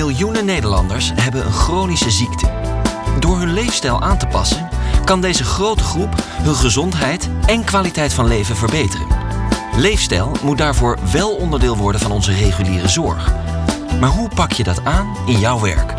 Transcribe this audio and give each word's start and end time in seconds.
Miljoenen 0.00 0.44
Nederlanders 0.44 1.12
hebben 1.14 1.46
een 1.46 1.52
chronische 1.52 2.10
ziekte. 2.10 2.50
Door 3.18 3.38
hun 3.38 3.52
leefstijl 3.52 4.02
aan 4.02 4.18
te 4.18 4.26
passen, 4.26 4.68
kan 5.04 5.20
deze 5.20 5.44
grote 5.44 5.82
groep 5.82 6.14
hun 6.42 6.54
gezondheid 6.54 7.28
en 7.46 7.64
kwaliteit 7.64 8.12
van 8.12 8.26
leven 8.26 8.56
verbeteren. 8.56 9.06
Leefstijl 9.76 10.36
moet 10.42 10.58
daarvoor 10.58 10.98
wel 11.12 11.30
onderdeel 11.30 11.76
worden 11.76 12.00
van 12.00 12.10
onze 12.10 12.32
reguliere 12.32 12.88
zorg. 12.88 13.32
Maar 14.00 14.08
hoe 14.08 14.28
pak 14.34 14.52
je 14.52 14.62
dat 14.62 14.84
aan 14.84 15.16
in 15.26 15.38
jouw 15.38 15.60
werk? 15.60 15.94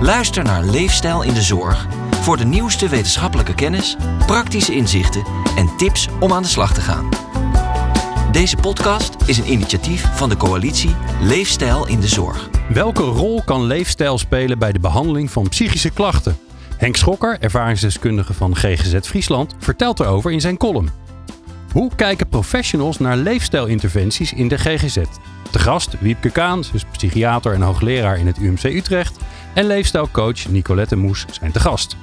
Luister 0.00 0.44
naar 0.44 0.62
Leefstijl 0.62 1.22
in 1.22 1.34
de 1.34 1.42
Zorg 1.42 1.86
voor 2.20 2.36
de 2.36 2.44
nieuwste 2.44 2.88
wetenschappelijke 2.88 3.54
kennis, 3.54 3.96
praktische 4.26 4.74
inzichten 4.74 5.24
en 5.56 5.76
tips 5.76 6.08
om 6.20 6.32
aan 6.32 6.42
de 6.42 6.48
slag 6.48 6.74
te 6.74 6.80
gaan. 6.80 7.08
Deze 8.34 8.56
podcast 8.56 9.16
is 9.26 9.38
een 9.38 9.52
initiatief 9.52 10.16
van 10.16 10.28
de 10.28 10.36
coalitie 10.36 10.94
Leefstijl 11.20 11.88
in 11.88 12.00
de 12.00 12.08
Zorg. 12.08 12.48
Welke 12.68 13.02
rol 13.02 13.42
kan 13.44 13.64
leefstijl 13.64 14.18
spelen 14.18 14.58
bij 14.58 14.72
de 14.72 14.78
behandeling 14.78 15.30
van 15.30 15.48
psychische 15.48 15.90
klachten? 15.90 16.36
Henk 16.76 16.96
Schokker, 16.96 17.36
ervaringsdeskundige 17.40 18.32
van 18.32 18.56
GGZ 18.56 18.98
Friesland, 19.00 19.54
vertelt 19.58 20.00
erover 20.00 20.32
in 20.32 20.40
zijn 20.40 20.56
column. 20.56 20.90
Hoe 21.72 21.90
kijken 21.96 22.28
professionals 22.28 22.98
naar 22.98 23.16
leefstijlinterventies 23.16 24.32
in 24.32 24.48
de 24.48 24.58
GGZ? 24.58 24.96
De 25.50 25.58
gast 25.58 26.00
Wiepke 26.00 26.30
Kaan, 26.30 26.64
dus 26.72 26.84
psychiater 26.92 27.52
en 27.52 27.62
hoogleraar 27.62 28.18
in 28.18 28.26
het 28.26 28.38
UMC 28.38 28.64
Utrecht, 28.64 29.16
en 29.54 29.66
leefstijlcoach 29.66 30.48
Nicolette 30.48 30.96
Moes 30.96 31.24
zijn 31.30 31.52
te 31.52 31.60
gast. 31.60 31.96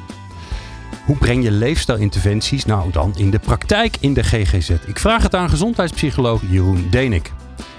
Hoe 1.12 1.20
breng 1.20 1.44
je 1.44 1.52
leefstijlinterventies 1.52 2.66
nou 2.66 2.92
dan 2.92 3.14
in 3.18 3.32
de 3.32 3.40
praktijk 3.40 3.98
in 4.00 4.14
de 4.14 4.24
GGZ? 4.24 4.70
Ik 4.70 5.00
vraag 5.00 5.24
het 5.24 5.36
aan 5.36 5.50
gezondheidspsycholoog 5.50 6.42
Jeroen 6.50 6.88
Denik. 6.90 7.32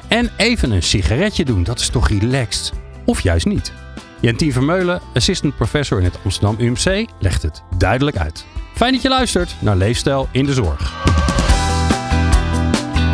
En 0.09 0.31
even 0.37 0.71
een 0.71 0.83
sigaretje 0.83 1.45
doen, 1.45 1.63
dat 1.63 1.81
is 1.81 1.89
toch 1.89 2.09
relaxed? 2.09 2.73
Of 3.05 3.21
juist 3.21 3.47
niet? 3.47 3.73
Jentien 4.21 4.53
Vermeulen, 4.53 5.01
assistant 5.15 5.57
professor 5.57 5.99
in 5.99 6.05
het 6.05 6.19
Amsterdam 6.25 6.57
UMC, 6.59 7.09
legt 7.19 7.43
het 7.43 7.63
duidelijk 7.79 8.17
uit. 8.17 8.47
Fijn 8.75 8.93
dat 8.93 9.03
je 9.03 9.09
luistert 9.09 9.55
naar 9.61 9.77
Leefstijl 9.77 10.29
in 10.33 10.45
de 10.45 10.53
Zorg. 10.53 10.93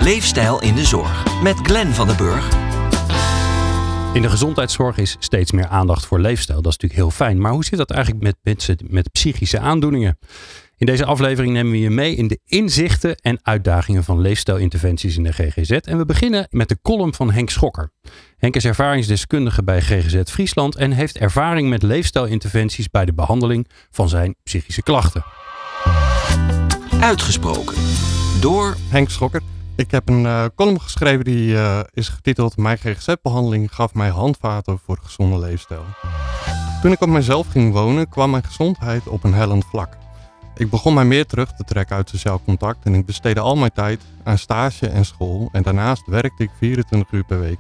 Leefstijl 0.03 0.63
in 0.63 0.75
de 0.75 0.85
Zorg 0.85 1.43
met 1.43 1.57
Glenn 1.63 1.93
van 1.93 2.07
den 2.07 2.17
Burg. 2.17 2.68
In 4.19 4.25
de 4.25 4.31
gezondheidszorg 4.31 4.97
is 4.97 5.17
steeds 5.19 5.53
meer 5.53 5.67
aandacht 5.67 6.07
voor 6.07 6.21
leefstijl. 6.21 6.63
Dat 6.63 6.73
is 6.73 6.79
natuurlijk 6.79 7.01
heel 7.01 7.27
fijn. 7.27 7.41
Maar 7.41 7.53
hoe 7.53 7.65
zit 7.65 7.79
dat 7.79 7.91
eigenlijk 7.91 8.23
met 8.23 8.37
mensen 8.43 8.79
met 8.89 9.13
psychische 9.13 9.59
aandoeningen? 9.59 10.19
In 10.77 10.87
deze 10.87 11.05
aflevering 11.05 11.53
nemen 11.53 11.73
we 11.73 11.79
je 11.79 11.91
mee 11.91 12.15
in 12.15 12.29
de 12.29 12.41
inzichten 12.45 13.17
en 13.17 13.39
uitdagingen 13.43 14.05
van 14.05 14.21
leefstijlinterventies 14.21 15.17
in 15.17 15.23
de 15.23 15.33
GGZ. 15.33 15.71
En 15.71 15.99
we 15.99 16.05
beginnen 16.05 16.47
met 16.51 16.69
de 16.69 16.79
column 16.83 17.15
van 17.15 17.31
Henk 17.31 17.51
Schokker. 17.51 17.91
Henk 18.37 18.57
is 18.57 18.65
ervaringsdeskundige 18.65 19.63
bij 19.65 19.81
GGZ 19.81 20.23
Friesland 20.25 20.77
en 20.77 20.91
heeft 20.91 21.19
ervaring 21.19 21.69
met 21.69 21.83
leefstijlinterventies 21.83 22.91
bij 22.91 23.05
de 23.05 23.15
behandeling 23.15 23.69
van 23.91 24.09
zijn 24.09 24.35
psychische 24.43 24.83
klachten. 24.83 25.25
Uitgesproken 27.01 27.77
door 28.41 28.77
Henk 28.89 29.11
Schokker. 29.11 29.43
Ik 29.79 29.91
heb 29.91 30.09
een 30.09 30.25
uh, 30.25 30.45
column 30.55 30.81
geschreven 30.81 31.25
die 31.25 31.53
uh, 31.53 31.81
is 31.93 32.09
getiteld 32.09 32.57
Mijn 32.57 32.79
GGZ-behandeling 32.79 33.75
gaf 33.75 33.95
mij 33.95 34.09
handvaten 34.09 34.79
voor 34.85 34.99
gezonde 35.03 35.39
leefstijl. 35.39 35.85
Toen 36.83 36.93
ik 36.93 37.01
op 37.01 37.09
mezelf 37.09 37.49
ging 37.49 37.73
wonen 37.73 38.09
kwam 38.09 38.31
mijn 38.31 38.45
gezondheid 38.45 39.09
op 39.09 39.25
een 39.25 39.35
hellend 39.35 39.65
vlak. 39.65 39.97
Ik 40.57 40.71
begon 40.71 40.95
mij 40.95 41.05
meer 41.05 41.27
terug 41.27 41.53
te 41.53 41.65
trekken 41.65 41.97
uit 41.97 42.09
sociaal 42.09 42.41
contact 42.45 42.85
en 42.85 42.95
ik 42.95 43.07
besteedde 43.07 43.41
al 43.41 43.57
mijn 43.57 43.73
tijd 43.73 44.01
aan 44.23 44.39
stage 44.39 44.89
en 44.89 45.05
school 45.05 45.49
en 45.53 45.63
daarnaast 45.63 46.07
werkte 46.07 46.43
ik 46.43 46.51
24 46.59 47.13
uur 47.13 47.25
per 47.25 47.41
week. 47.41 47.59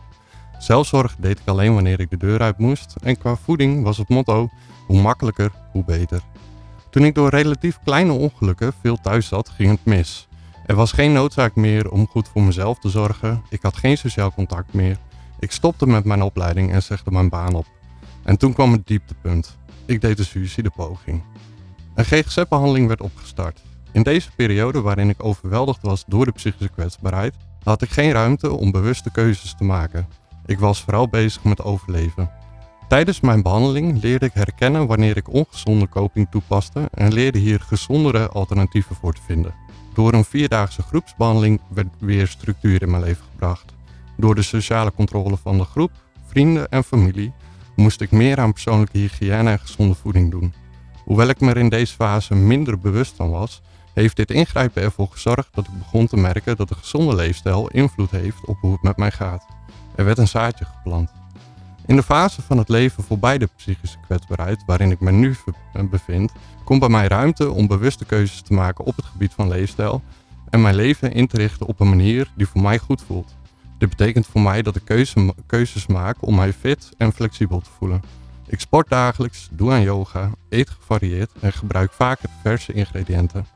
Zelfzorg 0.58 1.16
deed 1.18 1.38
ik 1.38 1.48
alleen 1.48 1.74
wanneer 1.74 2.00
ik 2.00 2.10
de 2.10 2.16
deur 2.16 2.40
uit 2.40 2.58
moest 2.58 2.94
en 3.02 3.18
qua 3.18 3.36
voeding 3.36 3.82
was 3.82 3.98
het 3.98 4.08
motto 4.08 4.48
hoe 4.86 5.00
makkelijker, 5.00 5.50
hoe 5.72 5.84
beter. 5.84 6.20
Toen 6.90 7.04
ik 7.04 7.14
door 7.14 7.30
relatief 7.30 7.78
kleine 7.84 8.12
ongelukken 8.12 8.72
veel 8.80 8.96
thuis 8.96 9.26
zat, 9.26 9.48
ging 9.48 9.70
het 9.70 9.84
mis. 9.84 10.27
Er 10.68 10.74
was 10.74 10.92
geen 10.92 11.12
noodzaak 11.12 11.54
meer 11.54 11.90
om 11.90 12.06
goed 12.06 12.28
voor 12.28 12.42
mezelf 12.42 12.78
te 12.78 12.88
zorgen. 12.88 13.42
Ik 13.48 13.62
had 13.62 13.76
geen 13.76 13.98
sociaal 13.98 14.32
contact 14.32 14.72
meer. 14.72 14.98
Ik 15.38 15.52
stopte 15.52 15.86
met 15.86 16.04
mijn 16.04 16.22
opleiding 16.22 16.72
en 16.72 16.82
zegde 16.82 17.10
mijn 17.10 17.28
baan 17.28 17.54
op. 17.54 17.66
En 18.22 18.36
toen 18.36 18.52
kwam 18.52 18.72
het 18.72 18.86
dieptepunt. 18.86 19.56
Ik 19.86 20.00
deed 20.00 20.18
een 20.18 20.24
suïcidepoging. 20.24 21.22
Een 21.94 22.04
GGZ-behandeling 22.04 22.86
werd 22.86 23.00
opgestart. 23.00 23.62
In 23.92 24.02
deze 24.02 24.30
periode 24.36 24.80
waarin 24.80 25.08
ik 25.08 25.24
overweldigd 25.24 25.82
was 25.82 26.04
door 26.06 26.24
de 26.24 26.32
psychische 26.32 26.68
kwetsbaarheid, 26.68 27.34
had 27.62 27.82
ik 27.82 27.90
geen 27.90 28.12
ruimte 28.12 28.52
om 28.52 28.70
bewuste 28.70 29.10
keuzes 29.10 29.54
te 29.54 29.64
maken. 29.64 30.08
Ik 30.46 30.58
was 30.58 30.82
vooral 30.82 31.08
bezig 31.08 31.44
met 31.44 31.62
overleven. 31.62 32.30
Tijdens 32.88 33.20
mijn 33.20 33.42
behandeling 33.42 34.02
leerde 34.02 34.26
ik 34.26 34.34
herkennen 34.34 34.86
wanneer 34.86 35.16
ik 35.16 35.32
ongezonde 35.32 35.88
coping 35.88 36.30
toepaste 36.30 36.88
en 36.94 37.12
leerde 37.12 37.38
hier 37.38 37.60
gezondere 37.60 38.28
alternatieven 38.28 38.96
voor 38.96 39.12
te 39.12 39.22
vinden. 39.26 39.67
Door 39.98 40.12
een 40.12 40.24
vierdaagse 40.24 40.82
groepsbehandeling 40.82 41.60
werd 41.68 41.88
weer 41.98 42.26
structuur 42.26 42.82
in 42.82 42.90
mijn 42.90 43.02
leven 43.02 43.24
gebracht. 43.30 43.74
Door 44.16 44.34
de 44.34 44.42
sociale 44.42 44.92
controle 44.92 45.36
van 45.36 45.58
de 45.58 45.64
groep, 45.64 45.90
vrienden 46.26 46.68
en 46.68 46.84
familie 46.84 47.32
moest 47.76 48.00
ik 48.00 48.10
meer 48.10 48.38
aan 48.38 48.52
persoonlijke 48.52 48.98
hygiëne 48.98 49.50
en 49.50 49.58
gezonde 49.58 49.94
voeding 49.94 50.30
doen. 50.30 50.54
Hoewel 51.04 51.28
ik 51.28 51.40
me 51.40 51.50
er 51.50 51.56
in 51.56 51.68
deze 51.68 51.94
fase 51.94 52.34
minder 52.34 52.78
bewust 52.78 53.16
van 53.16 53.30
was, 53.30 53.62
heeft 53.94 54.16
dit 54.16 54.30
ingrijpen 54.30 54.82
ervoor 54.82 55.08
gezorgd 55.10 55.48
dat 55.54 55.66
ik 55.66 55.78
begon 55.78 56.06
te 56.06 56.16
merken 56.16 56.56
dat 56.56 56.70
een 56.70 56.76
gezonde 56.76 57.14
leefstijl 57.14 57.68
invloed 57.68 58.10
heeft 58.10 58.46
op 58.46 58.56
hoe 58.60 58.72
het 58.72 58.82
met 58.82 58.96
mij 58.96 59.10
gaat. 59.10 59.46
Er 59.94 60.04
werd 60.04 60.18
een 60.18 60.28
zaadje 60.28 60.64
geplant. 60.64 61.10
In 61.86 61.96
de 61.96 62.02
fase 62.02 62.42
van 62.42 62.58
het 62.58 62.68
leven 62.68 63.02
voorbij 63.02 63.38
de 63.38 63.48
psychische 63.56 63.98
kwetsbaarheid, 64.06 64.62
waarin 64.66 64.90
ik 64.90 65.00
me 65.00 65.10
nu 65.10 65.36
bevind, 65.90 66.32
komt 66.68 66.80
bij 66.80 66.88
mij 66.88 67.06
ruimte 67.06 67.50
om 67.50 67.66
bewuste 67.66 68.04
keuzes 68.04 68.40
te 68.40 68.52
maken 68.52 68.84
op 68.84 68.96
het 68.96 69.04
gebied 69.04 69.32
van 69.34 69.48
leefstijl 69.48 70.02
en 70.50 70.62
mijn 70.62 70.74
leven 70.74 71.12
in 71.12 71.26
te 71.26 71.36
richten 71.36 71.66
op 71.66 71.80
een 71.80 71.88
manier 71.88 72.30
die 72.34 72.46
voor 72.46 72.60
mij 72.60 72.78
goed 72.78 73.02
voelt. 73.02 73.36
Dit 73.78 73.88
betekent 73.88 74.26
voor 74.26 74.40
mij 74.40 74.62
dat 74.62 74.76
ik 74.76 75.06
keuzes 75.46 75.86
maak 75.86 76.16
om 76.20 76.34
mij 76.34 76.52
fit 76.52 76.90
en 76.96 77.12
flexibel 77.12 77.60
te 77.60 77.70
voelen. 77.78 78.02
Ik 78.46 78.60
sport 78.60 78.88
dagelijks, 78.88 79.48
doe 79.52 79.72
aan 79.72 79.82
yoga, 79.82 80.30
eet 80.48 80.70
gevarieerd 80.70 81.30
en 81.40 81.52
gebruik 81.52 81.92
vaker 81.92 82.28
verse 82.42 82.72
ingrediënten. 82.72 83.46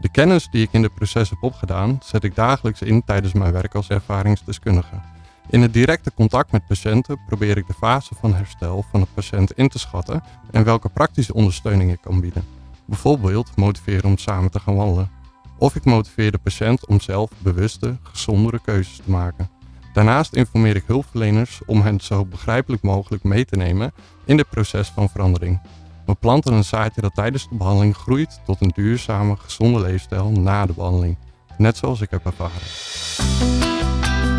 De 0.00 0.10
kennis 0.10 0.48
die 0.50 0.62
ik 0.62 0.72
in 0.72 0.82
het 0.82 0.94
proces 0.94 1.30
heb 1.30 1.42
opgedaan, 1.42 1.98
zet 2.02 2.24
ik 2.24 2.34
dagelijks 2.34 2.82
in 2.82 3.04
tijdens 3.04 3.32
mijn 3.32 3.52
werk 3.52 3.74
als 3.74 3.88
ervaringsdeskundige. 3.88 5.00
In 5.48 5.62
het 5.62 5.72
directe 5.72 6.12
contact 6.14 6.52
met 6.52 6.66
patiënten 6.66 7.20
probeer 7.26 7.56
ik 7.56 7.66
de 7.66 7.74
fase 7.74 8.14
van 8.20 8.34
herstel 8.34 8.84
van 8.90 9.00
de 9.00 9.06
patiënt 9.14 9.52
in 9.52 9.68
te 9.68 9.78
schatten 9.78 10.22
en 10.50 10.64
welke 10.64 10.88
praktische 10.88 11.34
ondersteuning 11.34 11.92
ik 11.92 12.00
kan 12.00 12.20
bieden. 12.20 12.53
Bijvoorbeeld 12.86 13.56
motiveren 13.56 14.04
om 14.04 14.18
samen 14.18 14.50
te 14.50 14.60
gaan 14.60 14.76
wandelen. 14.76 15.10
Of 15.58 15.74
ik 15.74 15.84
motiveer 15.84 16.30
de 16.30 16.38
patiënt 16.38 16.86
om 16.86 17.00
zelf 17.00 17.30
bewuste, 17.38 17.96
gezondere 18.02 18.60
keuzes 18.64 18.96
te 18.96 19.10
maken. 19.10 19.50
Daarnaast 19.92 20.34
informeer 20.34 20.76
ik 20.76 20.84
hulpverleners 20.86 21.60
om 21.66 21.82
hen 21.82 22.00
zo 22.00 22.24
begrijpelijk 22.24 22.82
mogelijk 22.82 23.24
mee 23.24 23.44
te 23.44 23.56
nemen 23.56 23.92
in 24.24 24.38
het 24.38 24.48
proces 24.48 24.88
van 24.88 25.08
verandering. 25.08 25.60
We 26.06 26.14
planten 26.14 26.52
een 26.52 26.64
zaadje 26.64 27.00
dat 27.00 27.14
tijdens 27.14 27.48
de 27.48 27.54
behandeling 27.54 27.96
groeit 27.96 28.40
tot 28.44 28.60
een 28.60 28.72
duurzame, 28.74 29.36
gezonde 29.36 29.80
leefstijl 29.80 30.30
na 30.30 30.66
de 30.66 30.72
behandeling. 30.72 31.18
Net 31.58 31.76
zoals 31.76 32.00
ik 32.00 32.10
heb 32.10 32.26
ervaren. 32.26 32.60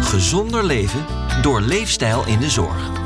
Gezonder 0.02 0.64
leven 0.64 1.06
door 1.42 1.62
leefstijl 1.62 2.26
in 2.26 2.40
de 2.40 2.50
zorg. 2.50 3.05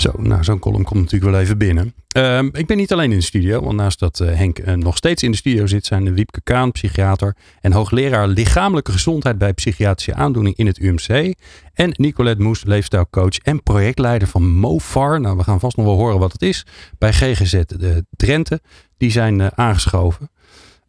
Zo, 0.00 0.12
nou 0.16 0.44
zo'n 0.44 0.58
column 0.58 0.84
komt 0.84 1.00
natuurlijk 1.00 1.30
wel 1.30 1.40
even 1.40 1.58
binnen. 1.58 1.94
Uh, 2.16 2.42
ik 2.52 2.66
ben 2.66 2.76
niet 2.76 2.92
alleen 2.92 3.12
in 3.12 3.18
de 3.18 3.24
studio, 3.24 3.62
want 3.62 3.76
naast 3.76 3.98
dat 3.98 4.20
uh, 4.20 4.34
Henk 4.34 4.58
uh, 4.58 4.74
nog 4.74 4.96
steeds 4.96 5.22
in 5.22 5.30
de 5.30 5.36
studio 5.36 5.66
zit, 5.66 5.86
zijn 5.86 6.14
Wiepke 6.14 6.40
Kaan, 6.42 6.72
psychiater 6.72 7.36
en 7.60 7.72
hoogleraar 7.72 8.28
lichamelijke 8.28 8.92
gezondheid 8.92 9.38
bij 9.38 9.52
psychiatrische 9.52 10.14
aandoening 10.14 10.56
in 10.56 10.66
het 10.66 10.78
UMC. 10.78 11.34
En 11.74 11.92
Nicolette 11.96 12.42
Moes, 12.42 12.64
leefstijlcoach 12.64 13.38
en 13.38 13.62
projectleider 13.62 14.28
van 14.28 14.56
MOFAR. 14.56 15.20
Nou, 15.20 15.36
we 15.36 15.42
gaan 15.42 15.60
vast 15.60 15.76
nog 15.76 15.86
wel 15.86 15.96
horen 15.96 16.18
wat 16.18 16.32
het 16.32 16.42
is. 16.42 16.66
Bij 16.98 17.12
GGZ 17.12 17.62
de 17.66 18.04
Drenthe. 18.10 18.60
Die 18.96 19.10
zijn 19.10 19.38
uh, 19.38 19.46
aangeschoven. 19.54 20.30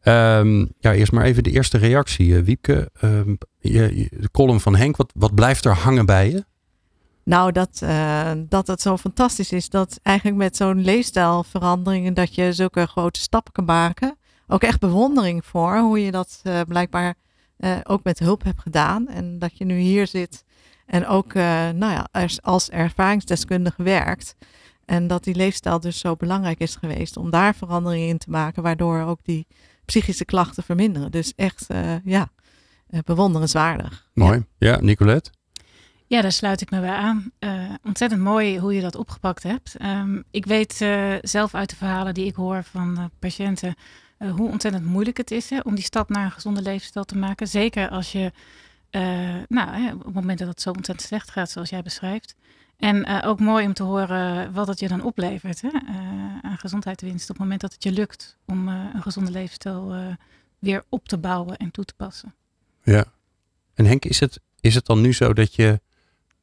Um, 0.04 0.70
ja, 0.80 0.94
eerst 0.94 1.12
maar 1.12 1.26
even 1.26 1.44
de 1.44 1.52
eerste 1.52 1.78
reactie. 1.78 2.44
Wiepke, 2.44 2.90
um, 3.04 3.38
je, 3.60 4.08
de 4.10 4.32
column 4.32 4.60
van 4.60 4.76
Henk, 4.76 4.98
wat, 4.98 5.12
wat 5.16 5.36
blijft 5.36 5.66
er 5.66 5.74
hangen 5.74 6.06
bij 6.06 6.30
je? 6.30 6.44
Nou, 7.24 7.52
dat, 7.52 7.82
uh, 7.84 8.32
dat 8.50 8.68
het 8.68 8.82
zo 8.82 8.98
fantastisch 8.98 9.52
is 9.52 9.70
dat 9.70 10.00
eigenlijk 10.02 10.38
met 10.38 10.56
zo'n 10.58 10.82
leefstijlveranderingen 10.82 12.14
dat 12.14 12.36
je 12.36 12.54
zulke 12.54 12.86
grote 12.86 13.20
stappen 13.20 13.54
kan 13.54 13.66
maken. 13.66 14.18
Ook 14.48 14.64
echt 14.64 14.80
bewondering 14.80 15.46
voor 15.46 15.78
hoe 15.78 16.06
je 16.06 16.12
dat 16.12 16.42
uh, 16.44 16.62
blijkbaar 16.68 17.16
uh, 17.58 17.78
ook 17.84 18.04
met 18.04 18.20
hulp 18.20 18.44
hebt 18.44 18.62
gedaan. 18.62 19.08
En 19.08 19.40
dat 19.40 19.58
je 19.58 19.66
nu 19.66 19.78
hier 19.78 20.08
zit 20.08 20.44
en 20.86 21.08
ook 21.08 21.34
nou 21.34 21.80
ja, 21.80 22.08
als 22.42 22.70
ervaringsdeskundige 22.70 23.84
werkt. 23.84 24.36
En 24.86 25.08
dat 25.08 25.24
die 25.24 25.36
leefstijl 25.36 25.80
dus 25.80 26.00
zo 26.00 26.16
belangrijk 26.16 26.60
is 26.60 26.76
geweest 26.76 27.18
om 27.18 27.30
daar 27.30 27.56
veranderingen 27.56 28.08
in 28.08 28.18
te 28.18 28.30
maken, 28.30 28.64
waardoor 28.64 29.02
ook 29.02 29.20
die 29.24 29.48
psychische 29.86 30.26
klachten 30.26 30.64
verminderen. 30.64 31.12
Dus 31.12 31.34
echt, 31.36 31.68
ja, 32.04 32.30
bewonderenswaardig. 33.06 34.10
Mooi. 34.14 34.46
Ja, 34.58 34.70
ja 34.72 34.82
Nicolette? 34.82 35.32
Ja, 36.12 36.22
daar 36.22 36.32
sluit 36.32 36.62
ik 36.62 36.70
me 36.72 36.80
bij 36.80 36.90
aan. 36.90 37.32
Uh, 37.40 37.74
ontzettend 37.84 38.22
mooi 38.22 38.60
hoe 38.60 38.74
je 38.74 38.82
dat 38.82 38.96
opgepakt 38.96 39.44
hebt. 39.44 39.76
Um, 39.82 40.24
ik 40.32 40.46
weet 40.46 40.82
uh, 40.82 41.16
zelf 41.22 41.56
uit 41.56 41.70
de 41.70 41.76
verhalen 41.76 42.14
die 42.14 42.26
ik 42.26 42.36
hoor 42.36 42.64
van 42.64 42.98
uh, 42.98 43.06
patiënten 43.20 43.76
hoe 44.18 44.50
ontzettend 44.50 44.86
moeilijk 44.86 45.18
het 45.18 45.32
is 45.32 45.50
hè, 45.50 45.60
om 45.60 45.76
die 45.76 45.84
stap 45.84 46.10
naar 46.10 46.26
een 46.26 46.32
gezonde 46.32 46.62
levensstijl 46.62 47.06
te 47.06 47.18
maken. 47.18 47.48
Zeker 47.48 47.90
als 47.90 48.12
je, 48.12 48.32
nou, 49.48 49.94
op 49.94 50.06
het 50.06 50.14
moment 50.14 50.40
dat 50.40 50.48
het 50.48 50.62
zo 50.62 50.70
ontzettend 50.70 51.08
slecht 51.08 51.32
gaat, 51.32 51.50
zoals 51.50 51.70
jij 51.70 51.82
beschrijft. 51.82 52.36
En 52.78 53.24
ook 53.24 53.40
mooi 53.40 53.66
om 53.66 53.74
te 53.74 53.84
horen 53.84 54.54
wat 54.54 54.68
het 54.68 54.80
je 54.80 54.88
dan 54.88 55.04
oplevert 55.04 55.62
hè, 55.62 55.70
aan 56.42 56.58
gezondheidswinst 56.58 57.30
op 57.30 57.36
het 57.36 57.44
moment 57.44 57.62
dat 57.62 57.74
het 57.74 57.84
je 57.84 57.92
lukt 57.92 58.38
om 58.46 58.68
een 58.68 59.02
gezonde 59.02 59.32
levensstijl 59.32 60.16
weer 60.60 60.84
op 60.90 61.08
te 61.08 61.18
bouwen 61.18 61.58
en 61.58 61.72
toe 61.72 61.86
te 61.86 61.94
passen. 61.98 62.36
Ja. 62.84 63.06
En 63.74 63.86
Henk, 63.86 64.06
is 64.06 64.20
het, 64.20 64.40
is 64.60 64.76
het 64.76 64.86
dan 64.86 65.02
nu 65.02 65.14
zo 65.14 65.34
dat 65.34 65.56
je 65.56 65.82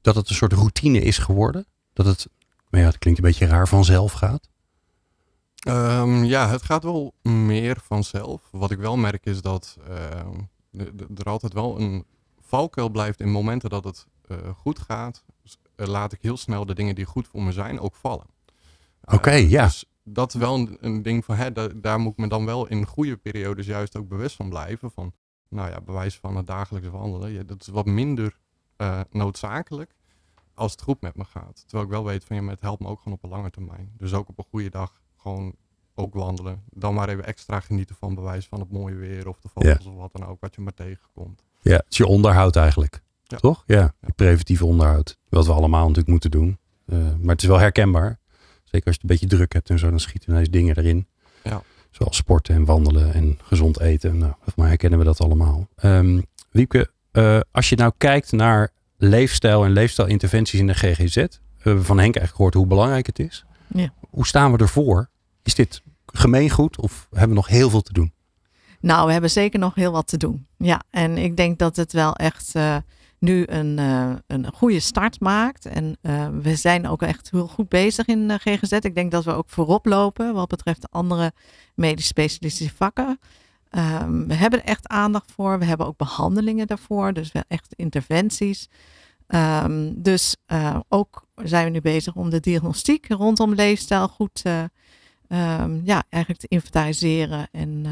dat 0.00 0.14
het 0.14 0.28
een 0.28 0.34
soort 0.34 0.52
routine 0.52 1.00
is 1.00 1.18
geworden? 1.18 1.66
Dat 1.92 2.06
het, 2.06 2.28
maar 2.70 2.80
ja, 2.80 2.86
het 2.86 2.98
klinkt 2.98 3.18
een 3.18 3.26
beetje 3.26 3.46
raar, 3.46 3.68
vanzelf 3.68 4.12
gaat? 4.12 4.48
Um, 5.68 6.24
ja, 6.24 6.48
het 6.48 6.62
gaat 6.62 6.82
wel 6.82 7.14
meer 7.22 7.80
vanzelf. 7.82 8.48
Wat 8.50 8.70
ik 8.70 8.78
wel 8.78 8.96
merk 8.96 9.26
is 9.26 9.42
dat 9.42 9.76
uh, 9.88 10.86
er 11.16 11.24
altijd 11.24 11.52
wel 11.52 11.80
een 11.80 12.04
valkuil 12.40 12.88
blijft 12.88 13.20
in 13.20 13.30
momenten 13.30 13.70
dat 13.70 13.84
het 13.84 14.06
uh, 14.28 14.36
goed 14.56 14.78
gaat. 14.78 15.24
Uh, 15.76 15.86
laat 15.86 16.12
ik 16.12 16.18
heel 16.22 16.36
snel 16.36 16.66
de 16.66 16.74
dingen 16.74 16.94
die 16.94 17.04
goed 17.04 17.28
voor 17.28 17.42
me 17.42 17.52
zijn 17.52 17.80
ook 17.80 17.94
vallen. 17.94 18.26
Oké, 19.04 19.14
okay, 19.14 19.48
ja. 19.48 19.64
Dus 19.64 19.84
dat 20.04 20.34
is 20.34 20.40
wel 20.40 20.54
een, 20.54 20.76
een 20.80 21.02
ding 21.02 21.24
van, 21.24 21.36
hè, 21.36 21.52
da 21.52 21.68
daar 21.68 22.00
moet 22.00 22.12
ik 22.12 22.18
me 22.18 22.28
dan 22.28 22.44
wel 22.44 22.66
in 22.66 22.86
goede 22.86 23.16
periodes 23.16 23.66
juist 23.66 23.96
ook 23.96 24.08
bewust 24.08 24.36
van 24.36 24.48
blijven. 24.48 24.90
Van, 24.90 25.12
nou 25.48 25.70
ja, 25.70 25.80
bewijs 25.80 26.16
van 26.16 26.36
het 26.36 26.46
dagelijks 26.46 26.88
wandelen. 26.88 27.32
Ja, 27.32 27.42
dat 27.42 27.60
is 27.60 27.68
wat 27.68 27.86
minder 27.86 28.38
noodzakelijk 29.10 29.94
als 30.54 30.72
het 30.72 30.82
goed 30.82 31.00
met 31.00 31.16
me 31.16 31.24
gaat. 31.24 31.60
Terwijl 31.60 31.84
ik 31.84 31.90
wel 31.90 32.04
weet 32.04 32.24
van 32.24 32.36
ja, 32.36 32.50
het 32.50 32.60
helpt 32.60 32.82
me 32.82 32.88
ook 32.88 33.00
gewoon 33.00 33.18
op 33.18 33.24
een 33.24 33.30
lange 33.30 33.50
termijn. 33.50 33.92
Dus 33.96 34.12
ook 34.12 34.28
op 34.28 34.38
een 34.38 34.44
goede 34.50 34.70
dag 34.70 35.02
gewoon 35.16 35.54
ook 35.94 36.14
wandelen. 36.14 36.62
Dan 36.70 36.94
maar 36.94 37.08
even 37.08 37.24
extra 37.26 37.60
genieten 37.60 37.96
van 37.96 38.14
bewijs 38.14 38.46
van 38.46 38.60
het 38.60 38.72
mooie 38.72 38.94
weer 38.94 39.28
of 39.28 39.40
de 39.40 39.48
vogels 39.48 39.86
of 39.86 39.94
wat 39.94 40.12
dan 40.12 40.26
ook, 40.26 40.40
wat 40.40 40.54
je 40.54 40.60
maar 40.60 40.74
tegenkomt. 40.74 41.42
Ja, 41.60 41.76
het 41.76 41.86
is 41.88 41.96
je 41.96 42.06
onderhoud 42.06 42.56
eigenlijk. 42.56 43.02
Ja. 43.22 43.36
Toch? 43.36 43.62
Ja, 43.66 43.94
ja. 44.00 44.08
preventieve 44.16 44.66
onderhoud. 44.66 45.18
Wat 45.28 45.46
we 45.46 45.52
allemaal 45.52 45.80
natuurlijk 45.80 46.08
moeten 46.08 46.30
doen. 46.30 46.58
Uh, 46.86 46.98
maar 46.98 47.32
het 47.32 47.42
is 47.42 47.48
wel 47.48 47.58
herkenbaar. 47.58 48.18
Zeker 48.64 48.86
als 48.86 48.94
je 48.96 49.00
het 49.00 49.02
een 49.02 49.08
beetje 49.08 49.36
druk 49.36 49.52
hebt 49.52 49.70
en 49.70 49.78
zo, 49.78 49.90
dan 49.90 50.00
schieten 50.00 50.30
ineens 50.30 50.50
dingen 50.50 50.76
erin. 50.76 51.06
Ja. 51.44 51.62
Zoals 51.90 52.16
sporten 52.16 52.54
en 52.54 52.64
wandelen 52.64 53.12
en 53.12 53.38
gezond 53.42 53.80
eten. 53.80 54.18
Nou, 54.18 54.32
volgens 54.32 54.54
mij 54.54 54.68
herkennen 54.68 54.98
we 54.98 55.04
dat 55.04 55.20
allemaal. 55.20 55.68
Um, 55.82 56.24
Wieke, 56.50 56.90
uh, 57.18 57.40
als 57.50 57.68
je 57.68 57.76
nou 57.76 57.92
kijkt 57.98 58.32
naar 58.32 58.70
leefstijl 58.96 59.64
en 59.64 59.72
leefstijlinterventies 59.72 60.60
in 60.60 60.66
de 60.66 60.74
GGZ. 60.74 61.14
We 61.14 61.64
hebben 61.64 61.84
van 61.84 61.98
Henk 61.98 62.16
eigenlijk 62.16 62.34
gehoord 62.34 62.54
hoe 62.54 62.66
belangrijk 62.66 63.06
het 63.06 63.18
is. 63.18 63.44
Ja. 63.66 63.92
Hoe 64.10 64.26
staan 64.26 64.52
we 64.52 64.58
ervoor? 64.58 65.10
Is 65.42 65.54
dit 65.54 65.82
gemeengoed 66.06 66.80
of 66.80 67.06
hebben 67.10 67.28
we 67.28 67.34
nog 67.34 67.48
heel 67.48 67.70
veel 67.70 67.82
te 67.82 67.92
doen? 67.92 68.12
Nou, 68.80 69.06
we 69.06 69.12
hebben 69.12 69.30
zeker 69.30 69.58
nog 69.58 69.74
heel 69.74 69.92
wat 69.92 70.06
te 70.06 70.16
doen. 70.16 70.46
Ja, 70.56 70.82
en 70.90 71.18
ik 71.18 71.36
denk 71.36 71.58
dat 71.58 71.76
het 71.76 71.92
wel 71.92 72.14
echt 72.14 72.52
uh, 72.56 72.76
nu 73.18 73.44
een, 73.46 73.78
uh, 73.78 74.12
een 74.26 74.52
goede 74.54 74.80
start 74.80 75.20
maakt. 75.20 75.66
En 75.66 75.96
uh, 76.02 76.28
we 76.42 76.56
zijn 76.56 76.88
ook 76.88 77.02
echt 77.02 77.30
heel 77.30 77.48
goed 77.48 77.68
bezig 77.68 78.06
in 78.06 78.30
GGZ. 78.40 78.72
Ik 78.72 78.94
denk 78.94 79.10
dat 79.10 79.24
we 79.24 79.32
ook 79.32 79.50
voorop 79.50 79.86
lopen 79.86 80.34
wat 80.34 80.48
betreft 80.48 80.90
andere 80.90 81.32
medisch 81.74 82.06
specialistische 82.06 82.74
vakken. 82.76 83.18
Um, 83.70 84.26
we 84.26 84.34
hebben 84.34 84.62
er 84.62 84.68
echt 84.68 84.88
aandacht 84.88 85.32
voor. 85.32 85.58
We 85.58 85.64
hebben 85.64 85.86
ook 85.86 85.96
behandelingen 85.96 86.66
daarvoor. 86.66 87.12
Dus 87.12 87.32
wel 87.32 87.42
echt 87.48 87.74
interventies. 87.76 88.68
Um, 89.28 90.02
dus 90.02 90.36
uh, 90.46 90.80
ook 90.88 91.26
zijn 91.34 91.64
we 91.64 91.70
nu 91.70 91.80
bezig 91.80 92.14
om 92.14 92.30
de 92.30 92.40
diagnostiek 92.40 93.08
rondom 93.08 93.54
leefstijl 93.54 94.08
goed 94.08 94.42
um, 94.44 95.80
ja, 95.84 96.04
eigenlijk 96.08 96.42
te 96.42 96.48
inventariseren. 96.48 97.48
En 97.52 97.86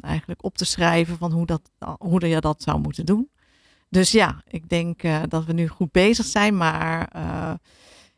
eigenlijk 0.00 0.44
op 0.44 0.56
te 0.56 0.64
schrijven 0.64 1.16
van 1.16 1.32
hoe, 1.32 1.46
dat, 1.46 1.70
hoe 1.98 2.28
je 2.28 2.40
dat 2.40 2.62
zou 2.62 2.80
moeten 2.80 3.06
doen. 3.06 3.28
Dus 3.88 4.10
ja, 4.10 4.42
ik 4.48 4.68
denk 4.68 5.02
uh, 5.02 5.22
dat 5.28 5.44
we 5.44 5.52
nu 5.52 5.68
goed 5.68 5.92
bezig 5.92 6.26
zijn. 6.26 6.56
Maar 6.56 7.08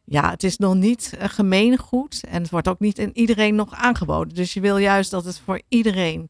ja, 0.05 0.31
het 0.31 0.45
is 0.45 0.57
nog 0.57 0.75
niet 0.75 1.13
gemeengoed. 1.19 2.25
En 2.29 2.43
het 2.43 2.51
wordt 2.51 2.69
ook 2.69 2.81
niet 2.81 2.99
in 2.99 3.11
iedereen 3.13 3.55
nog 3.55 3.75
aangeboden. 3.75 4.35
Dus 4.35 4.55
je 4.55 4.61
wil 4.61 4.77
juist 4.77 5.11
dat 5.11 5.25
het 5.25 5.39
voor 5.39 5.61
iedereen 5.69 6.29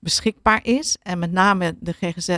beschikbaar 0.00 0.60
is. 0.62 0.96
En 1.02 1.18
met 1.18 1.32
name 1.32 1.76
de 1.80 1.92
GGZ, 1.92 2.28
uh, 2.28 2.36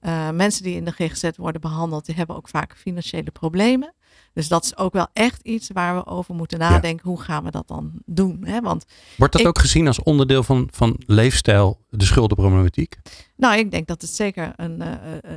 eh, 0.00 0.34
mensen 0.34 0.62
die 0.62 0.76
in 0.76 0.84
de 0.84 0.90
GGZ 0.90 1.30
worden 1.36 1.60
behandeld, 1.60 2.06
die 2.06 2.14
hebben 2.14 2.36
ook 2.36 2.48
vaak 2.48 2.76
financiële 2.76 3.30
problemen. 3.30 3.94
Dus 4.32 4.48
dat 4.48 4.64
is 4.64 4.76
ook 4.76 4.92
wel 4.92 5.06
echt 5.12 5.42
iets 5.42 5.70
waar 5.72 5.94
we 5.94 6.06
over 6.06 6.34
moeten 6.34 6.58
nadenken. 6.58 7.08
Hoe 7.08 7.20
gaan 7.20 7.44
we 7.44 7.50
dat 7.50 7.68
dan 7.68 7.92
doen? 8.04 8.44
Hè? 8.44 8.60
Want 8.60 8.84
Wordt 9.16 9.32
dat 9.32 9.46
ook 9.46 9.58
gezien 9.58 9.86
als 9.86 10.02
onderdeel 10.02 10.42
van, 10.42 10.68
van 10.70 10.96
leefstijl, 11.06 11.80
de 11.90 12.04
schuldenproblematiek? 12.04 12.96
Nou, 13.36 13.58
ik 13.58 13.70
denk 13.70 13.86
dat 13.86 14.02
het 14.02 14.10
zeker 14.10 14.52
een, 14.56 14.82
uh, 14.82 14.92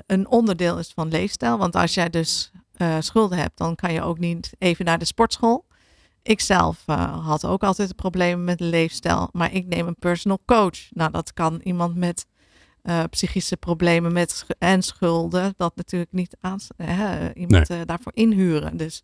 een 0.05 0.27
onderdeel 0.27 0.79
is 0.79 0.91
van 0.95 1.07
leefstijl. 1.07 1.57
Want 1.57 1.75
als 1.75 1.93
jij 1.93 2.09
dus 2.09 2.51
uh, 2.77 2.95
schulden 2.99 3.37
hebt, 3.37 3.57
dan 3.57 3.75
kan 3.75 3.93
je 3.93 4.01
ook 4.01 4.19
niet 4.19 4.51
even 4.57 4.85
naar 4.85 4.99
de 4.99 5.05
sportschool. 5.05 5.65
Ik 6.27 6.41
zelf 6.41 6.83
uh, 6.87 7.25
had 7.25 7.45
ook 7.45 7.63
altijd 7.63 7.95
problemen 7.95 8.43
met 8.43 8.59
leefstijl, 8.59 9.29
maar 9.31 9.53
ik 9.53 9.65
neem 9.65 9.87
een 9.87 9.95
personal 9.95 10.39
coach. 10.45 10.77
Nou, 10.89 11.11
dat 11.11 11.33
kan 11.33 11.59
iemand 11.63 11.95
met 11.95 12.25
uh, 12.83 13.03
psychische 13.09 13.57
problemen 13.57 14.13
met 14.13 14.45
en 14.59 14.81
schulden, 14.81 15.53
dat 15.57 15.75
natuurlijk 15.75 16.11
niet 16.11 16.37
aan, 16.39 16.59
iemand 17.33 17.69
nee. 17.69 17.85
daarvoor 17.85 18.11
inhuren. 18.15 18.77
Dus 18.77 19.03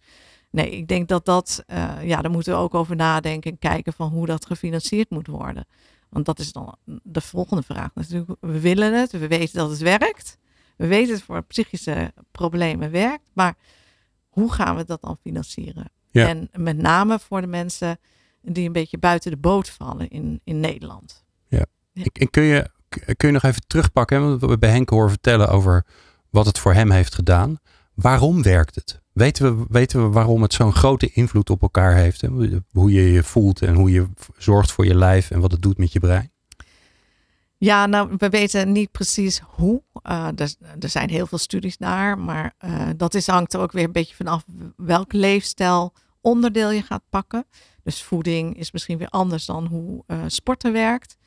nee, 0.50 0.70
ik 0.70 0.88
denk 0.88 1.08
dat 1.08 1.25
dat, 1.25 1.64
ja, 2.02 2.22
daar 2.22 2.31
moeten 2.31 2.54
we 2.54 2.60
ook 2.60 2.74
over 2.74 2.96
nadenken 2.96 3.52
en 3.52 3.60
kijken 3.60 3.94
van 3.94 4.10
hoe 4.10 4.25
dat 4.25 4.46
gefinancierd 4.46 5.10
moet 5.10 5.28
worden. 5.28 5.66
Want 6.10 6.25
dat 6.25 6.40
is 6.40 6.52
dan 6.52 6.75
de 7.04 7.22
volgende 7.22 7.64
vraag 7.64 7.90
natuurlijk. 7.94 8.31
We 8.40 8.60
willen 8.60 8.94
het, 9.00 9.12
we 9.12 9.28
weten 9.28 9.58
dat 9.58 9.70
het 9.70 9.80
werkt. 9.80 10.38
We 10.75 10.88
weten 10.88 11.08
dat 11.08 11.18
het 11.18 11.25
voor 11.25 11.44
psychische 11.44 12.14
problemen 12.31 12.92
werkt, 12.92 13.30
maar 13.34 13.56
hoe 14.30 14.52
gaan 14.52 14.75
we 14.75 14.86
dat 14.86 15.02
dan 15.02 15.18
financieren? 15.22 15.92
Ja. 16.13 16.27
En 16.27 16.50
met 16.54 16.77
name 16.77 17.19
voor 17.19 17.42
de 17.42 17.48
mensen 17.48 18.00
die 18.42 18.65
een 18.65 18.74
beetje 18.74 18.98
buiten 18.98 19.31
de 19.31 19.38
boot 19.38 19.69
vallen 19.69 20.10
in, 20.10 20.42
in 20.44 20.60
Nederland. 20.60 21.24
Ja. 21.48 21.65
ja. 21.92 22.04
En 22.13 22.30
kun 22.30 22.44
je, 22.44 22.69
kun 22.89 23.27
je 23.27 23.33
nog 23.33 23.44
even 23.44 23.62
terugpakken, 23.68 24.21
want 24.21 24.42
we 24.42 24.57
bij 24.57 24.69
Henk 24.69 24.89
horen 24.89 25.10
vertellen 25.10 25.50
over 25.50 25.86
wat 26.30 26.45
het 26.45 26.60
voor 26.60 26.74
hem 26.74 26.92
heeft 26.92 27.15
gedaan. 27.15 27.57
Waarom 27.94 28.44
werkt 28.44 28.75
het? 28.75 29.01
Weten 29.13 29.57
we, 29.57 29.65
weten 29.69 30.04
we 30.04 30.10
waarom 30.10 30.42
het 30.42 30.54
zo'n 30.54 30.74
grote 30.74 31.12
invloed 31.12 31.50
op 31.50 31.62
elkaar 31.62 31.96
heeft? 31.96 32.22
Hè? 32.22 32.27
Hoe 32.72 32.91
je 32.91 33.12
je 33.12 33.24
voelt 33.24 33.62
en 33.62 33.75
hoe 33.75 33.91
je 33.91 34.08
zorgt 34.38 34.72
voor 34.72 34.86
je 34.86 34.96
lijf 34.96 35.32
en 35.32 35.39
wat 35.39 35.51
het 35.51 35.62
doet 35.62 35.77
met 35.77 35.93
je 35.93 36.00
brein? 36.00 36.32
Ja, 37.58 37.86
nou, 37.86 38.13
we 38.17 38.29
weten 38.29 38.72
niet 38.72 38.91
precies 38.91 39.41
hoe. 39.46 39.82
Uh, 40.10 40.27
er, 40.36 40.53
er, 40.79 40.89
zijn 40.89 41.10
heel 41.10 41.27
veel 41.27 41.38
studies 41.38 41.77
naar, 41.77 42.17
maar 42.17 42.55
uh, 42.65 42.89
dat 42.98 43.13
is, 43.13 43.27
hangt 43.27 43.53
er 43.53 43.60
ook 43.60 43.72
weer 43.72 43.84
een 43.84 43.91
beetje 43.91 44.15
vanaf 44.15 44.46
welk 44.75 45.13
leefstijl 45.13 45.93
onderdeel 46.24 46.72
je 46.72 46.82
gaat 46.82 47.03
pakken. 47.10 47.46
Dus 47.84 48.03
voeding 48.03 48.58
is 48.58 48.72
misschien 48.72 48.98
weer 48.98 49.10
anders 49.10 49.46
dan 49.46 49.65
hoe 49.65 50.03
uh, 50.08 50.18
sporten 50.27 50.74
werkt. 50.74 51.18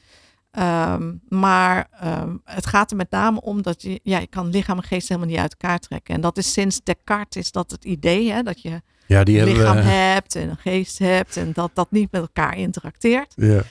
Um, 0.59 1.21
maar 1.29 1.89
um, 2.05 2.41
het 2.45 2.67
gaat 2.67 2.91
er 2.91 2.97
met 2.97 3.11
name 3.11 3.41
om 3.41 3.63
dat 3.63 3.83
je, 3.83 4.01
ja, 4.03 4.19
je 4.19 4.27
kan 4.27 4.51
lichaam 4.51 4.77
en 4.77 4.83
geest 4.83 5.09
helemaal 5.09 5.31
niet 5.31 5.39
uit 5.39 5.57
elkaar 5.59 5.79
trekken. 5.79 6.15
En 6.15 6.21
dat 6.21 6.39
is 6.39 6.53
sinds 6.53 6.81
Descartes 6.83 7.43
is 7.43 7.53
dat 7.53 7.71
het 7.71 7.85
idee, 7.85 8.31
hè, 8.31 8.43
dat 8.43 8.63
je 8.63 8.83
ja, 9.07 9.25
die 9.25 9.41
een 9.41 9.47
lichaam 9.47 9.77
hebt 9.77 10.35
en 10.35 10.49
een 10.49 10.57
geest 10.57 10.99
hebt 10.99 11.37
en 11.37 11.53
dat 11.53 11.71
dat 11.75 11.91
niet 11.91 12.13
met 12.13 12.21
elkaar 12.21 12.57
interacteert. 12.57 13.33
Ja. 13.37 13.63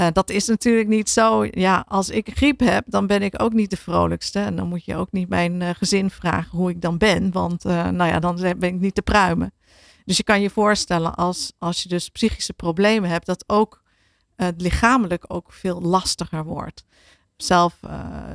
Uh, 0.00 0.06
dat 0.12 0.30
is 0.30 0.46
natuurlijk 0.46 0.88
niet 0.88 1.10
zo. 1.10 1.46
Ja, 1.50 1.84
als 1.88 2.10
ik 2.10 2.30
griep 2.34 2.60
heb, 2.60 2.84
dan 2.86 3.06
ben 3.06 3.22
ik 3.22 3.42
ook 3.42 3.52
niet 3.52 3.70
de 3.70 3.76
vrolijkste. 3.76 4.38
En 4.38 4.56
dan 4.56 4.68
moet 4.68 4.84
je 4.84 4.96
ook 4.96 5.12
niet 5.12 5.28
mijn 5.28 5.60
uh, 5.60 5.70
gezin 5.70 6.10
vragen 6.10 6.58
hoe 6.58 6.70
ik 6.70 6.80
dan 6.80 6.98
ben. 6.98 7.32
Want 7.32 7.66
uh, 7.66 7.88
nou 7.88 8.10
ja, 8.10 8.18
dan 8.18 8.34
ben 8.36 8.74
ik 8.74 8.80
niet 8.80 8.94
te 8.94 9.02
pruimen. 9.02 9.52
Dus 10.04 10.16
je 10.16 10.22
kan 10.22 10.40
je 10.40 10.50
voorstellen 10.50 11.14
als, 11.14 11.52
als 11.58 11.82
je 11.82 11.88
dus 11.88 12.08
psychische 12.08 12.52
problemen 12.52 13.10
hebt, 13.10 13.26
dat 13.26 13.44
ook 13.46 13.82
het 14.36 14.60
lichamelijk 14.60 15.24
ook 15.26 15.52
veel 15.52 15.80
lastiger 15.80 16.44
wordt. 16.44 16.84
Zelf 17.36 17.78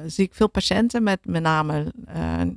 zie 0.05 0.25
ik 0.25 0.33
veel 0.33 0.49
patiënten 0.49 1.03
met 1.03 1.25
met 1.25 1.41
name 1.41 1.93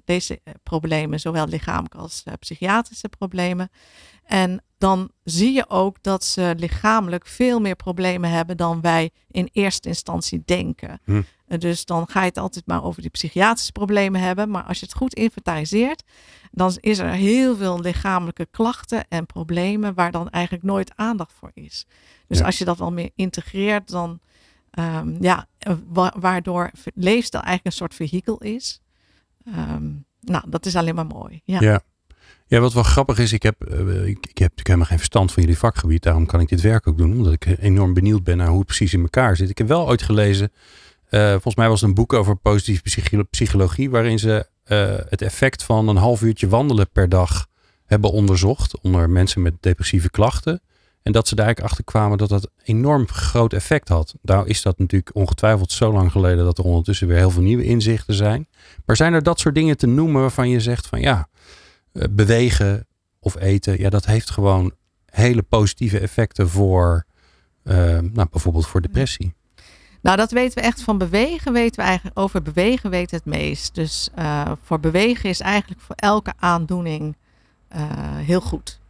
deze 0.04 0.40
problemen, 0.62 1.20
zowel 1.20 1.46
lichamelijk 1.46 1.94
als 1.94 2.22
psychiatrische 2.38 3.08
problemen. 3.08 3.70
En 4.24 4.62
dan 4.78 5.10
zie 5.24 5.52
je 5.52 5.68
ook 5.70 5.96
dat 6.02 6.24
ze 6.24 6.54
lichamelijk 6.56 7.26
veel 7.26 7.60
meer 7.60 7.76
problemen 7.76 8.30
hebben 8.30 8.56
dan 8.56 8.80
wij 8.80 9.10
in 9.30 9.48
eerste 9.52 9.88
instantie 9.88 10.42
denken. 10.44 11.00
Hm. 11.04 11.22
Dus 11.58 11.84
dan 11.84 12.08
ga 12.08 12.20
je 12.20 12.26
het 12.26 12.38
altijd 12.38 12.66
maar 12.66 12.84
over 12.84 13.00
die 13.02 13.10
psychiatrische 13.10 13.72
problemen 13.72 14.20
hebben. 14.20 14.50
Maar 14.50 14.62
als 14.62 14.78
je 14.80 14.84
het 14.86 14.94
goed 14.94 15.14
inventariseert, 15.14 16.02
dan 16.50 16.76
is 16.80 16.98
er 16.98 17.10
heel 17.10 17.56
veel 17.56 17.80
lichamelijke 17.80 18.46
klachten 18.50 19.08
en 19.08 19.26
problemen 19.26 19.94
waar 19.94 20.10
dan 20.10 20.30
eigenlijk 20.30 20.64
nooit 20.64 20.92
aandacht 20.96 21.32
voor 21.32 21.50
is. 21.54 21.86
Dus 22.26 22.38
Ja. 22.38 22.44
als 22.44 22.58
je 22.58 22.64
dat 22.64 22.78
wel 22.78 22.92
meer 22.92 23.10
integreert, 23.14 23.88
dan 23.88 24.20
ehm, 24.70 25.22
ja, 25.22 25.46
wa- 25.86 26.14
waardoor 26.18 26.70
leefstijl 26.94 27.42
eigenlijk 27.42 27.64
een 27.66 27.72
soort 27.86 27.94
vehikel 27.94 28.38
is. 28.38 28.80
Ehm, 29.44 29.90
nou, 30.20 30.44
dat 30.50 30.66
is 30.66 30.76
alleen 30.76 30.94
maar 30.94 31.06
mooi. 31.06 31.40
Ja. 31.44 31.60
Ja. 31.60 31.80
Ja, 32.52 32.60
wat 32.60 32.72
wel 32.72 32.82
grappig 32.82 33.18
is, 33.18 33.32
ik 33.32 33.42
heb, 33.42 33.56
uh, 33.68 34.06
ik, 34.06 34.26
ik, 34.28 34.38
heb 34.38 34.52
helemaal 34.62 34.86
geen 34.86 34.98
verstand 34.98 35.32
van 35.32 35.42
jullie 35.42 35.58
vakgebied. 35.58 36.02
Daarom 36.02 36.26
kan 36.26 36.40
ik 36.40 36.48
dit 36.48 36.60
werk 36.60 36.86
ook 36.86 36.98
doen, 36.98 37.12
omdat 37.12 37.32
ik 37.32 37.46
enorm 37.60 37.94
benieuwd 37.94 38.24
ben 38.24 38.36
naar 38.36 38.48
hoe 38.48 38.58
het 38.58 38.66
precies 38.66 38.92
in 38.92 39.00
elkaar 39.00 39.36
zit. 39.36 39.50
Ik 39.50 39.58
heb 39.58 39.68
wel 39.68 39.88
ooit 39.88 40.02
gelezen, 40.02 40.52
uh, 41.10 41.30
volgens 41.30 41.54
mij 41.54 41.68
was 41.68 41.80
het 41.80 41.88
een 41.88 41.94
boek 41.94 42.12
over 42.12 42.36
positieve 42.36 43.24
psychologie, 43.30 43.90
waarin 43.90 44.18
ze 44.18 44.46
het 45.08 45.22
effect 45.22 45.62
van 45.62 45.88
een 45.88 45.96
half 45.96 46.22
uurtje 46.22 46.48
wandelen 46.48 46.90
per 46.90 47.08
dag 47.08 47.46
hebben 47.86 48.10
onderzocht 48.10 48.80
onder 48.80 49.10
mensen 49.10 49.42
met 49.42 49.54
depressieve 49.60 50.10
klachten. 50.10 50.60
En 51.02 51.12
dat 51.12 51.28
ze 51.28 51.34
daar 51.34 51.44
eigenlijk 51.44 51.74
achter 51.74 51.92
kwamen 51.92 52.18
dat 52.18 52.28
dat 52.28 52.50
enorm 52.64 53.08
groot 53.08 53.52
effect 53.52 53.88
had. 53.88 54.14
Nou 54.22 54.48
is 54.48 54.62
dat 54.62 54.78
natuurlijk 54.78 55.14
ongetwijfeld 55.14 55.72
zo 55.72 55.92
lang 55.92 56.10
geleden 56.10 56.44
dat 56.44 56.58
er 56.58 56.64
ondertussen 56.64 57.06
weer 57.08 57.16
heel 57.16 57.30
veel 57.30 57.42
nieuwe 57.42 57.64
inzichten 57.64 58.14
zijn. 58.14 58.48
Maar 58.86 58.96
zijn 58.96 59.12
er 59.12 59.22
dat 59.22 59.40
soort 59.40 59.54
dingen 59.54 59.76
te 59.76 59.86
noemen 59.86 60.20
waarvan 60.20 60.48
je 60.48 60.60
zegt 60.60 60.86
van 60.86 61.00
ja, 61.00 61.18
eh, 61.18 61.61
bewegen 62.10 62.86
of 63.20 63.36
eten, 63.36 63.78
ja, 63.78 63.90
dat 63.90 64.06
heeft 64.06 64.30
gewoon 64.30 64.72
hele 65.06 65.42
positieve 65.42 65.98
effecten 65.98 66.48
voor 66.48 67.04
uh, 67.64 67.74
nou, 67.98 68.28
bijvoorbeeld 68.30 68.66
voor 68.66 68.80
depressie. 68.80 69.34
Nou, 70.00 70.16
dat 70.16 70.30
weten 70.30 70.58
we 70.58 70.64
echt 70.64 70.82
van 70.82 70.98
bewegen. 70.98 71.52
Weten 71.52 71.80
we 71.80 71.86
eigenlijk 71.86 72.18
over 72.18 72.42
bewegen 72.42 72.90
weten 72.90 73.16
het 73.16 73.26
meest. 73.26 73.74
Dus 73.74 74.10
uh, 74.18 74.52
voor 74.62 74.80
bewegen 74.80 75.28
is 75.28 75.40
eigenlijk 75.40 75.80
voor 75.80 75.94
elke 75.94 76.32
aandoening 76.38 77.16
uh, 77.76 77.80
heel 78.16 78.40
goed. 78.40 78.80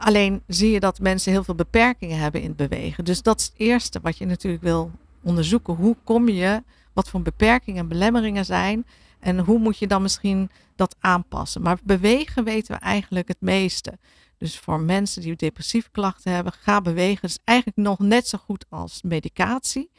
Alleen 0.00 0.42
zie 0.46 0.70
je 0.70 0.80
dat 0.80 1.00
mensen 1.00 1.32
heel 1.32 1.44
veel 1.44 1.54
beperkingen 1.54 2.18
hebben 2.18 2.40
in 2.40 2.48
het 2.48 2.56
bewegen. 2.56 3.04
Dus 3.04 3.22
dat 3.22 3.40
is 3.40 3.44
het 3.44 3.54
eerste 3.56 3.98
wat 4.02 4.18
je 4.18 4.26
natuurlijk 4.26 4.62
wil 4.62 4.90
onderzoeken. 5.22 5.74
Hoe 5.74 5.96
kom 6.04 6.28
je, 6.28 6.62
wat 6.92 7.08
voor 7.08 7.22
beperkingen 7.22 7.80
en 7.80 7.88
belemmeringen 7.88 8.44
zijn 8.44 8.86
en 9.20 9.38
hoe 9.38 9.58
moet 9.58 9.78
je 9.78 9.86
dan 9.86 10.02
misschien 10.02 10.50
dat 10.76 10.96
aanpassen? 11.00 11.62
Maar 11.62 11.78
bewegen 11.82 12.44
weten 12.44 12.74
we 12.74 12.80
eigenlijk 12.80 13.28
het 13.28 13.40
meeste. 13.40 13.98
Dus 14.38 14.58
voor 14.58 14.80
mensen 14.80 15.22
die 15.22 15.36
depressieve 15.36 15.90
klachten 15.90 16.32
hebben, 16.32 16.52
ga 16.52 16.80
bewegen. 16.80 17.20
Dat 17.20 17.30
is 17.30 17.38
eigenlijk 17.44 17.78
nog 17.78 17.98
net 17.98 18.28
zo 18.28 18.38
goed 18.38 18.64
als 18.68 19.02
medicatie. 19.02 19.90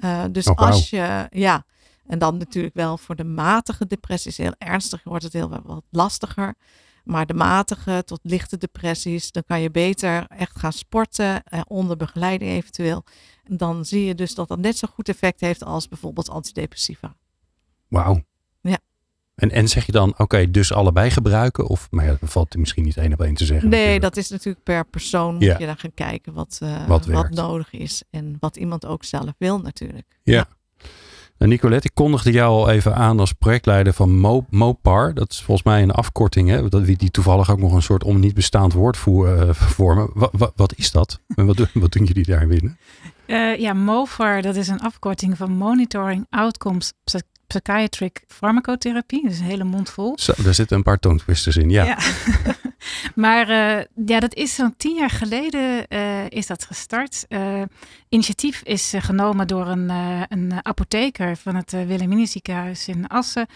Uh, 0.00 0.24
dus 0.30 0.46
oh, 0.46 0.56
wow. 0.56 0.66
als 0.66 0.90
je, 0.90 1.26
ja, 1.30 1.64
en 2.06 2.18
dan 2.18 2.36
natuurlijk 2.36 2.74
wel 2.74 2.98
voor 2.98 3.16
de 3.16 3.24
matige 3.24 3.86
depressies, 3.86 4.36
heel 4.36 4.54
ernstig 4.58 5.04
wordt 5.04 5.24
het 5.24 5.32
heel 5.32 5.62
wat 5.62 5.84
lastiger. 5.90 6.54
Maar 7.04 7.26
de 7.26 7.34
matige 7.34 8.02
tot 8.04 8.20
lichte 8.22 8.56
depressies, 8.56 9.32
dan 9.32 9.42
kan 9.46 9.60
je 9.60 9.70
beter 9.70 10.26
echt 10.26 10.58
gaan 10.58 10.72
sporten, 10.72 11.44
eh, 11.44 11.60
onder 11.66 11.96
begeleiding 11.96 12.50
eventueel. 12.50 13.04
En 13.44 13.56
dan 13.56 13.84
zie 13.84 14.04
je 14.04 14.14
dus 14.14 14.34
dat 14.34 14.48
dat 14.48 14.58
net 14.58 14.76
zo 14.76 14.88
goed 14.92 15.08
effect 15.08 15.40
heeft 15.40 15.64
als 15.64 15.88
bijvoorbeeld 15.88 16.30
antidepressiva. 16.30 17.16
Wauw. 17.88 18.22
En, 19.38 19.50
en 19.50 19.68
zeg 19.68 19.86
je 19.86 19.92
dan, 19.92 20.14
oké, 20.16 20.50
dus 20.50 20.72
allebei 20.72 21.10
gebruiken? 21.10 21.66
Of, 21.66 21.88
maar 21.90 22.04
ja, 22.04 22.16
dat 22.20 22.30
valt 22.30 22.56
misschien 22.56 22.84
niet 22.84 22.96
één 22.96 23.12
op 23.12 23.20
één 23.20 23.34
te 23.34 23.44
zeggen. 23.44 23.68
Nee, 23.68 23.78
natuurlijk. 23.78 24.02
dat 24.14 24.16
is 24.16 24.28
natuurlijk 24.30 24.64
per 24.64 24.84
persoon 24.86 25.34
moet 25.34 25.42
Ja. 25.42 25.58
je 25.58 25.66
daar 25.66 25.78
gaan 25.78 25.94
kijken 25.94 26.32
wat, 26.32 26.60
uh, 26.62 26.86
Wat 26.86 27.30
nodig 27.30 27.72
is. 27.72 28.02
En 28.10 28.36
wat 28.40 28.56
iemand 28.56 28.86
ook 28.86 29.04
zelf 29.04 29.30
wil 29.38 29.58
natuurlijk. 29.58 30.06
Ja. 30.22 30.46
Nou, 31.38 31.50
Nicolette, 31.50 31.88
ik 31.88 31.94
kondigde 31.94 32.30
jou 32.32 32.50
al 32.50 32.70
even 32.70 32.94
aan 32.94 33.20
als 33.20 33.32
projectleider 33.32 33.92
van 33.92 34.18
Mo 34.18 34.44
Mopar. 34.50 35.14
Dat 35.14 35.32
is 35.32 35.42
volgens 35.42 35.66
mij 35.66 35.82
een 35.82 35.90
afkorting, 35.90 36.48
hè? 36.48 36.68
Dat, 36.68 36.84
die 36.86 37.10
toevallig 37.10 37.50
ook 37.50 37.58
nog 37.58 37.72
een 37.72 37.82
soort 37.82 38.04
om 38.04 38.20
niet 38.20 38.34
bestaand 38.34 38.72
woord 38.72 38.96
voor, 38.96 39.28
uh, 39.28 39.50
vormen. 39.52 40.10
Wat, 40.14 40.30
wat, 40.32 40.52
wat 40.56 40.74
is 40.76 40.90
dat? 40.90 41.20
En 41.36 41.46
wat, 41.46 41.56
doen- 41.56 41.68
wat 41.72 41.92
doen 41.92 42.04
jullie 42.04 42.24
daar 42.24 42.46
binnen? 42.46 42.78
Uh, 43.26 43.56
ja, 43.56 43.72
MOFAR, 43.72 44.42
dat 44.42 44.56
is 44.56 44.68
een 44.68 44.80
afkorting 44.80 45.36
van 45.36 45.50
Monitoring 45.52 46.26
Outcomes 46.30 46.92
Psychiatric 47.48 48.24
Pharmacotherapie. 48.26 49.22
Dat 49.22 49.32
is 49.32 49.38
een 49.38 49.44
hele 49.44 49.64
mond 49.64 49.90
vol. 49.90 50.18
Zo, 50.18 50.32
daar 50.36 50.54
zitten 50.54 50.76
een 50.76 50.82
paar 50.82 50.98
tongtwisters 50.98 51.56
in. 51.56 51.70
Ja. 51.70 51.98
maar 53.14 53.50
uh, 53.50 54.06
ja, 54.06 54.20
dat 54.20 54.34
is 54.34 54.54
zo'n 54.54 54.74
tien 54.76 54.94
jaar 54.94 55.10
geleden 55.10 55.86
uh, 55.88 56.28
is 56.28 56.46
dat 56.46 56.64
gestart. 56.64 57.24
Uh, 57.28 57.62
initiatief 58.08 58.62
is 58.62 58.92
genomen 58.98 59.46
door 59.46 59.66
een, 59.66 59.88
een 60.28 60.52
apotheker 60.62 61.36
van 61.36 61.54
het 61.54 61.72
uh, 61.72 62.26
ziekenhuis 62.26 62.88
in 62.88 63.06
Assen. 63.06 63.46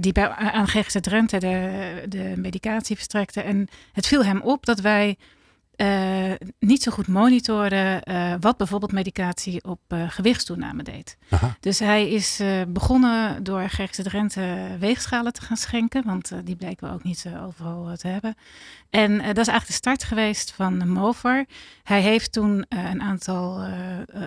Die 0.00 0.12
bij, 0.12 0.28
aan 0.28 0.68
GGZ 0.68 0.96
Drenthe 1.00 1.38
de, 1.38 2.04
de 2.08 2.32
medicatie 2.36 2.96
verstrekte. 2.96 3.40
En 3.40 3.68
het 3.92 4.06
viel 4.06 4.24
hem 4.24 4.40
op 4.40 4.66
dat 4.66 4.80
wij 4.80 5.16
uh, 5.78 6.32
niet 6.58 6.82
zo 6.82 6.92
goed 6.92 7.08
monitoren 7.08 8.10
uh, 8.10 8.34
wat 8.40 8.56
bijvoorbeeld 8.56 8.92
medicatie 8.92 9.64
op 9.64 9.80
uh, 9.88 10.10
gewichtstoename 10.10 10.82
deed. 10.82 11.16
Aha. 11.30 11.56
Dus 11.60 11.78
hij 11.78 12.08
is 12.10 12.42
begonnen 12.68 13.44
door 13.44 13.68
GGZ 13.68 14.02
Drenthe 14.02 14.76
weegschalen 14.78 15.32
te 15.32 15.40
gaan 15.40 15.56
schenken, 15.56 16.04
want 16.04 16.32
die 16.44 16.56
bleken 16.56 16.88
we 16.88 16.94
ook 16.94 17.02
niet 17.02 17.24
overal 17.46 17.96
te 17.96 18.08
hebben. 18.08 18.34
En 18.90 19.16
dat 19.16 19.38
is 19.38 19.46
eigenlijk 19.48 19.66
de 19.66 19.72
start 19.72 20.04
geweest 20.04 20.52
van 20.52 20.88
Movar. 20.88 21.44
Hij 21.82 22.00
heeft 22.00 22.32
toen 22.32 22.64
een 22.68 23.02
aantal 23.02 23.64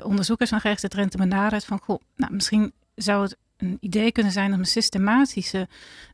onderzoekers 0.03 0.49
van 0.49 0.59
GGZ 0.59 0.87
Drenthe 0.87 1.17
benaderd 1.17 1.65
van, 1.65 1.79
goh, 1.79 2.01
nou, 2.15 2.33
misschien 2.33 2.73
zou 2.95 3.23
het 3.23 3.37
een 3.57 3.77
idee 3.79 4.11
kunnen 4.11 4.31
zijn 4.31 4.53
om 4.53 4.59
een 4.59 4.65
systematische 4.65 5.67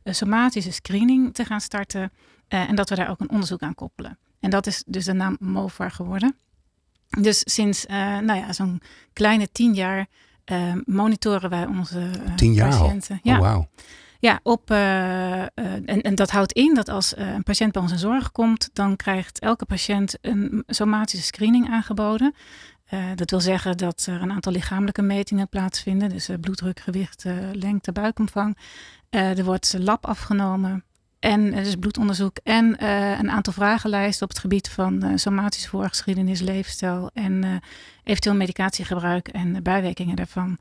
somatische 0.04 0.72
screening 0.72 1.34
te 1.34 1.44
gaan 1.44 1.60
starten 1.60 2.12
en 2.48 2.74
dat 2.74 2.88
we 2.88 2.94
daar 2.94 3.10
ook 3.10 3.20
een 3.20 3.30
onderzoek 3.30 3.62
aan 3.62 3.74
koppelen. 3.74 4.18
En 4.40 4.50
dat 4.50 4.66
is 4.66 4.82
dus 4.86 5.04
de 5.04 5.12
naam 5.12 5.36
MOVAR 5.40 5.90
geworden. 5.90 6.36
Dus 7.20 7.42
sinds 7.44 7.86
uh, 7.86 7.96
nou 8.18 8.38
ja, 8.38 8.52
zo'n 8.52 8.80
kleine 9.12 9.48
tien 9.52 9.74
jaar 9.74 10.06
uh, 10.52 10.72
monitoren 10.84 11.50
wij 11.50 11.66
onze 11.66 11.98
uh, 12.26 12.34
Tien 12.34 12.52
jaar 12.52 12.72
al? 12.72 12.78
patiënten. 12.84 13.20
Ja, 13.22 13.34
Oh, 13.34 13.40
wauw. 13.40 13.68
ja 14.18 14.40
op, 14.42 14.70
en, 14.70 15.84
en 16.02 16.14
dat 16.14 16.30
houdt 16.30 16.52
in 16.52 16.74
dat 16.74 16.88
als 16.88 17.16
een 17.16 17.42
patiënt 17.42 17.72
bij 17.72 17.82
ons 17.82 17.92
in 17.92 17.98
zorg 17.98 18.32
komt, 18.32 18.70
dan 18.72 18.96
krijgt 18.96 19.38
elke 19.38 19.64
patiënt 19.64 20.18
een 20.20 20.62
somatische 20.66 21.24
screening 21.26 21.70
aangeboden. 21.70 22.34
Dat 23.14 23.30
wil 23.30 23.40
zeggen 23.40 23.76
dat 23.76 24.06
er 24.06 24.22
een 24.22 24.32
aantal 24.32 24.52
lichamelijke 24.52 25.02
metingen 25.02 25.48
plaatsvinden. 25.48 26.08
Dus 26.08 26.28
bloeddruk, 26.40 26.80
gewicht, 26.80 27.24
lengte, 27.52 27.92
buikomvang. 27.92 28.56
Er 29.10 29.44
wordt 29.44 29.74
lab 29.78 30.06
afgenomen. 30.06 30.84
En 31.20 31.54
er 31.54 31.66
is 31.66 31.76
bloedonderzoek 31.76 32.36
en 32.42 32.76
uh, 32.82 33.18
een 33.18 33.30
aantal 33.30 33.52
vragenlijsten 33.52 34.22
op 34.22 34.28
het 34.28 34.38
gebied 34.38 34.68
van 34.68 35.04
uh, 35.04 35.10
somatische 35.14 35.68
voorgeschiedenis, 35.68 36.40
leefstijl 36.40 37.10
en 37.14 37.62
eventueel 38.04 38.36
medicatiegebruik 38.36 39.28
en 39.28 39.62
bijwerkingen 39.62 40.16
daarvan. 40.16 40.58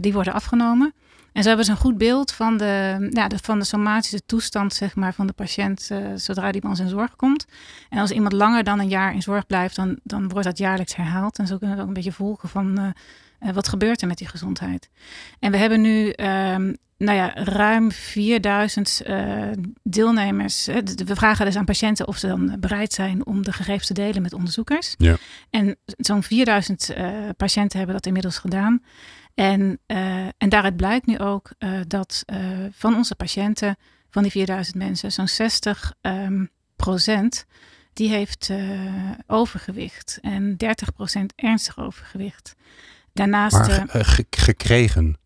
Die 0.00 0.12
worden 0.12 0.32
afgenomen. 0.32 0.92
En 1.32 1.42
zo 1.42 1.48
hebben 1.48 1.66
ze 1.66 1.70
een 1.70 1.76
goed 1.76 1.98
beeld 1.98 2.32
van 2.32 2.56
de, 2.56 3.08
ja, 3.10 3.28
de, 3.28 3.38
van 3.42 3.58
de 3.58 3.64
somatische 3.64 4.26
toestand 4.26 4.74
zeg 4.74 4.94
maar, 4.94 5.14
van 5.14 5.26
de 5.26 5.32
patiënt 5.32 5.90
zodra 6.14 6.52
die 6.52 6.60
bij 6.60 6.70
ons 6.70 6.80
in 6.80 6.88
zorg 6.88 7.16
komt. 7.16 7.46
En 7.88 7.98
als 7.98 8.10
iemand 8.10 8.32
langer 8.32 8.64
dan 8.64 8.78
een 8.78 8.88
jaar 8.88 9.14
in 9.14 9.22
zorg 9.22 9.46
blijft, 9.46 9.76
dan, 9.76 9.98
dan 10.02 10.28
wordt 10.28 10.46
dat 10.46 10.58
jaarlijks 10.58 10.96
herhaald. 10.96 11.38
En 11.38 11.46
zo 11.46 11.58
kunnen 11.58 11.76
we 11.76 11.82
ook 11.82 11.88
een 11.88 11.94
beetje 11.94 12.12
volgen 12.12 12.48
van 12.48 12.94
uh, 13.42 13.48
uh, 13.48 13.54
wat 13.54 13.68
gebeurt 13.68 14.00
er 14.00 14.08
met 14.08 14.18
die 14.18 14.28
gezondheid. 14.28 14.90
En 15.38 15.50
we 15.50 15.56
hebben 15.56 15.80
nu 15.80 16.06
um, 16.06 16.76
nou 17.00 17.16
ja, 17.18 17.34
ruim 17.34 17.92
4000 17.92 19.02
uh, 19.06 19.42
deelnemers. 19.82 20.66
We 21.04 21.14
vragen 21.14 21.44
dus 21.44 21.56
aan 21.56 21.64
patiënten 21.64 22.08
of 22.08 22.16
ze 22.16 22.26
dan 22.26 22.56
bereid 22.60 22.92
zijn 22.92 23.26
om 23.26 23.44
de 23.44 23.52
gegevens 23.52 23.86
te 23.86 23.94
delen 23.94 24.22
met 24.22 24.32
onderzoekers. 24.32 24.94
Ja. 24.98 25.16
En 25.50 25.76
zo'n 25.84 26.22
4000 26.22 26.90
uh, 26.90 27.28
patiënten 27.36 27.78
hebben 27.78 27.96
dat 27.96 28.06
inmiddels 28.06 28.38
gedaan. 28.38 28.82
En, 29.34 29.78
uh, 29.86 30.24
en 30.24 30.48
daaruit 30.48 30.76
blijkt 30.76 31.06
nu 31.06 31.18
ook 31.18 31.52
uh, 31.58 31.80
dat 31.86 32.22
uh, 32.26 32.38
van 32.72 32.96
onze 32.96 33.14
patiënten, 33.14 33.76
van 34.10 34.22
die 34.22 34.32
4000 34.32 34.76
mensen, 34.76 35.12
zo'n 35.12 35.28
60 35.28 35.94
um, 36.00 36.50
procent, 36.76 37.46
die 37.92 38.08
heeft 38.08 38.50
overgewicht. 39.26 40.18
En 40.22 40.56
30 40.56 40.92
procent 40.92 41.32
ernstig 41.36 41.78
overgewicht. 41.78 42.54
Daarnaast. 43.12 43.68
Maar 43.68 43.88
ge 44.04 44.26
gekregen, 44.30 45.18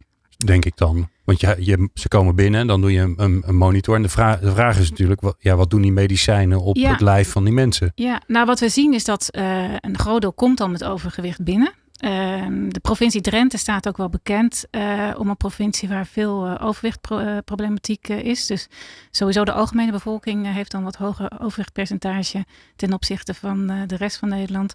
denk 0.45 0.65
ik 0.65 0.77
dan. 0.77 1.09
Want 1.25 1.41
je, 1.41 1.57
je, 1.59 1.89
ze 1.95 2.09
komen 2.09 2.35
binnen 2.35 2.61
en 2.61 2.67
dan 2.67 2.81
doe 2.81 2.93
je 2.93 3.01
een, 3.17 3.43
een 3.47 3.57
monitor. 3.57 3.97
En 3.97 4.03
de 4.03 4.09
vraag, 4.09 4.41
de 4.41 4.53
vraag 4.53 4.79
is 4.79 4.91
natuurlijk, 4.91 5.21
wat, 5.21 5.37
ja, 5.39 5.57
wat 5.57 5.71
doen 5.71 5.83
die 5.83 5.93
medicijnen 5.93 6.61
op 6.61 6.77
ja. 6.77 6.91
het 6.91 7.01
lijf 7.01 7.31
van 7.31 7.45
die 7.45 7.53
mensen? 7.53 7.93
Ja, 7.95 8.23
nou 8.27 8.47
wat 8.47 8.61
we 8.61 8.69
zien 8.69 8.95
is 8.95 9.05
dat 9.05 9.29
uh, 9.31 9.75
een 9.81 9.99
groot 9.99 10.21
deel 10.21 10.33
komt 10.33 10.59
dan 10.59 10.71
met 10.71 10.85
overgewicht 10.85 11.45
binnen. 11.45 11.73
Uh, 12.01 12.47
de 12.69 12.81
provincie 12.81 13.21
Drenthe 13.21 13.59
staat 13.59 13.89
ook 13.89 13.97
wel 13.97 14.09
bekend 14.09 14.65
uh, 14.71 15.11
om 15.19 15.29
een 15.29 15.37
provincie 15.37 15.89
waar 15.89 16.07
veel 16.07 16.61
overwichtproblematiek 16.61 18.09
is. 18.09 18.47
Dus 18.47 18.69
sowieso 19.11 19.45
de 19.45 19.53
algemene 19.53 19.93
bevolking 19.93 20.53
heeft 20.53 20.71
dan 20.71 20.83
wat 20.83 20.97
hoger 20.97 21.41
overwichtpercentage 21.41 22.45
ten 22.77 22.93
opzichte 22.93 23.35
van 23.35 23.67
de 23.87 23.97
rest 23.97 24.17
van 24.17 24.29
Nederland. 24.29 24.75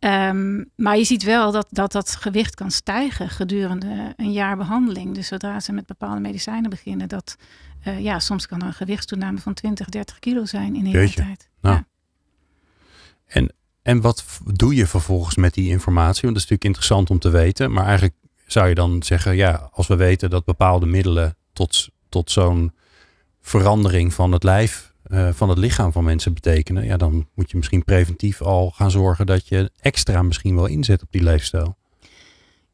Um, 0.00 0.70
maar 0.76 0.96
je 0.96 1.04
ziet 1.04 1.22
wel 1.22 1.52
dat, 1.52 1.66
dat 1.70 1.92
dat 1.92 2.16
gewicht 2.16 2.54
kan 2.54 2.70
stijgen 2.70 3.28
gedurende 3.30 4.14
een 4.16 4.32
jaar 4.32 4.56
behandeling. 4.56 5.14
Dus 5.14 5.26
zodra 5.26 5.60
ze 5.60 5.72
met 5.72 5.86
bepaalde 5.86 6.20
medicijnen 6.20 6.70
beginnen, 6.70 7.08
dat 7.08 7.36
uh, 7.86 8.00
ja, 8.00 8.18
soms 8.18 8.46
kan 8.46 8.60
er 8.60 8.66
een 8.66 8.72
gewichtstoename 8.72 9.38
van 9.38 9.54
20, 9.54 9.88
30 9.88 10.18
kilo 10.18 10.44
zijn 10.44 10.76
in 10.76 10.86
een 10.86 11.12
tijd. 11.12 11.48
Nou. 11.60 11.76
Ja. 11.76 11.86
En, 13.26 13.52
en 13.82 14.00
wat 14.00 14.24
doe 14.44 14.74
je 14.74 14.86
vervolgens 14.86 15.36
met 15.36 15.54
die 15.54 15.68
informatie? 15.68 16.22
Want 16.22 16.34
dat 16.34 16.44
is 16.44 16.50
natuurlijk 16.50 16.64
interessant 16.64 17.10
om 17.10 17.18
te 17.18 17.30
weten. 17.30 17.72
Maar 17.72 17.84
eigenlijk 17.84 18.14
zou 18.46 18.68
je 18.68 18.74
dan 18.74 19.02
zeggen, 19.02 19.36
ja, 19.36 19.70
als 19.72 19.86
we 19.86 19.96
weten 19.96 20.30
dat 20.30 20.44
bepaalde 20.44 20.86
middelen 20.86 21.36
tot, 21.52 21.88
tot 22.08 22.30
zo'n 22.30 22.72
verandering 23.40 24.14
van 24.14 24.32
het 24.32 24.42
lijf 24.42 24.92
eh, 25.08 25.28
van 25.32 25.48
het 25.48 25.58
lichaam 25.58 25.92
van 25.92 26.04
mensen 26.04 26.34
betekenen, 26.34 26.84
ja, 26.84 26.96
dan 26.96 27.28
moet 27.34 27.50
je 27.50 27.56
misschien 27.56 27.84
preventief 27.84 28.42
al 28.42 28.70
gaan 28.70 28.90
zorgen 28.90 29.26
dat 29.26 29.48
je 29.48 29.70
extra 29.80 30.22
misschien 30.22 30.54
wel 30.54 30.66
inzet 30.66 31.02
op 31.02 31.08
die 31.10 31.22
leefstijl. 31.22 31.76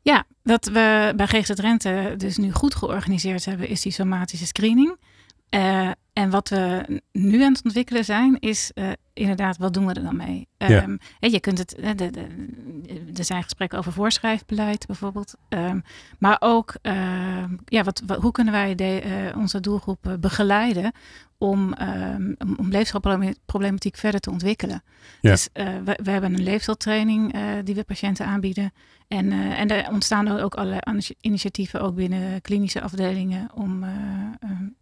Ja, 0.02 0.24
wat 0.42 0.64
we 0.64 1.12
bij 1.16 1.26
GGZ 1.26 1.50
Rente 1.50 2.14
dus 2.16 2.36
nu 2.36 2.52
goed 2.52 2.74
georganiseerd 2.74 3.44
hebben, 3.44 3.68
is 3.68 3.80
die 3.80 3.92
somatische 3.92 4.46
screening. 4.46 4.96
Uh, 5.50 5.90
en 6.12 6.30
wat 6.30 6.48
we 6.48 7.00
nu 7.12 7.42
aan 7.42 7.52
het 7.52 7.64
ontwikkelen 7.64 8.04
zijn, 8.04 8.38
is 8.40 8.70
uh, 8.74 8.88
inderdaad, 9.12 9.56
wat 9.56 9.74
doen 9.74 9.86
we 9.86 9.92
er 9.92 10.02
dan 10.02 10.16
mee? 10.16 10.48
Ja. 10.68 10.82
Um, 10.82 10.98
je 11.18 11.40
kunt 11.40 11.58
het, 11.58 11.76
de, 11.96 12.10
de, 12.10 12.26
er 13.14 13.24
zijn 13.24 13.42
gesprekken 13.42 13.78
over 13.78 13.92
voorschrijfbeleid 13.92 14.86
bijvoorbeeld. 14.86 15.34
Um, 15.48 15.82
maar 16.18 16.36
ook, 16.40 16.74
uh, 16.82 17.44
ja, 17.64 17.82
wat, 17.82 18.02
wat, 18.06 18.20
hoe 18.20 18.32
kunnen 18.32 18.52
wij 18.52 18.74
de, 18.74 19.02
uh, 19.04 19.36
onze 19.36 19.60
doelgroep 19.60 20.16
begeleiden 20.20 20.92
om, 21.38 21.74
um, 21.80 22.36
om 22.56 22.68
leefstijlproblematiek 22.68 23.96
verder 23.96 24.20
te 24.20 24.30
ontwikkelen? 24.30 24.82
Ja. 25.20 25.30
Dus 25.30 25.48
we, 25.52 25.98
we, 26.02 26.10
hebben 26.10 26.34
een 26.34 26.42
leefstijltraining 26.42 27.34
die 27.64 27.74
we 27.74 27.84
patiënten 27.84 28.26
aanbieden. 28.26 28.72
En, 29.08 29.32
en 29.32 29.68
er 29.68 29.90
ontstaan 29.90 30.40
ook 30.40 30.54
allerlei 30.54 30.80
initiatieven 31.20 31.80
ook 31.80 31.94
binnen 31.94 32.40
klinische 32.40 32.80
afdelingen 32.80 33.50
om, 33.54 33.78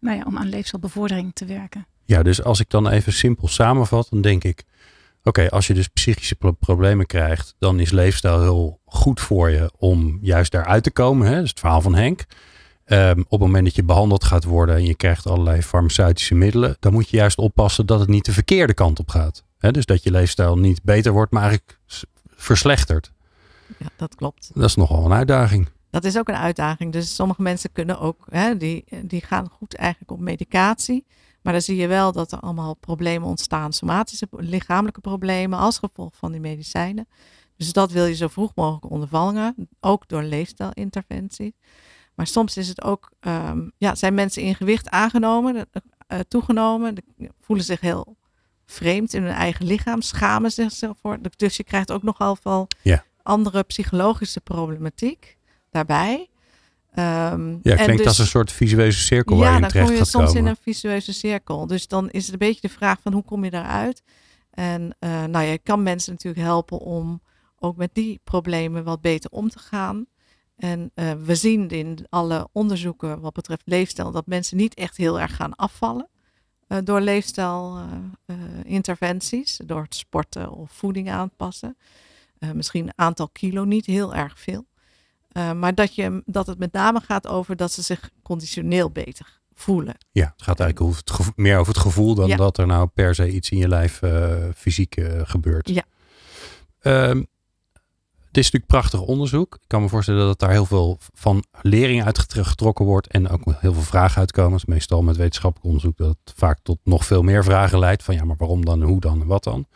nou 0.01 0.17
ja, 0.17 0.25
om 0.27 0.39
aan 0.39 0.49
leefstijlbevordering 0.49 1.31
te 1.35 1.45
werken. 1.45 1.87
Ja, 2.05 2.23
dus 2.23 2.43
als 2.43 2.61
ik 2.61 2.71
dan 2.71 2.89
even 2.89 3.13
simpel 3.13 3.49
samenvat, 3.49 4.07
dan 4.11 4.21
denk 4.21 4.45
ik: 4.45 4.65
okay, 5.23 5.47
als 5.47 5.67
je 5.67 5.75
dus 5.75 5.89
psychische 5.89 6.35
pro 6.35 6.53
problemen 6.53 7.07
krijgt, 7.07 7.55
dan 7.59 7.81
is 7.81 7.91
leefstijl 7.91 8.41
heel 8.41 8.81
goed 8.85 9.21
voor 9.21 9.51
je 9.51 9.73
om 9.77 10.19
juist 10.21 10.53
daaruit 10.53 10.83
te 10.83 10.91
komen. 10.91 11.27
Hè? 11.27 11.35
Dat 11.35 11.43
is 11.43 11.51
het 11.51 11.61
verhaal 11.61 11.81
van 11.81 11.95
Henk. 11.95 12.25
Um, 12.87 13.21
op 13.21 13.31
het 13.31 13.41
moment 13.41 13.65
dat 13.65 13.75
je 13.75 13.85
behandeld 13.85 14.25
gaat 14.25 14.45
worden 14.45 14.75
en 14.75 14.85
je 14.85 14.95
krijgt 14.95 15.27
allerlei 15.27 15.63
farmaceutische 15.63 16.35
middelen, 16.35 16.77
dan 16.81 16.93
moet 16.93 17.09
je 17.09 17.17
juist 17.17 17.39
oppassen 17.39 17.87
dat 17.87 18.01
het 18.01 18.09
niet 18.09 18.25
de 18.25 18.33
verkeerde 18.33 18.75
kant 18.75 18.99
op 18.99 19.09
gaat. 19.09 19.45
Hè? 19.59 19.71
Dus 19.71 19.87
dat 19.87 20.03
je 20.03 20.11
leefstijl 20.11 20.59
niet 20.59 20.83
beter 20.83 21.13
wordt, 21.13 21.33
maar 21.33 21.43
eigenlijk 21.43 21.79
verslechtert. 22.37 23.13
Ja, 23.79 23.87
dat 23.97 24.15
klopt. 24.15 24.51
Dat 24.55 24.65
is 24.65 24.75
nogal 24.75 25.05
een 25.05 25.13
uitdaging. 25.13 25.69
Dat 25.91 26.05
is 26.05 26.19
ook 26.19 26.29
een 26.29 26.35
uitdaging. 26.35 26.93
Dus 26.93 27.15
sommige 27.15 27.43
mensen 27.43 27.73
kunnen 27.73 28.01
ook, 28.01 28.27
hè, 28.31 28.57
die, 28.57 28.85
die 29.03 29.21
gaan 29.21 29.49
goed 29.49 29.75
eigenlijk 29.75 30.11
op 30.11 30.21
medicatie. 30.21 31.05
Maar 31.43 31.53
dan 31.53 31.63
zie 31.63 31.77
je 31.77 31.87
wel 31.87 32.13
dat 32.13 32.33
er 32.33 32.41
allemaal 32.41 32.75
problemen 32.75 33.29
ontstaan, 33.29 33.73
somatische 33.73 34.29
lichamelijke 34.31 35.01
problemen 35.01 35.59
als 35.59 35.79
gevolg 35.79 36.17
van 36.17 36.33
die 36.33 36.41
medicijnen. 36.41 37.09
Dus 37.57 37.73
dat 37.73 37.91
wil 37.91 38.05
je 38.05 38.15
zo 38.15 38.29
vroeg 38.29 38.53
mogelijk 38.55 38.93
ondervangen, 38.93 39.69
ook 39.81 40.09
door 40.09 40.23
leefstijlinterventie. 40.23 41.55
Maar 42.15 42.27
soms 42.27 42.57
is 42.57 42.69
het 42.69 42.83
ook, 42.83 43.11
um, 43.21 43.73
ja, 43.79 43.95
zijn 43.95 44.15
mensen 44.15 44.43
in 44.43 44.55
gewicht 44.55 44.89
aangenomen, 44.91 45.57
uh, 45.57 46.19
toegenomen, 46.29 46.95
de, 46.95 47.03
voelen 47.41 47.65
zich 47.65 47.81
heel 47.81 48.17
vreemd 48.67 49.15
in 49.15 49.23
hun 49.23 49.33
eigen 49.33 49.67
lichaam, 49.67 50.03
schamen 50.03 50.53
zich 50.53 50.81
ervoor. 50.81 51.19
Dus 51.37 51.57
je 51.57 51.65
krijgt 51.65 51.93
ook 51.93 52.03
nogal 52.03 52.37
veel 52.37 52.67
ja. 52.83 53.05
andere 53.23 53.63
psychologische 53.63 54.41
problematiek 54.41 55.39
daarbij. 55.71 56.29
Um, 56.99 57.59
ja, 57.63 57.77
klinkt 57.77 57.97
dus, 57.97 58.07
als 58.07 58.19
een 58.19 58.27
soort 58.27 58.53
visueuze 58.53 59.01
cirkel 59.01 59.37
ja, 59.37 59.43
waar 59.43 59.57
je 59.57 59.63
in 59.63 59.69
terecht 59.69 59.89
gaat 59.89 59.99
gaat 59.99 60.09
soms 60.09 60.25
komen. 60.25 60.41
in 60.41 60.47
een 60.47 60.57
visueuze 60.61 61.13
cirkel. 61.13 61.67
Dus 61.67 61.89
dan 61.89 62.11
is 62.11 62.25
het 62.25 62.33
een 62.33 62.39
beetje 62.39 62.61
de 62.61 62.69
vraag 62.69 63.01
van 63.03 63.13
hoe 63.13 63.25
kom 63.25 63.45
je 63.45 63.51
daaruit? 63.51 64.03
En 64.51 64.97
uh, 65.01 65.11
nou 65.11 65.45
ja, 65.45 65.51
je 65.51 65.59
kan 65.59 65.83
mensen 65.83 66.13
natuurlijk 66.13 66.45
helpen 66.45 66.79
om 66.79 67.23
ook 67.59 67.77
met 67.77 67.91
die 67.93 68.21
problemen 68.25 68.85
wat 68.85 69.01
beter 69.01 69.31
om 69.31 69.49
te 69.49 69.59
gaan. 69.59 70.07
En 70.57 70.91
uh, 70.95 71.13
we 71.25 71.35
zien 71.35 71.69
in 71.69 72.07
alle 72.09 72.49
onderzoeken 72.53 73.21
wat 73.21 73.33
betreft 73.33 73.63
leefstijl 73.65 74.11
dat 74.11 74.27
mensen 74.27 74.57
niet 74.57 74.75
echt 74.75 74.97
heel 74.97 75.21
erg 75.21 75.37
gaan 75.37 75.55
afvallen 75.55 76.09
uh, 76.69 76.79
door 76.85 77.01
leefstijlinterventies, 77.01 79.61
door 79.65 79.83
het 79.83 79.95
sporten 79.95 80.51
of 80.51 80.71
voeding 80.71 81.11
aanpassen. 81.11 81.77
misschien 82.55 82.87
een 82.87 82.93
aantal 82.97 83.29
kilo, 83.29 83.65
niet 83.65 83.87
heel 83.87 84.15
erg 84.15 84.39
veel. 84.39 84.67
Uh, 85.33 85.53
maar 85.53 85.75
dat, 85.75 85.95
je, 85.95 86.23
dat 86.27 86.47
het 86.47 86.59
met 86.59 86.73
name 86.73 87.01
gaat 87.01 87.27
over 87.27 87.57
dat 87.57 87.73
ze 87.73 87.83
zich 87.83 88.11
conditioneel 88.23 88.91
beter 88.91 89.41
voelen. 89.55 89.95
Ja, 90.11 90.33
het 90.37 90.43
gaat 90.43 90.61
eigenlijk 90.61 90.81
over 90.81 91.01
het 91.01 91.11
gevoel, 91.11 91.33
meer 91.37 91.59
over 91.59 91.73
het 91.73 91.83
gevoel 91.83 92.15
dan 92.15 92.29
Ja. 92.29 92.37
dat 92.37 92.59
er 92.59 92.67
nou 92.67 92.87
per 92.87 93.15
se 93.15 93.31
iets 93.31 93.51
in 93.51 93.59
je 93.59 93.69
lijf 93.69 94.03
uh, 94.03 94.35
fysiek 94.57 94.97
uh, 94.97 95.21
gebeurt. 95.25 95.69
Ja. 95.69 95.85
Um, 97.09 97.27
het 98.33 98.41
is 98.41 98.51
natuurlijk 98.51 98.81
prachtig 98.81 99.01
onderzoek. 99.01 99.55
Ik 99.55 99.69
kan 99.69 99.83
me 99.83 99.89
voorstellen 99.89 100.27
dat 100.27 100.39
daar 100.39 100.51
heel 100.51 100.67
veel 100.67 100.99
van 101.15 101.45
lering 101.61 102.05
uit 102.05 102.19
getrokken 102.19 102.85
wordt 102.85 103.07
en 103.07 103.29
ook 103.29 103.41
heel 103.45 103.73
veel 103.73 103.83
vragen 103.83 104.19
uitkomen. 104.19 104.57
Is 104.57 104.65
meestal 104.65 105.03
met 105.03 105.17
wetenschappelijk 105.17 105.67
onderzoek 105.67 105.97
dat 105.97 106.17
het 106.25 106.35
vaak 106.37 106.59
tot 106.63 106.79
nog 106.85 107.05
veel 107.05 107.23
meer 107.23 107.45
vragen 107.45 107.79
leidt. 107.79 108.03
Van 108.03 108.15
ja, 108.15 108.25
maar 108.25 108.37
waarom 108.37 108.65
dan, 108.65 108.83
hoe 108.83 109.01
dan 109.01 109.21
en 109.21 109.27
wat 109.27 109.45
dan? 109.45 109.67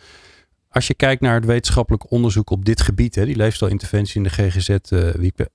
Als 0.76 0.86
je 0.86 0.94
kijkt 0.94 1.20
naar 1.20 1.34
het 1.34 1.44
wetenschappelijk 1.44 2.10
onderzoek 2.10 2.50
op 2.50 2.64
dit 2.64 2.80
gebied, 2.80 3.14
hè, 3.14 3.24
die 3.24 3.36
leefstijlinterventie 3.36 4.16
in 4.16 4.22
de 4.22 4.28
GGZ, 4.28 4.68
uh, 4.68 5.10
Wieke, 5.10 5.50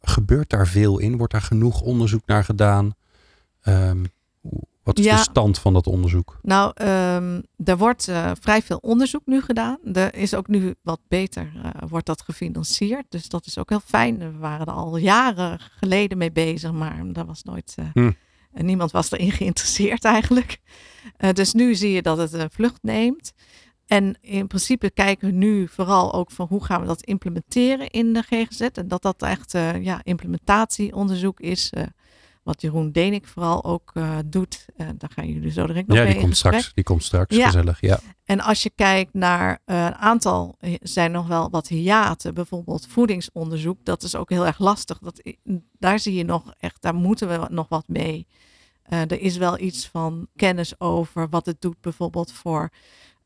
gebeurt 0.00 0.50
daar 0.50 0.66
veel 0.66 0.98
in? 0.98 1.16
Wordt 1.16 1.32
daar 1.32 1.42
genoeg 1.42 1.80
onderzoek 1.80 2.26
naar 2.26 2.44
gedaan? 2.44 2.94
Um, 3.62 4.04
wat 4.82 4.98
is 4.98 5.04
Ja. 5.04 5.16
de 5.16 5.22
stand 5.22 5.58
van 5.58 5.72
dat 5.72 5.86
onderzoek? 5.86 6.38
Nou, 6.42 6.72
ehm, 6.74 7.40
er 7.64 7.76
wordt 7.76 8.08
uh, 8.08 8.30
vrij 8.40 8.62
veel 8.62 8.78
onderzoek 8.82 9.22
nu 9.24 9.40
gedaan. 9.42 9.78
Er 9.92 10.14
is 10.14 10.34
ook 10.34 10.48
nu 10.48 10.74
wat 10.82 11.00
beter, 11.08 11.52
uh, 11.56 11.70
wordt 11.88 12.06
dat 12.06 12.22
gefinancierd. 12.22 13.04
Dus 13.08 13.28
dat 13.28 13.46
is 13.46 13.58
ook 13.58 13.68
heel 13.68 13.82
fijn. 13.84 14.18
We 14.18 14.32
waren 14.38 14.66
er 14.66 14.72
al 14.72 14.96
jaren 14.96 15.60
geleden 15.78 16.18
mee 16.18 16.32
bezig, 16.32 16.72
maar 16.72 17.02
daar 17.12 17.26
was 17.26 17.42
nooit... 17.42 17.74
Uh, 17.78 17.86
Hm. 17.92 18.12
Niemand 18.52 18.90
was 18.90 19.10
erin 19.10 19.32
geïnteresseerd 19.40 20.04
eigenlijk. 20.04 20.58
Dus 21.32 21.52
nu 21.52 21.74
zie 21.74 21.92
je 21.92 22.02
dat 22.02 22.18
het 22.18 22.32
een 22.32 22.50
vlucht 22.50 22.82
neemt. 22.82 23.32
En 23.86 24.16
in 24.20 24.46
principe 24.46 24.90
kijken 24.90 25.28
we 25.28 25.34
nu 25.34 25.68
vooral 25.68 26.12
ook 26.12 26.30
van 26.30 26.46
hoe 26.46 26.64
gaan 26.64 26.80
we 26.80 26.86
dat 26.86 27.02
implementeren 27.02 27.90
in 27.90 28.12
de 28.12 28.22
GGZ. 28.22 28.60
En 28.60 28.88
dat 28.88 29.02
dat 29.02 29.22
echt 29.22 29.54
uh, 29.54 29.84
ja, 29.84 30.00
implementatieonderzoek 30.02 31.40
is. 31.40 31.72
Uh, 31.76 31.82
wat 32.42 32.60
Jeroen 32.60 32.92
Denik 32.92 33.26
vooral 33.26 33.64
ook 33.64 33.90
uh, 33.94 34.18
doet. 34.26 34.66
daar 34.76 35.10
gaan 35.14 35.28
jullie 35.28 35.50
zo 35.50 35.66
direct 35.66 35.86
nog 35.86 35.96
ja, 35.96 36.02
mee 36.02 36.12
die 36.12 36.22
komt 36.22 36.36
straks. 36.36 36.74
Die 36.74 36.84
komt 36.84 37.02
straks, 37.02 37.36
Ja. 37.36 37.46
gezellig. 37.46 37.80
Ja. 37.80 38.00
En 38.24 38.40
als 38.40 38.62
je 38.62 38.70
kijkt 38.74 39.14
naar 39.14 39.58
een 39.64 39.94
aantal, 39.94 40.56
zijn 40.82 41.10
nog 41.10 41.26
wel 41.26 41.50
wat 41.50 41.68
hiaten, 41.68 42.34
bijvoorbeeld 42.34 42.86
voedingsonderzoek. 42.86 43.78
Dat 43.84 44.02
is 44.02 44.14
ook 44.14 44.30
heel 44.30 44.46
erg 44.46 44.58
lastig. 44.58 44.98
Dat, 44.98 45.22
daar 45.78 45.98
zie 45.98 46.14
je 46.14 46.24
nog 46.24 46.54
echt, 46.58 46.82
daar 46.82 46.94
moeten 46.94 47.28
we 47.28 47.46
nog 47.50 47.68
wat 47.68 47.88
mee. 47.88 48.26
Er 48.82 49.20
is 49.20 49.36
wel 49.36 49.58
iets 49.58 49.88
van 49.88 50.28
kennis 50.36 50.80
over 50.80 51.28
wat 51.28 51.46
het 51.46 51.60
doet 51.60 51.80
bijvoorbeeld 51.80 52.32
voor 52.32 52.70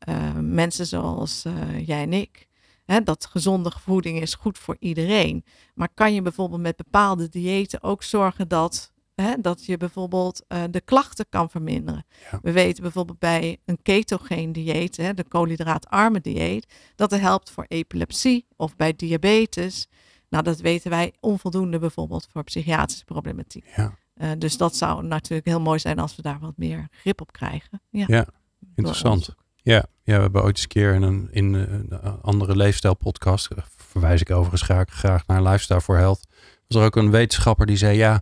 uh, 0.09 0.33
mensen 0.39 0.85
zoals 0.85 1.45
uh, 1.45 1.87
jij 1.87 2.01
en 2.01 2.13
ik. 2.13 2.47
Hè, 2.85 3.01
dat 3.01 3.25
gezonde 3.25 3.71
voeding 3.79 4.21
is 4.21 4.33
goed 4.33 4.57
voor 4.57 4.75
iedereen. 4.79 5.45
Maar 5.73 5.89
kan 5.93 6.13
je 6.13 6.21
bijvoorbeeld 6.21 6.61
met 6.61 6.75
bepaalde 6.75 7.29
diëten 7.29 7.83
ook 7.83 8.03
zorgen 8.03 8.47
dat, 8.47 8.91
hè, 9.15 9.33
dat 9.41 9.65
je 9.65 9.77
bijvoorbeeld 9.77 10.45
uh, 10.47 10.63
de 10.71 10.81
klachten 10.81 11.25
kan 11.29 11.49
verminderen? 11.49 12.05
Ja. 12.31 12.39
We 12.41 12.51
weten 12.51 12.83
bijvoorbeeld 12.83 13.19
bij 13.19 13.57
een 13.65 13.81
ketogeen 13.81 14.51
dieet, 14.51 14.97
hè, 14.97 15.13
de 15.13 15.23
koolhydraatarme 15.23 16.21
dieet, 16.21 16.73
dat 16.95 17.11
het 17.11 17.21
helpt 17.21 17.49
voor 17.49 17.65
epilepsie 17.67 18.45
of 18.55 18.75
bij 18.75 18.95
diabetes. 18.95 19.87
Nou, 20.29 20.43
dat 20.43 20.59
weten 20.59 20.89
wij 20.89 21.13
onvoldoende 21.19 21.79
bijvoorbeeld 21.79 22.27
voor 22.31 22.43
psychiatrische 22.43 23.05
problematiek. 23.05 23.65
Ja. 23.75 23.99
Uh, 24.15 24.31
dus 24.37 24.57
dat 24.57 24.75
zou 24.75 25.03
natuurlijk 25.03 25.47
heel 25.47 25.61
mooi 25.61 25.79
zijn 25.79 25.99
als 25.99 26.15
we 26.15 26.21
daar 26.21 26.39
wat 26.39 26.57
meer 26.57 26.87
grip 26.91 27.21
op 27.21 27.31
krijgen. 27.31 27.81
Ja, 27.89 28.05
ja 28.07 28.27
interessant. 28.75 29.35
Ja, 29.61 29.85
ja, 30.03 30.15
we 30.15 30.21
hebben 30.21 30.43
ooit 30.43 30.55
eens 30.55 30.61
een 30.61 30.67
keer 30.67 30.93
in 30.93 31.01
een, 31.01 31.27
in 31.31 31.53
een 31.53 32.21
andere 32.21 32.55
leefstijlpodcast, 32.55 33.47
verwijs 33.75 34.21
ik 34.21 34.31
overigens 34.31 34.61
graag, 34.61 34.89
graag 34.89 35.27
naar 35.27 35.43
Lifestyle 35.43 35.81
for 35.81 35.97
Health, 35.97 36.27
was 36.67 36.81
er 36.81 36.87
ook 36.87 36.95
een 36.95 37.11
wetenschapper 37.11 37.65
die 37.65 37.77
zei, 37.77 37.97
ja, 37.97 38.21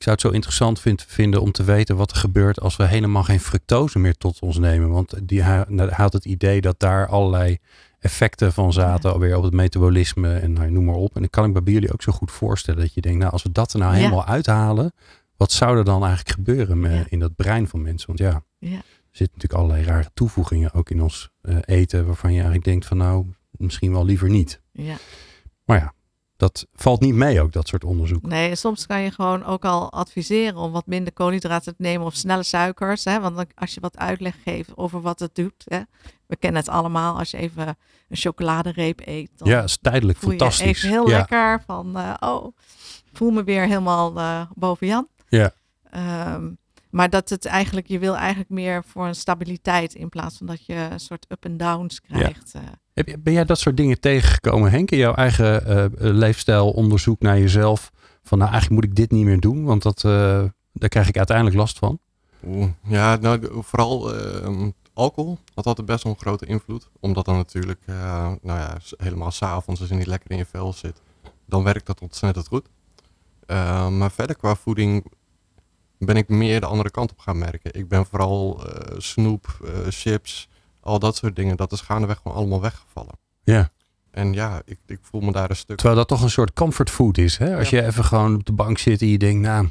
ik 0.00 0.06
zou 0.06 0.16
het 0.16 0.20
zo 0.20 0.30
interessant 0.30 0.80
vind, 0.80 1.04
vinden 1.08 1.40
om 1.40 1.52
te 1.52 1.64
weten 1.64 1.96
wat 1.96 2.10
er 2.10 2.16
gebeurt 2.16 2.60
als 2.60 2.76
we 2.76 2.86
helemaal 2.86 3.22
geen 3.22 3.40
fructose 3.40 3.98
meer 3.98 4.16
tot 4.16 4.40
ons 4.40 4.58
nemen. 4.58 4.90
Want 4.90 5.28
die 5.28 5.42
had 5.90 6.12
het 6.12 6.24
idee 6.24 6.60
dat 6.60 6.80
daar 6.80 7.06
allerlei 7.06 7.58
effecten 7.98 8.52
van 8.52 8.72
zaten, 8.72 9.08
ja. 9.08 9.14
alweer 9.14 9.36
op 9.36 9.42
het 9.42 9.52
metabolisme 9.52 10.34
en 10.34 10.52
nou, 10.52 10.70
noem 10.70 10.84
maar 10.84 10.94
op. 10.94 11.16
En 11.16 11.22
dat 11.22 11.30
kan 11.30 11.56
ik 11.56 11.64
bij 11.64 11.72
jullie 11.72 11.92
ook 11.92 12.02
zo 12.02 12.12
goed 12.12 12.30
voorstellen, 12.30 12.80
dat 12.80 12.94
je 12.94 13.00
denkt, 13.00 13.18
nou, 13.18 13.32
als 13.32 13.42
we 13.42 13.52
dat 13.52 13.72
er 13.72 13.78
nou 13.78 13.94
helemaal 13.94 14.26
uithalen, 14.26 14.92
wat 15.36 15.52
zou 15.52 15.78
er 15.78 15.84
dan 15.84 16.04
eigenlijk 16.04 16.30
gebeuren 16.30 16.80
met, 16.80 16.92
ja. 16.92 17.04
in 17.08 17.18
dat 17.18 17.36
brein 17.36 17.68
van 17.68 17.82
mensen? 17.82 18.06
Want 18.06 18.18
ja, 18.18 18.42
ja. 18.58 18.82
Zitten 19.10 19.38
natuurlijk 19.38 19.62
allerlei 19.62 19.84
rare 19.84 20.10
toevoegingen 20.14 20.72
ook 20.72 20.90
in 20.90 21.02
ons 21.02 21.30
uh, 21.42 21.56
eten, 21.64 22.06
waarvan 22.06 22.30
je 22.30 22.36
eigenlijk 22.36 22.66
denkt 22.66 22.86
van 22.86 22.96
nou, 22.96 23.26
misschien 23.50 23.92
wel 23.92 24.04
liever 24.04 24.28
niet. 24.28 24.60
Ja. 24.72 24.96
Maar 25.64 25.78
ja, 25.78 25.92
dat 26.36 26.66
valt 26.72 27.00
niet 27.00 27.14
mee 27.14 27.40
ook, 27.40 27.52
dat 27.52 27.68
soort 27.68 27.84
onderzoek. 27.84 28.26
Nee, 28.26 28.54
soms 28.54 28.86
kan 28.86 29.00
je 29.00 29.10
gewoon 29.10 29.44
ook 29.44 29.64
al 29.64 29.92
adviseren 29.92 30.56
om 30.56 30.72
wat 30.72 30.86
minder 30.86 31.12
koolhydraten 31.12 31.76
te 31.76 31.82
nemen 31.82 32.06
of 32.06 32.14
snelle 32.14 32.42
suikers. 32.42 33.04
Hè? 33.04 33.20
Want 33.20 33.46
als 33.54 33.74
je 33.74 33.80
wat 33.80 33.98
uitleg 33.98 34.36
geeft 34.44 34.76
over 34.76 35.00
wat 35.00 35.18
het 35.18 35.34
doet. 35.34 35.64
Hè? 35.64 35.80
We 36.26 36.36
kennen 36.36 36.60
het 36.60 36.70
allemaal. 36.70 37.18
Als 37.18 37.30
je 37.30 37.36
even 37.36 37.68
een 38.08 38.16
chocoladereep 38.16 39.00
eet. 39.04 39.30
Dan 39.36 39.48
ja, 39.48 39.62
is 39.62 39.78
tijdelijk 39.80 40.18
voel 40.18 40.30
fantastisch. 40.30 40.80
Je 40.80 40.86
even 40.86 40.88
heel 40.88 41.08
ja. 41.08 41.16
lekker 41.16 41.62
van, 41.66 41.98
uh, 41.98 42.14
oh, 42.20 42.56
voel 43.12 43.30
me 43.30 43.44
weer 43.44 43.66
helemaal 43.66 44.16
uh, 44.18 44.42
boven 44.54 44.86
Jan. 44.86 45.08
Ja. 45.28 45.52
Um, 46.34 46.58
Maar 46.90 47.10
dat 47.10 47.28
het 47.28 47.44
eigenlijk, 47.46 47.86
je 47.88 47.98
wil 47.98 48.16
eigenlijk 48.16 48.50
meer 48.50 48.84
voor 48.84 49.06
een 49.06 49.14
stabiliteit 49.14 49.94
in 49.94 50.08
plaats 50.08 50.36
van 50.36 50.46
dat 50.46 50.66
je 50.66 50.74
een 50.74 51.00
soort 51.00 51.26
up 51.28 51.44
en 51.44 51.56
downs 51.56 52.00
krijgt. 52.00 52.52
eh. 52.54 53.14
Ben 53.22 53.32
jij 53.32 53.44
dat 53.44 53.58
soort 53.58 53.76
dingen 53.76 54.00
tegengekomen, 54.00 54.70
Henk, 54.70 54.90
in 54.90 54.98
jouw 54.98 55.14
eigen 55.14 55.66
eh, 55.66 55.84
eh, 55.84 55.90
leefstijlonderzoek 56.44 57.20
naar 57.20 57.38
jezelf? 57.38 57.90
Van 58.22 58.38
nou, 58.38 58.50
eigenlijk 58.50 58.80
moet 58.82 58.90
ik 58.90 58.96
dit 58.96 59.10
niet 59.10 59.24
meer 59.24 59.40
doen, 59.40 59.64
want 59.64 59.82
dat, 59.82 60.04
eh, 60.04 60.44
daar 60.72 60.88
krijg 60.88 61.08
ik 61.08 61.16
uiteindelijk 61.16 61.56
last 61.56 61.78
van. 61.78 61.98
Oeh, 62.46 62.68
Ja, 62.84 63.16
nou, 63.16 63.48
vooral 63.62 64.12
alcohol 64.94 65.38
had 65.54 65.66
altijd 65.66 65.86
best 65.86 66.02
wel 66.04 66.12
een 66.12 66.18
grote 66.20 66.46
invloed. 66.46 66.88
Omdat 67.00 67.24
dan 67.24 67.36
natuurlijk, 67.36 67.82
eh, 67.86 67.94
nou 68.42 68.58
ja, 68.58 68.76
s- 68.82 68.94
helemaal 68.96 69.30
s'avonds 69.30 69.80
als 69.80 69.88
je 69.88 69.94
niet 69.94 70.06
lekker 70.06 70.30
in 70.30 70.36
je 70.36 70.46
vel 70.46 70.72
zit, 70.72 71.02
dan 71.46 71.62
werkt 71.62 71.86
dat 71.86 72.00
ontzettend 72.00 72.46
goed. 72.48 72.68
Maar 73.90 74.10
verder 74.10 74.36
qua 74.36 74.54
voeding 74.54 75.04
ben 76.06 76.16
ik 76.16 76.28
meer 76.28 76.60
de 76.60 76.66
andere 76.66 76.90
kant 76.90 77.10
op 77.10 77.18
gaan 77.18 77.38
merken. 77.38 77.74
Ik 77.74 77.88
ben 77.88 78.06
vooral 78.06 78.66
eh, 78.66 78.94
snoep, 78.98 79.58
eh, 79.64 79.70
chips, 79.88 80.48
al 80.80 80.98
dat 80.98 81.16
soort 81.16 81.36
dingen, 81.36 81.56
dat 81.56 81.72
is 81.72 81.80
gaandeweg 81.80 82.16
gewoon 82.22 82.36
allemaal 82.36 82.60
weggevallen. 82.60 83.18
Ja. 83.42 83.70
En 84.10 84.32
ja, 84.32 84.62
ik, 84.64 84.78
ik 84.86 84.98
voel 85.02 85.20
me 85.20 85.32
daar 85.32 85.50
een 85.50 85.56
stuk... 85.56 85.76
Terwijl 85.76 85.98
dat 85.98 86.08
toch 86.08 86.22
een 86.22 86.30
soort 86.30 86.52
comfortfood 86.52 87.18
is. 87.18 87.36
Hè? 87.36 87.56
Als 87.56 87.70
je 87.70 87.82
even 87.84 88.04
gewoon 88.04 88.34
op 88.34 88.44
de 88.44 88.52
bank 88.52 88.78
zit 88.78 89.00
en 89.00 89.08
je 89.08 89.18
denkt, 89.18 89.40
nou, 89.46 89.68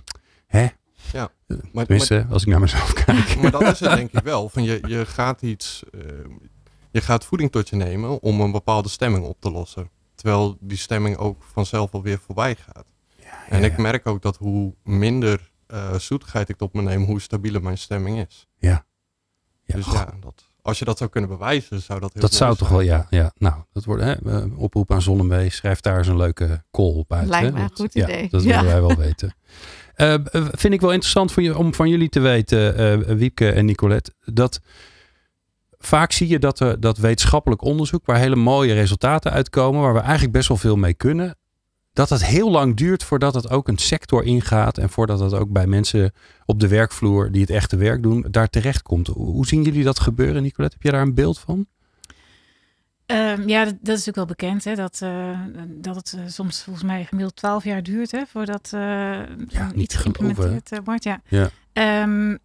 hè? 0.48 0.68
Ja. 1.12 1.32
Maar- 1.72 1.86
Tenminste, 1.86 2.26
als 2.30 2.42
ik 2.42 2.48
naar 2.48 2.60
mezelf 2.60 2.94
kijk. 3.06 3.36
Maar 3.42 3.52
dat 3.52 3.62
is 3.62 3.80
het 3.80 3.96
denk 3.96 4.12
ik 4.12 4.24
wel. 4.24 4.50
Van 4.50 4.64
je, 4.64 4.80
je 4.88 5.06
gaat 5.06 5.42
iets, 5.42 5.84
eh, 5.92 6.02
je 6.92 7.02
gaat 7.02 7.26
voeding 7.26 7.52
tot 7.52 7.70
je 7.70 7.76
nemen 7.76 8.22
om 8.22 8.42
een 8.42 8.52
bepaalde 8.52 8.90
stemming 8.90 9.26
op 9.26 9.42
te 9.42 9.52
lossen. 9.52 9.90
Terwijl 10.16 10.58
die 10.60 10.78
stemming 10.78 11.18
ook 11.18 11.44
vanzelf 11.54 11.94
alweer 11.94 12.20
voorbij 12.26 12.56
gaat. 12.56 12.86
en 13.50 13.64
ik 13.64 13.78
merk 13.78 14.08
ook 14.08 14.22
dat 14.22 14.38
hoe 14.38 14.74
minder 14.84 15.52
eh, 15.70 15.94
zoetigheid 15.96 16.50
ik 16.50 16.58
tot 16.58 16.74
me 16.74 16.82
neem, 16.82 17.04
hoe 17.04 17.22
stabieler 17.22 17.62
mijn 17.64 17.78
stemming 17.78 18.26
is. 18.28 18.48
Ja. 18.58 18.86
Ja, 19.64 19.76
dus 19.76 19.86
ja, 19.86 20.14
dat, 20.20 20.44
als 20.62 20.80
je 20.80 20.86
dat 20.86 20.98
zou 20.98 21.10
kunnen 21.10 21.30
bewijzen, 21.30 21.82
zou 21.82 22.00
dat 22.00 22.14
heel 22.14 22.22
dat 22.22 22.34
zou 22.34 22.56
toch 22.56 22.70
wel, 22.70 22.82
ja. 22.82 23.08
ja. 23.10 23.32
Nou, 23.38 23.56
dat 23.74 23.84
wordt 23.86 24.04
hè, 24.04 24.16
oproep 24.56 24.92
aan 24.92 25.02
Zonnebee. 25.02 25.50
Schrijf 25.50 25.80
daar 25.80 25.98
eens 25.98 26.08
een 26.08 26.18
leuke 26.18 26.64
call 26.72 26.94
op 26.94 27.14
uit. 27.14 27.28
Lijkt 27.28 27.46
hè? 27.46 27.52
mij 27.52 27.62
een 27.62 27.68
Dat- 27.68 27.80
goed 27.80 27.94
ja, 27.94 28.08
idee. 28.10 28.30
dat 28.30 28.44
Ja. 28.44 28.48
willen 28.48 28.72
wij 28.72 28.82
wel 28.82 28.96
weten. 29.06 29.34
Eh, 30.00 30.14
eh, 30.14 30.22
vind 30.52 30.74
ik 30.74 30.82
wel 30.82 30.92
interessant 30.92 31.32
voor 31.32 31.44
je, 31.44 31.58
om 31.58 31.74
van 31.74 31.90
jullie 31.90 32.10
te 32.10 32.20
weten, 32.20 32.76
eh, 32.76 33.16
Wiepke 33.16 33.52
en 33.52 33.66
Nicolette, 33.66 34.14
dat 34.26 34.60
vaak 35.78 36.12
zie 36.12 36.28
je 36.28 36.40
dat 36.40 36.60
er 36.60 36.80
dat 36.80 36.98
wetenschappelijk 36.98 37.62
onderzoek, 37.62 38.06
waar 38.06 38.18
hele 38.18 38.36
mooie 38.36 38.74
resultaten 38.74 39.32
uitkomen, 39.32 39.82
waar 39.82 39.94
we 39.94 40.00
eigenlijk 40.00 40.32
best 40.32 40.48
wel 40.48 40.58
veel 40.58 40.76
mee 40.76 40.94
kunnen, 40.94 41.38
dat 42.00 42.10
het 42.10 42.26
heel 42.26 42.52
lang 42.52 42.76
duurt 42.76 43.04
voordat 43.04 43.34
het 43.34 43.50
ook 43.50 43.68
een 43.68 43.78
sector 43.78 44.24
ingaat 44.24 44.78
en 44.78 44.90
voordat 44.90 45.20
het 45.20 45.34
ook 45.34 45.50
bij 45.50 45.68
mensen 45.68 46.12
op 46.46 46.60
de 46.60 46.68
werkvloer 46.68 47.32
die 47.32 47.42
het 47.42 47.50
echte 47.50 47.78
werk 47.78 48.04
doen, 48.04 48.26
daar 48.32 48.50
terecht 48.50 48.82
komt. 48.82 49.08
Hoe 49.08 49.48
zien 49.48 49.64
jullie 49.64 49.84
dat 49.84 50.00
gebeuren, 50.00 50.42
Nicolette? 50.42 50.76
Heb 50.76 50.86
je 50.86 50.92
daar 50.92 51.02
een 51.02 51.14
beeld 51.14 51.40
van? 51.40 51.66
Ehm, 53.06 53.48
ja, 53.48 53.64
dat, 53.64 53.74
dat 53.74 53.98
is 53.98 54.06
natuurlijk 54.06 54.16
wel 54.16 54.26
bekend, 54.26 54.64
hè, 54.64 54.76
dat, 54.76 55.00
eh, 55.02 55.40
dat 55.68 55.96
het 55.96 56.14
eh, 56.18 56.22
soms 56.28 56.64
volgens 56.64 56.86
mij 56.86 57.06
gemiddeld 57.06 57.36
12 57.36 57.64
jaar 57.64 57.84
duurt 57.84 58.12
hè, 58.12 58.26
voordat 58.26 58.72
eh, 58.74 59.20
niet 59.74 59.84
iets 59.84 59.96
geïmplementeerd 59.96 60.80
wordt. 60.84 61.04
Ja. 61.04 61.22
Ja. 61.28 61.50
Ehm, 61.74 62.38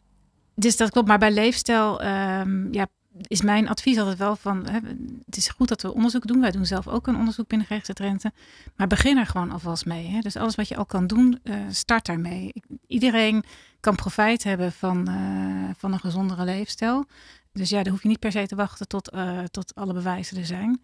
dus 0.55 0.77
dat 0.77 0.91
klopt, 0.91 1.09
maar 1.09 1.19
bij 1.19 1.33
leefstijl 1.33 2.01
ehm, 2.01 2.73
ja, 2.73 2.87
is 3.23 3.43
mijn 3.43 3.69
advies 3.69 3.99
altijd 3.99 4.19
wel 4.19 4.37
van, 4.37 4.67
hè, 4.67 4.79
het 5.25 5.37
is 5.37 5.49
goed 5.49 5.69
dat 5.69 5.83
we 5.83 5.95
onderzoek 5.95 6.27
doen. 6.27 6.41
Wij 6.41 6.51
doen 6.51 6.67
zelf 6.67 6.89
ook 6.89 7.07
een 7.07 7.17
onderzoek 7.17 7.49
binnen 7.49 7.67
GGZ 7.67 7.89
Drenthe, 7.93 8.33
maar 8.77 8.87
begin 8.87 9.17
er 9.19 9.27
gewoon 9.27 9.51
alvast 9.51 9.87
mee. 9.87 10.07
Hè. 10.07 10.21
Dus 10.21 10.37
alles 10.37 10.55
wat 10.55 10.69
je 10.69 10.77
al 10.77 10.87
kan 10.87 11.07
doen, 11.07 11.41
eh, 11.43 11.57
start 11.71 12.07
daarmee. 12.07 12.53
Iedereen 12.87 13.45
kan 13.81 13.95
profijt 13.95 14.45
hebben 14.45 14.73
van, 14.73 15.09
eh, 15.09 15.75
van 15.77 15.93
een 15.93 16.01
gezondere 16.01 16.45
leefstijl. 16.45 17.05
Dus 17.53 17.69
ja, 17.71 17.83
dan 17.83 17.93
hoef 17.93 18.03
je 18.03 18.09
niet 18.09 18.19
per 18.19 18.33
se 18.33 18.47
te 18.47 18.55
wachten 18.57 18.89
tot, 18.89 19.11
eh, 19.11 19.43
tot 19.43 19.75
alle 19.75 19.93
bewijzen 19.93 20.37
er 20.37 20.47
zijn. 20.47 20.81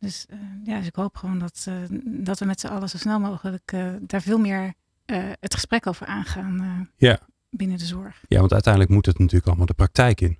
Dus, 0.00 0.26
ja, 0.64 0.78
dus 0.78 0.86
ik 0.86 0.94
hoop 0.94 1.16
gewoon 1.16 1.38
dat, 1.38 1.66
dat 2.04 2.38
we 2.38 2.44
met 2.44 2.60
z'n 2.60 2.66
allen 2.66 2.88
zo 2.88 2.98
snel 2.98 3.20
mogelijk 3.20 3.76
daar 4.00 4.22
veel 4.22 4.38
meer 4.38 4.72
het 5.40 5.54
gesprek 5.54 5.86
over 5.86 6.06
aangaan 6.06 6.88
Ja. 6.96 7.18
binnen 7.50 7.78
de 7.78 7.84
zorg. 7.84 8.22
Ja, 8.28 8.38
want 8.38 8.52
uiteindelijk 8.52 8.92
moet 8.92 9.06
het 9.06 9.18
natuurlijk 9.18 9.46
allemaal 9.46 9.66
de 9.66 9.74
praktijk 9.74 10.20
in. 10.20 10.38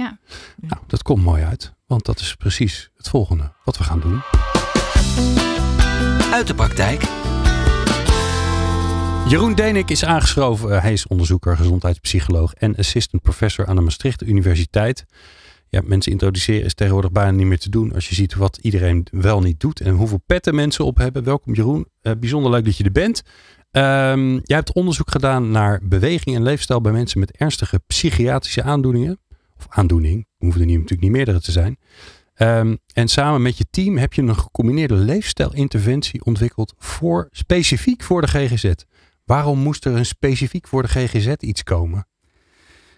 Ja. 0.00 0.18
Nou, 0.56 0.82
dat 0.86 1.02
komt 1.02 1.24
mooi 1.24 1.42
uit, 1.42 1.74
want 1.86 2.04
dat 2.04 2.20
is 2.20 2.34
precies 2.34 2.90
het 2.96 3.08
volgende 3.08 3.52
wat 3.64 3.78
we 3.78 3.84
gaan 3.84 4.00
doen. 4.00 4.20
Uit 6.32 6.46
de 6.46 6.54
praktijk. 6.54 7.02
Jeroen 9.28 9.54
Denik 9.54 9.90
is 9.90 10.04
aangeschoven. 10.04 10.80
Hij 10.80 10.92
is 10.92 11.06
onderzoeker, 11.06 11.56
gezondheidspsycholoog 11.56 12.54
en 12.54 12.76
assistant 12.76 13.22
professor 13.22 13.66
aan 13.66 13.76
de 13.76 13.82
Maastricht 13.82 14.22
Universiteit. 14.22 15.04
Ja, 15.68 15.80
mensen 15.84 16.12
introduceren 16.12 16.64
is 16.64 16.74
tegenwoordig 16.74 17.12
bijna 17.12 17.30
niet 17.30 17.46
meer 17.46 17.58
te 17.58 17.70
doen 17.70 17.92
als 17.94 18.08
je 18.08 18.14
ziet 18.14 18.34
wat 18.34 18.56
iedereen 18.56 19.06
wel 19.10 19.40
niet 19.40 19.60
doet 19.60 19.80
en 19.80 19.94
hoeveel 19.94 20.22
petten 20.26 20.54
mensen 20.54 20.84
op 20.84 20.96
hebben. 20.96 21.24
Welkom 21.24 21.54
Jeroen, 21.54 21.88
Eh, 22.00 22.12
bijzonder 22.20 22.50
leuk 22.50 22.64
dat 22.64 22.76
je 22.76 22.84
er 22.84 22.92
bent. 22.92 23.22
Ehm, 23.70 24.32
jij 24.32 24.56
hebt 24.56 24.72
onderzoek 24.72 25.10
gedaan 25.10 25.50
naar 25.50 25.80
beweging 25.82 26.36
en 26.36 26.42
leefstijl 26.42 26.80
bij 26.80 26.92
mensen 26.92 27.20
met 27.20 27.36
ernstige 27.36 27.80
psychiatrische 27.86 28.62
aandoeningen. 28.62 29.18
Of 29.60 29.66
aandoening, 29.68 30.26
hoeven 30.36 30.60
er 30.60 30.66
niet, 30.66 30.74
natuurlijk 30.74 31.02
niet 31.02 31.10
meerdere 31.10 31.40
te 31.40 31.52
zijn. 31.52 31.78
Ehm, 32.34 32.76
en 32.92 33.08
samen 33.08 33.42
met 33.42 33.58
je 33.58 33.66
team 33.70 33.96
heb 33.96 34.12
je 34.12 34.22
een 34.22 34.36
gecombineerde 34.36 34.94
leefstijlinterventie 34.94 36.24
ontwikkeld 36.24 36.74
voor, 36.78 37.28
specifiek 37.30 38.02
voor 38.02 38.20
de 38.20 38.28
GGZ. 38.28 38.72
Waarom 39.24 39.58
moest 39.58 39.84
er 39.84 39.96
een 39.96 40.06
specifiek 40.06 40.68
voor 40.68 40.82
de 40.82 40.88
GGZ 40.88 41.34
iets 41.38 41.62
komen? 41.62 42.06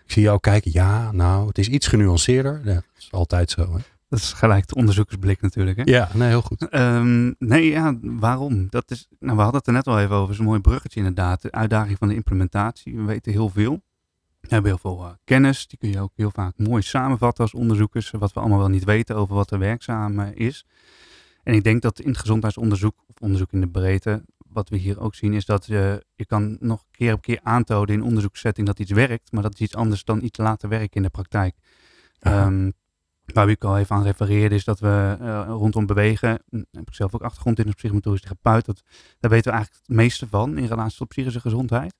Ik 0.05 0.13
zie 0.13 0.23
jou 0.23 0.41
kijken, 0.41 0.71
ja, 0.75 1.13
nou, 1.13 1.47
het 1.47 1.59
is 1.59 1.69
iets 1.69 1.87
genuanceerder. 1.87 2.61
Ja, 2.65 2.75
dat 2.75 2.85
is 2.99 3.09
altijd 3.11 3.51
zo. 3.51 3.63
Hè? 3.63 3.79
Dat 4.09 4.19
is 4.19 4.33
gelijk 4.33 4.67
de 4.67 4.75
onderzoekersblik 4.75 5.41
natuurlijk. 5.41 5.77
Hè? 5.77 5.83
Ja, 5.85 6.09
nee, 6.15 6.29
heel 6.29 6.43
goed. 6.43 6.69
Ehm, 6.69 7.33
nee, 7.39 7.71
ja, 7.71 7.99
waarom? 8.03 8.67
Dat 8.71 8.91
is, 8.91 9.07
nou, 9.19 9.37
we 9.37 9.43
hadden 9.43 9.59
het 9.59 9.67
er 9.67 9.73
net 9.73 9.87
al 9.87 9.99
even 9.99 10.11
over. 10.11 10.23
Het 10.23 10.33
is 10.33 10.39
een 10.39 10.45
mooi 10.45 10.61
bruggetje 10.61 10.99
inderdaad. 10.99 11.43
De 11.43 11.53
uitdaging 11.53 11.99
van 11.99 12.09
de 12.09 12.15
implementatie. 12.15 12.97
We 12.97 13.03
weten 13.03 13.33
heel 13.33 13.49
veel. 13.49 13.83
We 14.43 14.49
hebben 14.49 14.71
heel 14.71 14.81
veel 14.81 15.05
eh, 15.05 15.11
kennis. 15.25 15.67
Die 15.67 15.79
kun 15.79 15.91
je 15.91 16.01
ook 16.01 16.13
heel 16.15 16.31
vaak 16.31 16.59
mooi 16.59 16.83
samenvatten 16.83 17.45
als 17.45 17.55
onderzoekers. 17.55 18.11
Wat 18.11 18.33
we 18.33 18.41
allemaal 18.41 18.59
wel 18.59 18.69
niet 18.69 18.85
weten 18.85 19.17
over 19.17 19.35
wat 19.35 19.51
er 19.51 19.59
werkzaam 19.59 20.21
eh, 20.21 20.47
is. 20.47 20.67
En 21.43 21.55
ik 21.55 21.65
denk 21.65 21.83
dat 21.83 22.01
in 22.01 22.09
het 22.09 22.19
gezondheidsonderzoek, 22.19 23.05
of 23.07 23.15
onderzoek 23.21 23.53
in 23.53 23.61
de 23.61 23.69
breedte, 23.69 24.25
wat 24.37 24.69
we 24.69 24.77
hier 24.77 25.01
ook 25.01 25.15
zien, 25.15 25.33
is 25.33 25.45
dat 25.45 25.67
je, 25.67 26.07
je 26.15 26.27
kan 26.27 26.57
nog 26.61 26.85
keer 26.91 27.13
op 27.13 27.23
keer 27.23 27.41
aantonen 27.43 27.95
in 27.95 28.03
onderzoekssetting 28.03 28.67
dat 28.67 28.79
iets 28.79 28.91
werkt. 28.91 29.33
Maar 29.33 29.43
dat 29.43 29.55
is 29.55 29.61
iets 29.61 29.75
anders 29.75 30.05
dan 30.05 30.23
iets 30.23 30.39
laten 30.39 30.69
werken 30.69 30.97
in 30.97 31.03
de 31.03 31.11
praktijk. 31.11 31.57
Ehm, 32.19 32.69
Waar 33.25 33.49
ik 33.49 33.65
al 33.65 33.79
even 33.79 33.97
aan 33.97 34.03
refereerde, 34.03 34.55
is 34.55 34.65
dat 34.65 34.81
we 34.81 35.17
eh, 35.21 35.45
rondom 35.47 35.87
bewegen, 35.87 36.29
heb 36.51 36.89
ik 36.89 36.95
zelf 36.95 37.15
ook 37.15 37.23
achtergrond 37.23 37.59
in 37.59 37.67
als 37.67 37.75
psychomotorisch 37.75 38.21
therapeut, 38.21 38.65
dat, 38.65 38.83
daar 39.21 39.31
weten 39.31 39.51
we 39.51 39.57
eigenlijk 39.57 39.87
het 39.87 39.97
meeste 39.97 40.27
van 40.29 40.59
in 40.59 40.67
relatie 40.67 40.99
tot 40.99 41.09
psychische 41.09 41.41
gezondheid. 41.41 41.95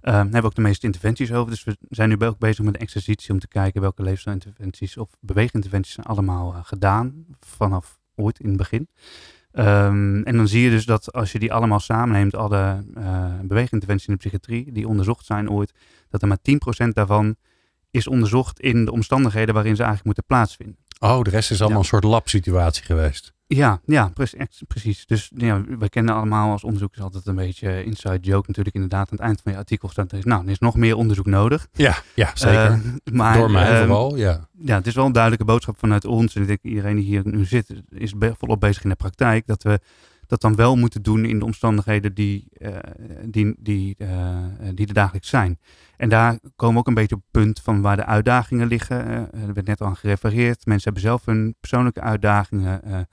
Ehm, 0.00 0.14
daar 0.14 0.22
hebben 0.22 0.40
we 0.40 0.46
ook 0.46 0.54
de 0.54 0.60
meeste 0.60 0.86
interventies 0.86 1.32
over, 1.32 1.50
dus 1.50 1.64
we 1.64 1.76
zijn 1.88 2.08
nu 2.08 2.18
ook 2.18 2.38
bezig 2.38 2.64
met 2.64 2.74
een 2.74 2.80
exercitie 2.80 3.32
om 3.32 3.38
te 3.38 3.48
kijken 3.48 3.80
welke 3.80 4.02
leefstijlinterventies 4.02 4.96
of 4.96 5.10
beweeginterventies 5.20 5.94
zijn 5.94 6.06
allemaal 6.06 6.54
eh, 6.54 6.60
gedaan, 6.62 7.24
vanaf 7.40 7.98
ooit 8.14 8.40
in 8.40 8.48
het 8.48 8.56
begin. 8.56 8.88
Ehm, 9.52 10.22
en 10.22 10.36
dan 10.36 10.48
zie 10.48 10.62
je 10.62 10.70
dus 10.70 10.84
dat 10.84 11.12
als 11.12 11.32
je 11.32 11.38
die 11.38 11.52
allemaal 11.52 11.80
samenneemt, 11.80 12.34
alle 12.34 12.84
eh 12.94 13.40
beweeginterventies 13.42 14.06
in 14.08 14.12
de 14.12 14.18
psychiatrie, 14.18 14.72
die 14.72 14.88
onderzocht 14.88 15.24
zijn 15.26 15.50
ooit, 15.50 15.72
dat 16.08 16.22
er 16.22 16.28
maar 16.28 16.40
10% 16.42 16.94
daarvan 16.94 17.36
is 17.90 18.06
onderzocht 18.08 18.60
in 18.60 18.84
de 18.84 18.92
omstandigheden 18.92 19.54
waarin 19.54 19.76
ze 19.76 19.82
eigenlijk 19.82 20.04
moeten 20.06 20.24
plaatsvinden. 20.36 20.76
Oh, 21.00 21.22
de 21.22 21.30
rest 21.30 21.50
is 21.50 21.58
allemaal 21.60 21.76
Ja. 21.78 21.82
een 21.84 21.88
soort 21.90 22.04
labsituatie 22.04 22.84
geweest. 22.84 23.32
Ja, 23.48 23.80
ja, 23.84 24.12
precies. 24.66 25.06
Dus 25.06 25.30
ja, 25.34 25.62
we 25.78 25.88
kennen 25.88 26.14
allemaal 26.14 26.50
als 26.50 26.64
onderzoekers 26.64 27.00
altijd 27.00 27.26
een 27.26 27.34
beetje 27.34 27.84
inside 27.84 28.18
joke 28.20 28.44
natuurlijk 28.46 28.74
inderdaad. 28.74 29.10
Aan 29.10 29.16
het 29.16 29.26
eind 29.26 29.40
van 29.42 29.52
je 29.52 29.58
artikel 29.58 29.88
staat 29.88 30.12
er 30.12 30.18
is, 30.18 30.24
nou, 30.24 30.44
er 30.44 30.50
is 30.50 30.58
nog 30.58 30.76
meer 30.76 30.96
onderzoek 30.96 31.26
nodig. 31.26 31.68
Ja, 31.72 31.96
ja 32.14 32.30
zeker. 32.34 32.70
Eh, 32.70 33.12
maar, 33.12 33.36
Door 33.36 33.50
mij 33.50 33.70
ehm, 33.70 33.86
vooral, 33.86 34.16
ja. 34.16 34.48
Ja, 34.58 34.76
het 34.76 34.86
is 34.86 34.94
wel 34.94 35.06
een 35.06 35.12
duidelijke 35.12 35.46
boodschap 35.46 35.78
vanuit 35.78 36.04
ons. 36.04 36.34
En 36.34 36.40
ik 36.40 36.46
denk 36.46 36.62
iedereen 36.62 36.96
die 36.96 37.04
hier 37.04 37.22
nu 37.24 37.44
zit 37.44 37.82
is 37.88 38.14
volop 38.38 38.60
bezig 38.60 38.82
in 38.82 38.90
de 38.90 38.96
praktijk. 38.96 39.46
Dat 39.46 39.62
we 39.62 39.80
dat 40.26 40.40
dan 40.40 40.54
wel 40.56 40.76
moeten 40.76 41.02
doen 41.02 41.24
in 41.24 41.38
de 41.38 41.44
omstandigheden 41.44 42.14
die, 42.14 42.48
eh, 42.52 42.76
die, 43.24 43.54
die, 43.58 43.94
eh, 43.98 44.36
die 44.74 44.86
er 44.86 44.94
dagelijks 44.94 45.28
zijn. 45.28 45.58
En 45.96 46.08
daar 46.08 46.38
komen 46.56 46.74
we 46.74 46.80
ook 46.80 46.86
een 46.86 46.94
beetje 46.94 47.14
op 47.14 47.22
het 47.30 47.42
punt 47.42 47.60
van 47.60 47.80
waar 47.80 47.96
de 47.96 48.04
uitdagingen 48.04 48.66
liggen. 48.66 49.06
Er 49.32 49.54
werd 49.54 49.66
net 49.66 49.80
al 49.80 49.86
aan 49.86 49.96
gerefereerd. 49.96 50.66
Mensen 50.66 50.92
hebben 50.92 51.02
zelf 51.02 51.24
hun 51.24 51.54
persoonlijke 51.60 52.00
uitdagingen. 52.00 53.06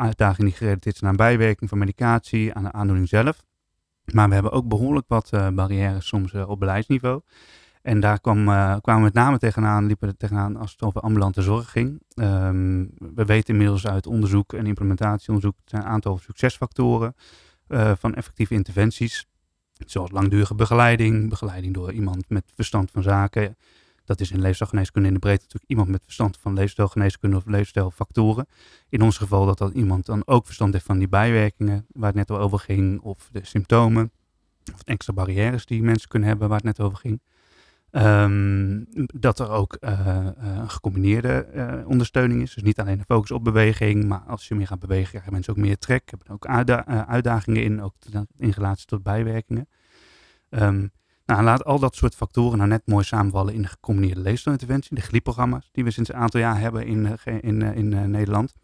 Uitdagingen 0.00 0.50
die 0.50 0.58
gerelateerd 0.58 0.96
zijn 0.96 1.10
aan 1.10 1.16
bijwerking 1.16 1.70
van 1.70 1.78
medicatie, 1.78 2.54
aan 2.54 2.62
de 2.62 2.72
aandoening 2.72 3.08
zelf. 3.08 3.44
Maar 4.12 4.28
we 4.28 4.34
hebben 4.34 4.52
ook 4.52 4.68
behoorlijk 4.68 5.08
wat 5.08 5.32
eh, 5.32 5.48
barrières 5.48 6.06
soms 6.06 6.32
eh, 6.32 6.48
op 6.48 6.58
beleidsniveau. 6.58 7.20
En 7.82 8.00
daar 8.00 8.20
kwam, 8.20 8.38
eh, 8.38 8.76
kwamen 8.80 8.96
we 8.96 9.00
met 9.00 9.14
name 9.14 9.38
tegenaan, 9.38 9.86
liepen 9.86 10.08
we 10.08 10.16
tegenaan 10.16 10.56
als 10.56 10.72
het 10.72 10.82
over 10.82 11.00
ambulante 11.00 11.42
zorg 11.42 11.70
ging. 11.70 12.02
Ehm, 12.14 12.86
we 13.14 13.24
weten 13.24 13.54
inmiddels 13.54 13.86
uit 13.86 14.06
onderzoek 14.06 14.52
en 14.52 14.66
implementatieonderzoek, 14.66 15.56
er 15.64 15.78
een 15.78 15.84
aantal 15.84 16.18
succesfactoren 16.18 17.14
van 17.98 18.14
effectieve 18.14 18.54
interventies. 18.54 19.26
Zoals 19.86 20.10
langdurige 20.10 20.54
begeleiding, 20.54 21.28
begeleiding 21.28 21.74
door 21.74 21.92
iemand 21.92 22.28
met 22.28 22.52
verstand 22.54 22.90
van 22.90 23.02
zaken. 23.02 23.56
Dat 24.10 24.20
is 24.20 24.30
in 24.30 24.40
leefstijlgeneeskunde 24.40 25.08
in 25.08 25.14
de 25.14 25.20
breedte 25.20 25.42
natuurlijk 25.42 25.70
iemand 25.70 25.88
met 25.88 26.02
verstand 26.04 26.36
van 26.40 26.54
leefstijlgeneeskunde 26.54 27.36
of 27.36 27.46
leefstijlfactoren. 27.46 28.46
In 28.88 29.02
ons 29.02 29.18
geval 29.18 29.46
dat 29.46 29.58
dat 29.58 29.72
iemand 29.72 30.06
dan 30.06 30.22
ook 30.26 30.44
verstand 30.44 30.72
heeft 30.72 30.84
van 30.84 30.98
die 30.98 31.08
bijwerkingen 31.08 31.86
waar 31.92 32.06
het 32.06 32.16
net 32.16 32.30
al 32.30 32.38
over 32.38 32.58
ging, 32.58 33.00
of 33.00 33.28
de 33.32 33.40
symptomen, 33.42 34.10
of 34.74 34.82
extra 34.84 35.12
barrières 35.12 35.66
die 35.66 35.82
mensen 35.82 36.08
kunnen 36.08 36.28
hebben 36.28 36.48
waar 36.48 36.56
het 36.56 36.66
net 36.66 36.80
over 36.80 36.98
ging. 36.98 37.20
Ehm, 37.90 38.84
dat 39.06 39.38
er 39.38 39.50
ook 39.50 39.76
uh, 39.80 40.26
een 40.36 40.70
gecombineerde 40.70 41.48
uh, 41.54 41.88
ondersteuning 41.88 42.42
is. 42.42 42.54
Dus 42.54 42.62
niet 42.62 42.80
alleen 42.80 42.98
de 42.98 43.04
focus 43.04 43.30
op 43.30 43.44
beweging, 43.44 44.04
maar 44.04 44.22
als 44.26 44.48
je 44.48 44.54
meer 44.54 44.66
gaat 44.66 44.78
bewegen, 44.78 45.10
krijgen 45.10 45.32
mensen 45.32 45.52
ook 45.52 45.58
meer 45.58 45.78
trek. 45.78 46.10
Hebben 46.10 46.28
ook 46.28 46.46
uitda 46.46 47.06
uitdagingen 47.06 47.62
in, 47.62 47.82
ook 47.82 47.94
in 48.36 48.50
relatie 48.50 48.86
tot 48.86 49.02
bijwerkingen. 49.02 49.68
Um, 50.48 50.90
nou, 51.30 51.42
laat 51.42 51.64
al 51.64 51.78
dat 51.78 51.96
soort 51.96 52.14
factoren 52.14 52.58
nou 52.58 52.70
net 52.70 52.82
mooi 52.84 53.04
samenvallen 53.04 53.54
in 53.54 53.62
de 53.62 53.68
gecombineerde 53.68 54.20
leefstijlinterventie, 54.20 54.94
de 54.94 55.02
GLIP-programma's, 55.02 55.68
die 55.72 55.84
we 55.84 55.90
sinds 55.90 56.10
een 56.10 56.16
aantal 56.16 56.40
jaar 56.40 56.60
hebben 56.60 56.86
in, 56.86 57.18
in, 57.24 57.62
in, 57.62 57.92
in 57.92 58.10
Nederland. 58.10 58.54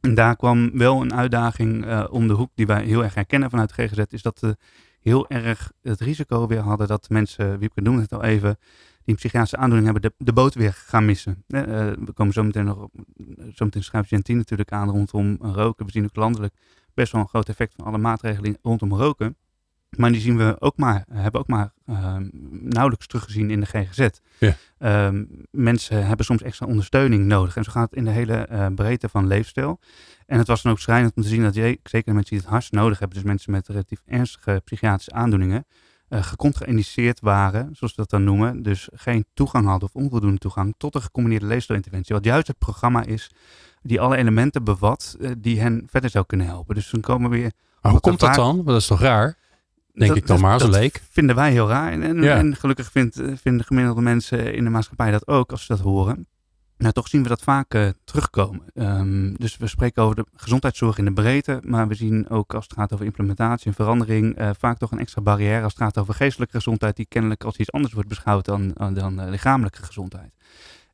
En 0.00 0.14
daar 0.14 0.36
kwam 0.36 0.78
wel 0.78 1.00
een 1.00 1.14
uitdaging 1.14 2.02
om 2.08 2.28
de 2.28 2.34
hoek 2.34 2.50
die 2.54 2.66
wij 2.66 2.84
heel 2.84 3.02
erg 3.02 3.14
herkennen 3.14 3.50
vanuit 3.50 3.72
GGZ, 3.72 4.02
is 4.08 4.22
dat 4.22 4.38
de 4.38 4.56
heel 5.00 5.28
erg 5.28 5.72
het 5.82 6.00
risico 6.00 6.46
weer 6.46 6.60
hadden 6.60 6.86
dat 6.86 7.08
mensen, 7.08 7.58
Wiepke 7.58 7.80
noemde 7.80 8.02
het 8.02 8.12
al 8.12 8.22
even, 8.22 8.58
die 9.04 9.14
een 9.14 9.14
psychiatrische 9.14 9.56
aandoening 9.56 9.92
hebben, 9.92 10.10
de, 10.10 10.24
de 10.24 10.32
boot 10.32 10.54
weer 10.54 10.72
gaan 10.72 11.04
missen. 11.04 11.44
We 11.46 12.12
komen 12.14 12.32
zo 12.32 12.42
meteen 12.42 12.64
nog, 12.64 12.88
zo 13.54 13.64
meteen 13.64 14.04
Jentien 14.06 14.36
natuurlijk 14.36 14.72
aan 14.72 14.90
rondom 14.90 15.36
roken. 15.40 15.86
We 15.86 15.92
zien 15.92 16.04
ook 16.04 16.16
landelijk 16.16 16.54
best 16.94 17.12
wel 17.12 17.20
een 17.20 17.28
groot 17.28 17.48
effect 17.48 17.74
van 17.74 17.84
alle 17.84 17.98
maatregelen 17.98 18.56
rondom 18.62 18.94
roken. 18.94 19.36
Maar 19.98 20.12
die 20.12 20.20
zien 20.20 20.36
we 20.36 20.56
ook 20.58 20.76
maar, 20.76 21.04
hebben 21.12 21.40
ook 21.40 21.46
maar 21.46 21.72
uh, 21.86 22.16
nauwelijks 22.50 23.06
teruggezien 23.06 23.50
in 23.50 23.60
de 23.60 23.66
GGZ. 23.66 24.08
Ja. 24.38 24.54
Uh, 24.78 25.20
mensen 25.50 26.06
hebben 26.06 26.26
soms 26.26 26.42
extra 26.42 26.66
ondersteuning 26.66 27.24
nodig. 27.24 27.56
En 27.56 27.64
zo 27.64 27.72
gaat 27.72 27.90
het 27.90 27.98
in 27.98 28.04
de 28.04 28.10
hele 28.10 28.48
uh, 28.52 28.66
breedte 28.74 29.08
van 29.08 29.26
leefstijl. 29.26 29.80
En 30.26 30.38
het 30.38 30.46
was 30.46 30.62
dan 30.62 30.72
ook 30.72 30.78
schrijnend 30.78 31.12
om 31.16 31.22
te 31.22 31.28
zien 31.28 31.42
dat 31.42 31.54
je, 31.54 31.78
zeker 31.82 32.14
mensen 32.14 32.30
die 32.30 32.40
het 32.44 32.52
hardst 32.52 32.72
nodig 32.72 32.98
hebben, 32.98 33.16
dus 33.16 33.26
mensen 33.26 33.52
met 33.52 33.68
relatief 33.68 34.02
ernstige 34.06 34.62
psychiatrische 34.64 35.12
aandoeningen, 35.12 35.66
uh, 36.08 36.22
gecontraindiceerd 36.22 37.20
waren, 37.20 37.68
zoals 37.72 37.94
we 37.94 38.00
dat 38.00 38.10
dan 38.10 38.24
noemen. 38.24 38.62
Dus 38.62 38.88
geen 38.92 39.26
toegang 39.34 39.66
hadden 39.66 39.88
of 39.88 39.94
onvoldoende 39.94 40.38
toegang 40.38 40.74
tot 40.76 40.94
een 40.94 41.02
gecombineerde 41.02 41.46
leefstijlinterventie. 41.46 42.14
Wat 42.14 42.24
juist 42.24 42.46
het 42.46 42.58
programma 42.58 43.04
is 43.04 43.30
die 43.82 44.00
alle 44.00 44.16
elementen 44.16 44.64
bevat 44.64 45.16
uh, 45.18 45.30
die 45.38 45.60
hen 45.60 45.86
verder 45.90 46.10
zou 46.10 46.24
kunnen 46.26 46.46
helpen. 46.46 46.74
Dus 46.74 46.90
dan 46.90 47.00
komen 47.00 47.30
we 47.30 47.36
weer. 47.36 47.52
Maar 47.80 47.92
hoe 47.92 48.00
komt 48.00 48.20
dat 48.20 48.34
dan? 48.34 48.54
Want 48.56 48.66
dat 48.66 48.80
is 48.80 48.86
toch 48.86 49.00
raar? 49.00 49.36
Denk 49.94 50.08
dat, 50.08 50.16
ik 50.16 50.26
dan 50.26 50.40
maar 50.40 50.58
dat 50.58 50.68
leek. 50.68 51.02
vinden 51.10 51.36
wij 51.36 51.50
heel 51.50 51.68
raar. 51.68 51.92
En, 51.92 52.02
en, 52.02 52.22
Ja. 52.22 52.36
en 52.36 52.56
gelukkig 52.56 52.90
vindt, 52.90 53.20
vinden 53.34 53.66
gemiddelde 53.66 54.00
mensen 54.00 54.54
in 54.54 54.64
de 54.64 54.70
maatschappij 54.70 55.10
dat 55.10 55.26
ook 55.28 55.50
als 55.50 55.60
ze 55.66 55.72
dat 55.72 55.82
horen. 55.82 56.26
Nou, 56.76 56.92
toch 56.92 57.08
zien 57.08 57.22
we 57.22 57.28
dat 57.28 57.42
vaak 57.42 57.74
eh, 57.74 57.88
terugkomen. 58.04 58.62
Ehm, 58.74 59.34
dus 59.34 59.56
we 59.56 59.66
spreken 59.66 60.02
over 60.02 60.16
de 60.16 60.26
gezondheidszorg 60.36 60.98
in 60.98 61.04
de 61.04 61.12
breedte, 61.12 61.60
maar 61.64 61.88
we 61.88 61.94
zien 61.94 62.28
ook 62.28 62.54
als 62.54 62.64
het 62.64 62.72
gaat 62.72 62.92
over 62.92 63.04
implementatie 63.04 63.66
en 63.66 63.74
verandering, 63.74 64.36
eh, 64.36 64.50
vaak 64.58 64.78
toch 64.78 64.90
een 64.90 64.98
extra 64.98 65.22
barrière 65.22 65.62
als 65.62 65.72
het 65.72 65.82
gaat 65.82 65.98
over 65.98 66.14
geestelijke 66.14 66.56
gezondheid, 66.56 66.96
die 66.96 67.06
kennelijk 67.06 67.44
als 67.44 67.56
iets 67.56 67.72
anders 67.72 67.92
wordt 67.94 68.08
beschouwd 68.08 68.44
dan, 68.44 68.68
dan 68.92 69.20
eh, 69.20 69.28
lichamelijke 69.30 69.82
gezondheid. 69.82 70.32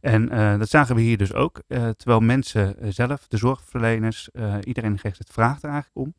En 0.00 0.28
eh, 0.30 0.58
dat 0.58 0.68
zagen 0.68 0.94
we 0.94 1.00
hier 1.00 1.16
dus 1.18 1.32
ook, 1.34 1.62
eh, 1.66 1.88
terwijl 1.88 2.20
mensen 2.20 2.78
eh, 2.80 2.88
zelf, 2.92 3.28
de 3.28 3.36
zorgverleners, 3.36 4.30
eh, 4.30 4.54
iedereen 4.64 4.98
geeft 4.98 5.18
het 5.18 5.30
vraagt 5.32 5.62
er 5.62 5.70
eigenlijk 5.70 6.06
om. 6.06 6.14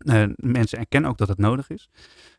Eh, 0.00 0.22
mensen 0.36 0.78
erkennen 0.78 1.10
ook 1.10 1.18
dat 1.18 1.28
het 1.28 1.38
nodig 1.38 1.70
is. 1.70 1.90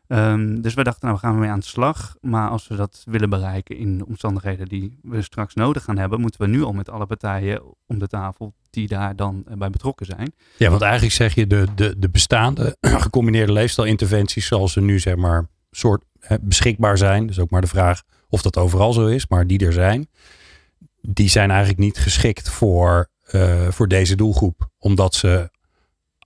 Ehm, 0.06 0.60
dus 0.60 0.74
we 0.74 0.82
dachten, 0.82 1.08
nou, 1.08 1.20
we 1.20 1.26
gaan 1.26 1.34
ermee 1.34 1.50
aan 1.50 1.58
de 1.58 1.64
slag. 1.64 2.16
Maar 2.20 2.48
als 2.48 2.68
we 2.68 2.76
dat 2.76 3.02
willen 3.06 3.30
bereiken 3.30 3.76
in 3.76 3.98
de 3.98 4.06
omstandigheden 4.06 4.68
die 4.68 4.98
we 5.02 5.22
straks 5.22 5.54
nodig 5.54 5.84
gaan 5.84 5.98
hebben, 5.98 6.20
moeten 6.20 6.40
we 6.40 6.46
nu 6.46 6.62
al 6.62 6.72
met 6.72 6.90
alle 6.90 7.06
partijen 7.06 7.62
om 7.86 7.98
de 7.98 8.06
tafel 8.06 8.54
die 8.70 8.88
daar 8.88 9.16
dan 9.16 9.44
eh, 9.48 9.56
bij 9.56 9.70
betrokken 9.70 10.06
zijn. 10.06 10.34
Ja, 10.56 10.70
want 10.70 10.82
eigenlijk 10.82 11.12
zeg 11.14 11.34
je 11.34 11.46
de, 11.46 11.66
de, 11.74 11.94
de 11.98 12.08
bestaande 12.08 12.76
gecombineerde 13.04 13.52
leefstijlinterventies 13.52 14.46
zoals 14.46 14.72
ze 14.72 14.80
nu 14.80 14.98
zeg 14.98 15.16
maar 15.16 15.48
soort 15.70 16.04
hè, 16.20 16.36
beschikbaar 16.40 16.98
zijn. 16.98 17.26
Dus 17.26 17.38
ook 17.38 17.50
maar 17.50 17.60
de 17.60 17.66
vraag 17.66 18.02
of 18.28 18.42
dat 18.42 18.56
overal 18.56 18.92
zo 18.92 19.06
is, 19.06 19.28
maar 19.28 19.46
die 19.46 19.66
er 19.66 19.72
zijn. 19.72 20.08
Die 21.00 21.28
zijn 21.28 21.50
eigenlijk 21.50 21.80
niet 21.80 21.98
geschikt 21.98 22.48
voor, 22.50 23.08
eh, 23.22 23.68
voor 23.68 23.88
deze 23.88 24.16
doelgroep. 24.16 24.68
Omdat 24.78 25.14
ze 25.14 25.50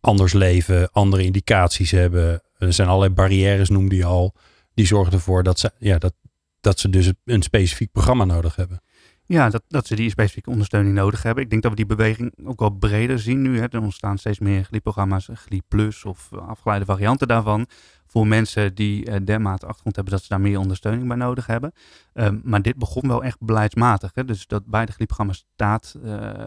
anders 0.07 0.33
leven, 0.33 0.92
andere 0.92 1.25
indicaties 1.25 1.90
hebben. 1.90 2.42
Er 2.59 2.73
zijn 2.73 2.88
allerlei 2.88 3.12
barrières, 3.12 3.69
noemde 3.69 3.97
je 3.97 4.05
al. 4.05 4.35
Die 4.75 4.87
zorgen 4.87 5.12
ervoor 5.12 5.42
dat 5.42 5.59
ze, 5.59 5.71
ja, 5.79 5.99
dat, 5.99 6.14
dat 6.61 6.79
ze 6.79 6.88
dus 6.88 7.12
een 7.25 7.42
specifiek 7.42 7.92
programma 7.92 8.25
nodig 8.25 8.57
hebben. 8.57 8.83
Ja, 9.28 9.50
dat, 9.50 9.62
dat 9.68 9.86
ze 9.86 9.94
die 9.94 10.10
specifieke 10.10 10.50
ondersteuning 10.50 10.94
nodig 10.94 11.22
hebben. 11.22 11.44
Ik 11.44 11.50
denk 11.50 11.62
dat 11.62 11.70
we 11.70 11.76
die 11.76 11.86
beweging 11.86 12.32
ook 12.44 12.60
wel 12.60 12.70
breder 12.70 13.18
zien 13.18 13.42
nu. 13.42 13.58
Hè. 13.58 13.66
Er 13.68 13.80
ontstaan 13.80 14.18
steeds 14.18 14.38
meer 14.38 14.64
GLI-programma's, 14.64 15.28
GLI 15.32 15.62
Plus 15.68 16.04
of 16.04 16.32
afgeleide 16.32 16.84
varianten 16.84 17.28
daarvan. 17.28 17.66
Voor 18.06 18.26
mensen 18.26 18.74
die 18.74 19.08
uh, 19.08 19.16
dermate 19.24 19.66
achtergrond 19.66 19.96
hebben 19.96 20.14
dat 20.14 20.22
ze 20.22 20.28
daar 20.28 20.40
meer 20.40 20.58
ondersteuning 20.58 21.08
bij 21.08 21.16
nodig 21.16 21.46
hebben. 21.46 21.72
Um, 22.14 22.40
maar 22.44 22.62
dit 22.62 22.76
begon 22.76 23.08
wel 23.08 23.24
echt 23.24 23.40
beleidsmatig. 23.40 24.10
Hè. 24.14 24.24
Dus 24.24 24.46
dat 24.46 24.66
bij 24.66 24.86
de 24.86 24.92
GLI-programma's 24.92 25.46
staat, 25.54 25.96
uh, 26.04 26.38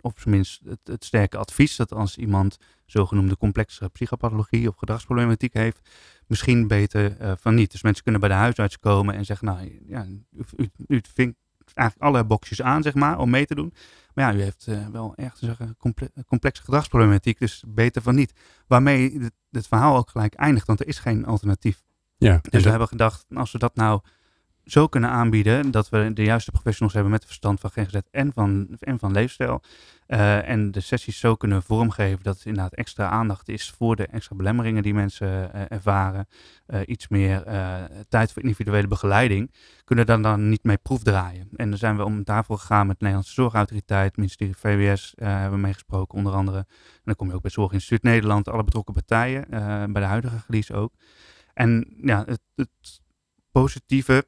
op 0.00 0.18
zijn 0.18 0.44
het, 0.84 1.04
sterke 1.04 1.36
advies, 1.36 1.76
dat 1.76 1.92
als 1.92 2.16
iemand 2.16 2.56
zogenoemde 2.86 3.36
complexe 3.36 3.88
psychopathologie 3.88 4.68
of 4.68 4.76
gedragsproblematiek 4.76 5.54
heeft, 5.54 5.88
misschien 6.26 6.68
beter 6.68 7.36
van 7.40 7.54
niet. 7.54 7.70
Dus 7.70 7.82
mensen 7.82 8.02
kunnen 8.02 8.20
bij 8.20 8.30
de 8.30 8.36
huisarts 8.36 8.78
komen 8.78 9.14
en 9.14 9.24
zeggen, 9.24 9.46
nou 9.46 9.80
ja, 9.86 10.06
u, 10.06 10.44
u, 10.56 10.70
u 10.86 11.00
vindt 11.14 11.36
eigenlijk 11.74 12.10
alle 12.10 12.24
boxjes 12.24 12.62
aan, 12.62 12.82
zeg 12.82 12.94
maar, 12.94 13.18
om 13.18 13.30
mee 13.30 13.46
te 13.46 13.54
doen. 13.54 13.74
Maar 14.14 14.32
ja, 14.32 14.38
u 14.38 14.42
heeft 14.42 14.66
uh, 14.68 14.86
wel 14.86 15.12
echt 15.16 15.38
zeggen, 15.38 15.76
comple 15.78 16.10
complexe 16.26 16.62
gedragsproblematiek, 16.62 17.38
dus 17.38 17.64
beter 17.66 18.02
van 18.02 18.14
niet. 18.14 18.32
Waarmee 18.66 19.18
het, 19.18 19.32
het, 19.50 19.66
verhaal 19.66 19.96
ook 19.96 20.10
gelijk 20.10 20.34
eindigt, 20.34 20.66
want 20.66 20.80
er 20.80 20.86
is 20.86 20.98
geen 20.98 21.26
alternatief. 21.26 21.82
Ja, 22.16 22.40
dus 22.50 22.62
we 22.62 22.70
hebben 22.70 22.88
gedacht, 22.88 23.26
als 23.34 23.52
we 23.52 23.58
dat 23.58 23.74
nou 23.74 24.00
zo 24.64 24.86
kunnen 24.86 25.10
aanbieden, 25.10 25.70
dat 25.70 25.88
we 25.88 26.12
de 26.12 26.22
juiste 26.22 26.50
professionals 26.50 26.94
hebben 26.94 27.12
met 27.12 27.24
verstand 27.24 27.60
van 27.60 27.70
GGZ 27.70 27.98
en 28.10 28.32
van, 28.32 28.76
en 28.80 28.98
van 28.98 29.12
leefstijl. 29.12 29.62
Uh, 30.10 30.48
en 30.48 30.70
de 30.70 30.80
sessies 30.80 31.18
zo 31.18 31.34
kunnen 31.34 31.62
vormgeven 31.62 32.22
dat 32.22 32.34
het 32.34 32.44
inderdaad 32.44 32.74
extra 32.74 33.08
aandacht 33.08 33.48
is 33.48 33.70
voor 33.70 33.96
de 33.96 34.06
extra 34.06 34.36
belemmeringen 34.36 34.82
die 34.82 34.94
mensen 34.94 35.50
uh, 35.54 35.62
ervaren. 35.68 36.28
Uh, 36.66 36.80
iets 36.86 37.08
meer 37.08 37.44
tijd 38.08 38.32
voor 38.32 38.42
individuele 38.42 38.88
begeleiding. 38.88 39.54
Kunnen 39.84 40.06
dan, 40.06 40.22
dan 40.22 40.48
niet 40.48 40.64
mee 40.64 40.76
proefdraaien. 40.76 41.48
En 41.56 41.68
dan 41.68 41.78
zijn 41.78 41.96
we 41.96 42.04
om 42.04 42.24
daarvoor 42.24 42.58
gegaan 42.58 42.86
met 42.86 42.98
de 42.98 43.04
Nederlandse 43.04 43.34
Zorgautoriteit, 43.34 44.16
ministerie 44.16 44.56
VWS 44.56 45.12
hebben 45.16 45.50
we 45.50 45.66
meegesproken 45.66 46.18
onder 46.18 46.32
andere. 46.32 46.58
En 46.58 47.02
dan 47.04 47.14
kom 47.14 47.28
je 47.28 47.34
ook 47.34 47.42
bij 47.42 47.50
Zorginstituut 47.50 48.02
Nederland, 48.02 48.48
alle 48.48 48.64
betrokken 48.64 48.94
partijen, 48.94 49.46
bij 49.92 50.02
de 50.02 50.08
huidige 50.08 50.38
gelies 50.38 50.72
ook. 50.72 50.92
En 51.54 51.94
ja, 52.02 52.24
het 52.26 52.40
positieve 53.52 54.26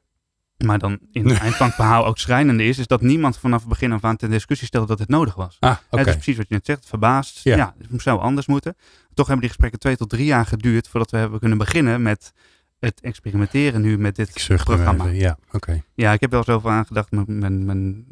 maar 0.65 0.79
dan 0.79 0.99
in 1.11 1.29
het 1.29 1.39
eind 1.45 1.55
van 1.55 1.65
het 1.65 1.75
verhaal 1.75 2.05
ook 2.05 2.17
schrijnende 2.17 2.63
is, 2.63 2.77
is 2.77 2.87
dat 2.87 3.01
niemand 3.01 3.37
vanaf 3.37 3.59
het 3.59 3.69
begin 3.69 3.91
af 3.91 4.03
aan 4.03 4.15
ten 4.15 4.29
discussie 4.29 4.67
stelde 4.67 4.87
dat 4.87 4.99
het 4.99 5.09
nodig 5.09 5.35
was. 5.35 5.57
Ah, 5.59 5.69
okay. 5.69 5.99
Het 5.99 6.07
is 6.07 6.13
precies 6.13 6.37
wat 6.37 6.47
je 6.47 6.53
net 6.53 6.65
zegt, 6.65 6.85
verbaasd. 6.85 7.39
Ja, 7.43 7.55
ja 7.55 7.75
het 7.91 8.01
zou 8.01 8.19
anders 8.19 8.47
moeten. 8.47 8.75
Toch 9.13 9.27
hebben 9.27 9.39
die 9.39 9.49
gesprekken 9.49 9.79
twee 9.79 9.95
tot 9.95 10.09
drie 10.09 10.25
jaar 10.25 10.45
geduurd 10.45 10.87
voordat 10.87 11.11
we 11.11 11.17
hebben 11.17 11.39
kunnen 11.39 11.57
beginnen 11.57 12.01
met 12.01 12.33
het 12.79 13.01
experimenteren 13.01 13.81
nu 13.81 13.97
met 13.97 14.15
dit 14.15 14.47
programma. 14.63 15.05
Even, 15.05 15.15
ja, 15.15 15.37
oké. 15.45 15.55
Okay. 15.55 15.83
Ja, 15.93 16.13
ik 16.13 16.21
heb 16.21 16.31
wel 16.31 16.43
zoveel 16.43 16.69
aangedacht. 16.69 17.11
Mijn, 17.11 17.25
mijn, 17.39 17.65
mijn, 17.65 18.05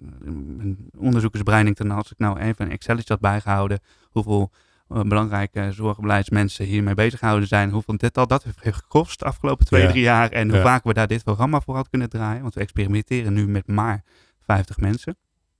mijn 0.57 0.77
onderzoekersbrein, 0.97 1.73
dan 1.73 1.91
als 1.91 2.11
ik 2.11 2.17
nou 2.17 2.39
even 2.39 2.65
een 2.65 2.71
Excel 2.71 2.97
had 3.05 3.19
bijgehouden, 3.19 3.79
hoeveel 4.09 4.51
belangrijke 5.07 5.71
zorgbeleidsmensen 5.71 6.65
hiermee 6.65 6.93
bezig 6.93 7.19
gehouden 7.19 7.47
zijn. 7.47 7.69
Hoeveel 7.69 7.97
dit 7.97 8.17
al 8.17 8.27
dat 8.27 8.43
heeft 8.43 8.77
gekost 8.77 9.19
de 9.19 9.25
afgelopen 9.25 9.65
twee, 9.65 9.81
ja. 9.81 9.89
drie 9.89 10.01
jaar. 10.01 10.31
En 10.31 10.49
hoe 10.49 10.57
ja. 10.57 10.63
vaak 10.63 10.83
we 10.83 10.93
daar 10.93 11.07
dit 11.07 11.23
programma 11.23 11.61
voor 11.61 11.73
hadden 11.73 11.91
kunnen 11.91 12.09
draaien. 12.09 12.41
Want 12.41 12.53
we 12.53 12.61
experimenteren 12.61 13.33
nu 13.33 13.47
met 13.47 13.67
maar 13.67 14.03
50 14.45 14.77
mensen. 14.77 15.15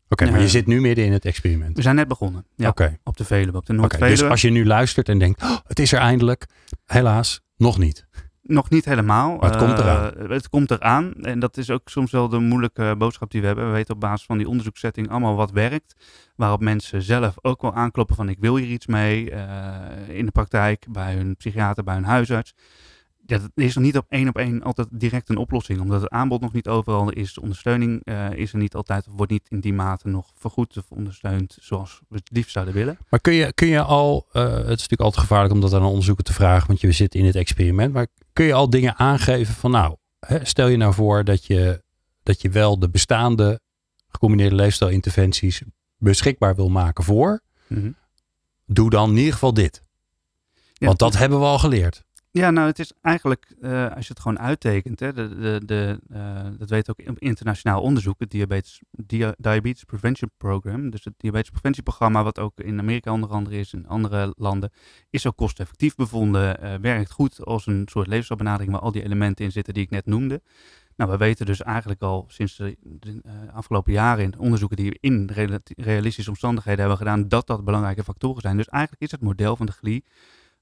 Oké, 0.10 0.24
okay, 0.24 0.30
maar 0.34 0.42
je 0.42 0.50
zit 0.50 0.68
nu 0.68 0.82
midden 0.82 1.06
in 1.06 1.12
het 1.12 1.26
experiment. 1.26 1.76
We 1.76 1.82
zijn 1.82 1.96
net 1.96 2.08
begonnen. 2.08 2.46
Ja, 2.56 2.70
okay. 2.70 3.00
Op 3.04 3.18
de 3.18 3.26
Veluwe, 3.26 3.58
op 3.58 3.66
de 3.66 3.74
Noordveluwe. 3.74 4.12
Okay, 4.12 4.22
dus 4.22 4.30
als 4.30 4.42
je 4.42 4.50
nu 4.50 4.66
luistert 4.66 5.10
en 5.10 5.20
denkt, 5.20 5.44
oh, 5.44 5.58
het 5.68 5.80
is 5.80 5.92
er 5.92 6.00
eindelijk. 6.00 6.46
Helaas, 6.86 7.42
nog 7.58 7.78
niet. 7.78 8.08
Nog 8.42 8.70
niet 8.70 8.86
helemaal. 8.86 9.38
Maar 9.38 9.50
het 9.50 9.60
komt 9.60 9.80
eraan. 9.80 10.14
Uh, 10.18 10.30
het 10.30 10.50
komt 10.50 10.72
eraan. 10.72 11.14
En 11.14 11.40
dat 11.40 11.58
is 11.58 11.70
ook 11.70 11.90
soms 11.90 12.12
wel 12.12 12.30
de 12.30 12.40
moeilijke 12.40 12.96
boodschap 12.98 13.32
die 13.32 13.42
we 13.42 13.48
hebben. 13.48 13.66
We 13.66 13.72
weten 13.72 13.94
op 13.94 14.00
basis 14.00 14.26
van 14.26 14.38
die 14.38 14.48
onderzoekssetting 14.48 15.10
allemaal 15.10 15.36
wat 15.36 15.52
werkt. 15.52 15.96
Waarop 16.36 16.62
mensen 16.62 17.02
zelf 17.02 17.36
ook 17.42 17.62
wel 17.62 17.74
aankloppen 17.74 18.16
van 18.16 18.30
ik 18.30 18.38
wil 18.40 18.56
hier 18.56 18.68
iets 18.68 18.88
mee. 18.88 19.32
Uh, 19.32 19.38
in 20.08 20.26
de 20.26 20.32
praktijk, 20.32 20.86
bij 20.90 21.14
hun 21.14 21.36
psychiater, 21.36 21.84
bij 21.84 21.94
hun 21.94 22.04
huisarts. 22.04 22.54
Ja, 23.32 23.38
dat 23.38 23.52
is 23.56 23.76
er 23.76 23.82
niet 23.82 23.98
op 23.98 24.06
één 24.10 24.28
op 24.28 24.38
één 24.38 24.64
altijd 24.64 24.88
direct 24.92 25.30
een 25.30 25.38
oplossing. 25.38 25.82
Omdat 25.82 26.02
het 26.02 26.10
aanbod 26.10 26.42
nog 26.42 26.54
niet 26.54 26.68
overal 26.68 27.10
is. 27.10 27.34
De 27.34 27.42
ondersteuning 27.42 28.02
uh, 28.04 28.32
is 28.32 28.54
er 28.54 28.58
niet 28.58 28.76
altijd. 28.76 29.08
Of 29.08 29.14
wordt 29.16 29.32
niet 29.32 29.48
in 29.50 29.60
die 29.60 29.74
mate 29.74 30.08
nog 30.08 30.32
vergoed 30.36 30.78
of 30.78 30.86
ondersteund 30.90 31.58
zoals 31.62 32.02
we 32.10 32.16
het 32.16 32.30
liefst 32.32 32.52
zouden 32.52 32.74
willen. 32.74 32.98
Maar 33.10 33.20
kun 33.20 33.34
je, 33.34 33.54
kun 33.54 33.68
je 33.68 33.82
al, 33.82 34.28
uh, 34.34 34.44
het 34.44 34.56
is 34.56 34.66
natuurlijk 34.66 35.02
altijd 35.02 35.22
gevaarlijk 35.22 35.54
om 35.54 35.62
dat 35.62 35.74
aan 35.74 35.84
onderzoeken 35.84 36.24
te 36.24 36.34
vragen. 36.34 36.68
Want 36.68 36.82
je 36.82 36.92
zit 36.92 37.16
in 37.16 37.26
het 37.26 37.36
experiment. 37.36 37.94
Maar 37.94 38.08
kun 38.34 38.46
je 38.46 38.54
al 38.54 38.70
dingen 38.70 38.96
aangeven 38.96 39.54
van 39.54 39.72
nou, 39.72 39.96
hè, 40.20 40.46
stel 40.46 40.68
je 40.68 40.78
nou 40.78 40.94
voor 40.94 41.24
dat 41.24 41.46
je, 41.46 41.84
dat 42.24 42.42
je 42.42 42.50
wel 42.50 42.80
de 42.80 42.90
bestaande 42.90 43.60
gecombineerde 44.08 44.56
leefstijlinterventies 44.56 45.62
beschikbaar 45.98 46.56
wil 46.56 46.70
maken 46.70 47.04
voor. 47.04 47.42
Mm 47.68 47.82
-hmm. 47.82 47.96
Doe 48.66 48.90
dan 48.90 49.10
in 49.10 49.18
ieder 49.18 49.34
geval 49.34 49.54
dit. 49.54 49.84
Ja, 50.74 50.88
Want 50.88 51.00
dat 51.00 51.18
hebben 51.18 51.40
we 51.40 51.46
al 51.46 51.60
geleerd. 51.60 52.04
Ja, 52.34 52.52
nou, 52.52 52.68
het 52.68 52.80
is 52.80 52.92
eigenlijk, 53.02 53.54
uh, 53.62 53.96
als 53.96 54.08
je 54.08 54.14
het 54.14 54.22
gewoon 54.22 54.40
uittekent, 54.40 55.00
hè, 55.00 55.14
de, 55.14 55.62
de, 55.66 56.00
uh, 56.12 56.46
dat 56.58 56.70
weet 56.70 56.90
ook 56.90 57.00
internationaal 57.00 57.82
onderzoek, 57.82 58.20
het 58.20 58.30
Diabetes, 58.30 58.82
Dia 58.92 59.36
Diabetes 59.38 59.84
Prevention 59.84 60.32
Program, 60.38 60.90
dus 60.90 61.04
het 61.04 61.14
diabetespreventieprogramma, 61.18 62.24
wat 62.24 62.40
ook 62.40 62.60
in 62.60 62.80
Amerika 62.80 63.12
onder 63.12 63.30
andere 63.30 63.60
is, 63.60 63.74
in 63.74 63.88
andere 63.88 64.34
landen, 64.38 64.72
is 65.10 65.28
ook 65.28 65.36
kosteffectief 65.36 65.96
bevonden, 65.96 66.64
uh, 66.64 66.74
werkt 66.82 67.12
goed 67.12 67.46
als 67.46 67.66
een 67.66 67.88
soort 67.90 68.08
levensstijlbenadering 68.08 68.72
waar 68.72 68.82
al 68.82 68.92
die 68.92 69.04
elementen 69.04 69.46
in 69.46 69.52
zitten 69.52 69.74
die 69.74 69.84
ik 69.84 69.90
net 69.90 70.06
noemde. 70.06 70.42
Nou, 70.96 71.12
we 71.12 71.18
weten 71.18 71.46
dus 71.46 71.62
eigenlijk 71.62 72.02
al 72.02 72.26
sinds 72.28 72.56
de, 72.56 72.78
de 72.82 73.22
afgelopen 73.54 73.94
jaren 73.94 74.24
in 74.24 74.40
onderzoeken 74.40 74.78
die 74.78 74.90
we 74.90 74.98
in 75.00 75.30
realistische 75.76 76.30
omstandigheden 76.30 76.80
hebben 76.80 76.98
gedaan, 76.98 77.28
dat 77.28 77.48
dat 77.48 77.66
belangrijke 77.66 78.04
factoren 78.04 78.42
zijn. 78.42 78.58
Dus 78.58 78.68
eigenlijk 78.68 79.04
is 79.04 79.12
het 79.12 79.22
model 79.22 79.56
van 79.56 79.66
de 79.66 79.72
GLI 79.72 80.04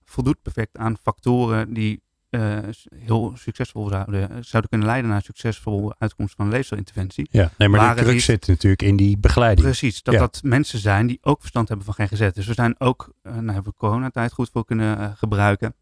voldoet 0.10 0.42
perfect 0.42 0.78
aan 0.78 0.98
factoren 0.98 1.74
die 1.74 2.02
uh, 2.30 2.58
heel 2.96 3.34
succesvol 3.36 3.88
zouden, 3.88 4.46
zouden 4.46 4.70
kunnen 4.70 4.88
leiden 4.88 5.10
naar 5.10 5.18
een 5.18 5.24
succesvolle 5.24 5.96
uitkomst 5.98 6.36
van 6.36 6.46
een 6.46 6.52
leefstijlinterventie. 6.52 7.28
Ja, 7.32 7.52
nee, 7.58 7.70
maar 7.70 7.96
de 7.96 8.02
druk 8.02 8.22
zit 8.22 8.48
natuurlijk 8.48 8.82
in 8.82 8.96
die 8.96 9.18
begeleiding. 9.18 9.68
Precies, 9.68 10.04
dat 10.04 10.14
ja. 10.14 10.20
dat 10.20 10.40
mensen 10.44 10.80
zijn 10.80 11.08
die 11.08 11.20
ook 11.22 11.40
verstand 11.40 11.68
hebben 11.68 11.86
van 11.86 12.08
GGZ. 12.08 12.32
Dus 12.32 12.48
we 12.48 12.54
zijn 12.54 12.76
ook, 12.80 13.14
uh, 13.24 13.34
nou 13.34 13.46
hebben 13.46 13.72
we 13.72 13.78
coronatijd 13.78 14.32
goed 14.32 14.50
voor 14.54 14.66
kunnen 14.66 15.00
uh, 15.00 15.10
gebruiken. 15.16 15.76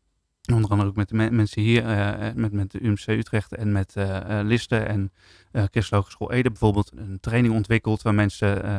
Onder 0.53 0.71
andere 0.71 0.89
ook 0.89 0.95
met 0.95 1.09
de 1.09 1.15
me 1.15 1.31
mensen 1.31 1.61
hier, 1.61 1.83
uh, 1.83 2.33
met, 2.35 2.51
met 2.51 2.71
de 2.71 2.81
UMC 2.81 3.07
Utrecht 3.07 3.55
en 3.55 3.71
met 3.71 3.93
uh, 3.97 4.39
Listen 4.43 4.87
en 4.87 5.01
uh, 5.01 5.09
Christelijke 5.51 5.95
Hogeschool 5.95 6.31
Ede 6.31 6.49
bijvoorbeeld 6.49 6.91
een 6.95 7.19
training 7.19 7.53
ontwikkeld 7.53 8.01
waar 8.01 8.13
mensen 8.13 8.71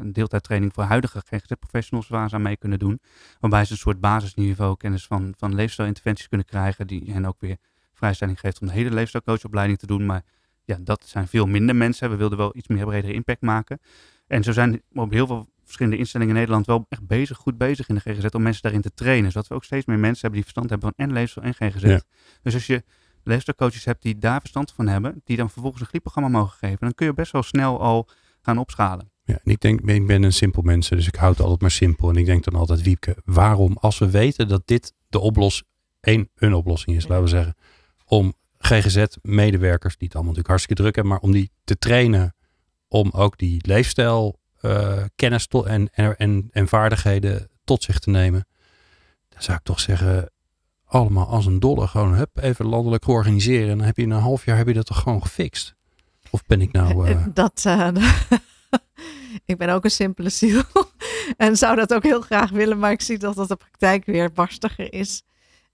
een 0.00 0.12
deeltijdtraining 0.12 0.72
voor 0.74 0.84
huidige 0.84 1.22
GGZ-professionals 1.26 2.08
waar 2.08 2.28
ze 2.28 2.34
aan 2.34 2.42
mee 2.42 2.56
kunnen 2.56 2.78
doen. 2.78 3.00
Waarbij 3.40 3.64
ze 3.64 3.72
een 3.72 3.78
soort 3.78 4.00
basisniveau 4.00 4.76
kennis 4.76 5.06
van, 5.06 5.34
van 5.36 5.54
leefstijlinterventies 5.54 6.28
kunnen 6.28 6.46
krijgen 6.46 6.86
die 6.86 7.12
hen 7.12 7.24
ook 7.24 7.40
weer 7.40 7.56
vrijstelling 7.92 8.40
geeft 8.40 8.60
om 8.60 8.66
de 8.66 8.72
hele 8.72 8.90
leefstijlcoachopleiding 8.90 9.78
te 9.78 9.86
doen. 9.86 10.06
Maar 10.06 10.22
ja, 10.64 10.78
dat 10.80 11.04
zijn 11.06 11.28
veel 11.28 11.46
minder 11.46 11.76
mensen. 11.76 12.10
We 12.10 12.16
wilden 12.16 12.38
wel 12.38 12.56
iets 12.56 12.68
meer 12.68 12.84
bredere 12.84 13.12
impact 13.12 13.40
maken. 13.40 13.80
En 14.26 14.42
zo 14.42 14.52
zijn 14.52 14.82
op 14.92 15.10
heel 15.10 15.26
veel 15.26 15.48
verschillende 15.72 15.98
instellingen 15.98 16.34
in 16.34 16.40
Nederland 16.40 16.66
wel 16.66 16.86
echt 16.88 17.06
bezig, 17.06 17.36
goed 17.36 17.58
bezig 17.58 17.88
in 17.88 17.94
de 17.94 18.00
GGZ 18.00 18.24
om 18.34 18.42
mensen 18.42 18.62
daarin 18.62 18.80
te 18.80 18.94
trainen. 18.94 19.32
Zodat 19.32 19.48
we 19.48 19.54
ook 19.54 19.64
steeds 19.64 19.86
meer 19.86 19.98
mensen 19.98 20.20
hebben 20.20 20.40
die 20.40 20.50
verstand 20.50 20.70
hebben 20.70 20.92
van 20.96 21.06
en 21.06 21.12
leefstijl 21.12 21.46
en 21.46 21.54
GGZ. 21.54 21.82
Ja. 21.82 22.02
Dus 22.42 22.54
als 22.54 22.66
je 22.66 22.84
leefstijlcoaches 23.24 23.84
hebt 23.84 24.02
die 24.02 24.18
daar 24.18 24.40
verstand 24.40 24.72
van 24.72 24.86
hebben, 24.86 25.20
die 25.24 25.36
dan 25.36 25.50
vervolgens 25.50 25.82
een 25.82 25.88
gliepprogramma 25.88 26.28
mogen 26.28 26.58
geven, 26.58 26.78
dan 26.80 26.94
kun 26.94 27.06
je 27.06 27.14
best 27.14 27.32
wel 27.32 27.42
snel 27.42 27.80
al 27.80 28.08
gaan 28.40 28.58
opschalen. 28.58 29.10
Ja, 29.24 29.34
en 29.44 29.52
ik 29.52 29.60
denk, 29.60 29.80
ik 29.80 30.06
ben 30.06 30.22
een 30.22 30.32
simpel 30.32 30.62
mens, 30.62 30.88
dus 30.88 31.06
ik 31.06 31.14
houd 31.14 31.30
het 31.30 31.40
altijd 31.40 31.60
maar 31.60 31.70
simpel. 31.70 32.08
En 32.08 32.16
ik 32.16 32.26
denk 32.26 32.44
dan 32.44 32.54
altijd, 32.54 32.82
Wiepke, 32.82 33.16
waarom 33.24 33.76
als 33.80 33.98
we 33.98 34.10
weten 34.10 34.48
dat 34.48 34.62
dit 34.64 34.94
de 35.08 35.18
oplossing, 35.18 35.68
één, 36.00 36.30
een 36.34 36.54
oplossing 36.54 36.96
is, 36.96 37.08
laten 37.08 37.24
we 37.24 37.30
zeggen, 37.30 37.54
om 38.04 38.34
GGZ-medewerkers, 38.58 39.96
die 39.96 40.06
het 40.06 40.16
allemaal 40.16 40.32
natuurlijk 40.32 40.48
hartstikke 40.48 40.82
druk 40.82 40.94
hebben, 40.94 41.12
maar 41.12 41.22
om 41.22 41.32
die 41.32 41.50
te 41.64 41.78
trainen 41.78 42.34
om 42.88 43.10
ook 43.10 43.38
die 43.38 43.66
leefstijl 43.66 44.40
uh, 44.62 45.02
kennis 45.16 45.46
tot 45.46 45.66
en, 45.66 45.90
en, 45.92 46.48
en 46.50 46.68
vaardigheden 46.68 47.48
tot 47.64 47.82
zich 47.82 47.98
te 47.98 48.10
nemen. 48.10 48.46
Dan 49.28 49.42
zou 49.42 49.56
ik 49.58 49.64
toch 49.64 49.80
zeggen, 49.80 50.30
allemaal 50.86 51.26
als 51.26 51.46
een 51.46 51.60
dolle. 51.60 51.86
Gewoon 51.86 52.14
hup, 52.14 52.38
even 52.38 52.66
landelijk 52.66 53.06
organiseren. 53.08 53.70
En 53.70 53.76
dan 53.76 53.86
heb 53.86 53.96
je 53.96 54.02
in 54.02 54.10
een 54.10 54.20
half 54.20 54.44
jaar 54.44 54.56
heb 54.56 54.66
je 54.66 54.74
dat 54.74 54.86
toch 54.86 54.98
gewoon 54.98 55.22
gefixt. 55.22 55.74
Of 56.30 56.42
ben 56.46 56.60
ik 56.60 56.72
nou... 56.72 57.08
Uh... 57.08 57.26
Dat, 57.34 57.64
uh, 57.66 57.88
ik 59.44 59.56
ben 59.56 59.68
ook 59.68 59.84
een 59.84 59.90
simpele 59.90 60.28
ziel. 60.28 60.62
en 61.36 61.56
zou 61.56 61.76
dat 61.76 61.94
ook 61.94 62.02
heel 62.02 62.20
graag 62.20 62.50
willen. 62.50 62.78
Maar 62.78 62.90
ik 62.90 63.00
zie 63.00 63.18
dat 63.18 63.34
dat 63.34 63.48
de 63.48 63.56
praktijk 63.56 64.04
weer 64.04 64.32
barstiger 64.32 64.92
is. 64.92 65.22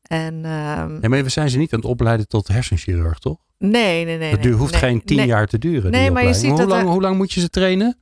En, 0.02 0.34
um... 0.44 1.00
nee, 1.00 1.08
maar 1.08 1.22
we 1.22 1.28
zijn 1.28 1.50
ze 1.50 1.58
niet 1.58 1.72
aan 1.72 1.80
het 1.80 1.88
opleiden 1.88 2.28
tot 2.28 2.48
hersenchirurg, 2.48 3.18
toch? 3.18 3.38
Nee, 3.58 4.04
nee, 4.04 4.18
nee. 4.18 4.30
Dat 4.30 4.40
nee, 4.40 4.52
hoeft 4.52 4.72
nee, 4.72 4.80
geen 4.80 5.04
tien 5.04 5.16
nee. 5.16 5.26
jaar 5.26 5.46
te 5.46 5.58
duren. 5.58 5.90
Nee, 5.90 6.10
maar 6.10 6.26
je 6.26 6.34
ziet 6.34 6.50
hoe, 6.50 6.58
dat 6.58 6.68
lang, 6.68 6.82
er- 6.82 6.88
hoe 6.88 7.00
lang 7.00 7.16
moet 7.16 7.32
je 7.32 7.40
ze 7.40 7.48
trainen, 7.48 7.98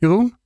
Jeroen? 0.00 0.34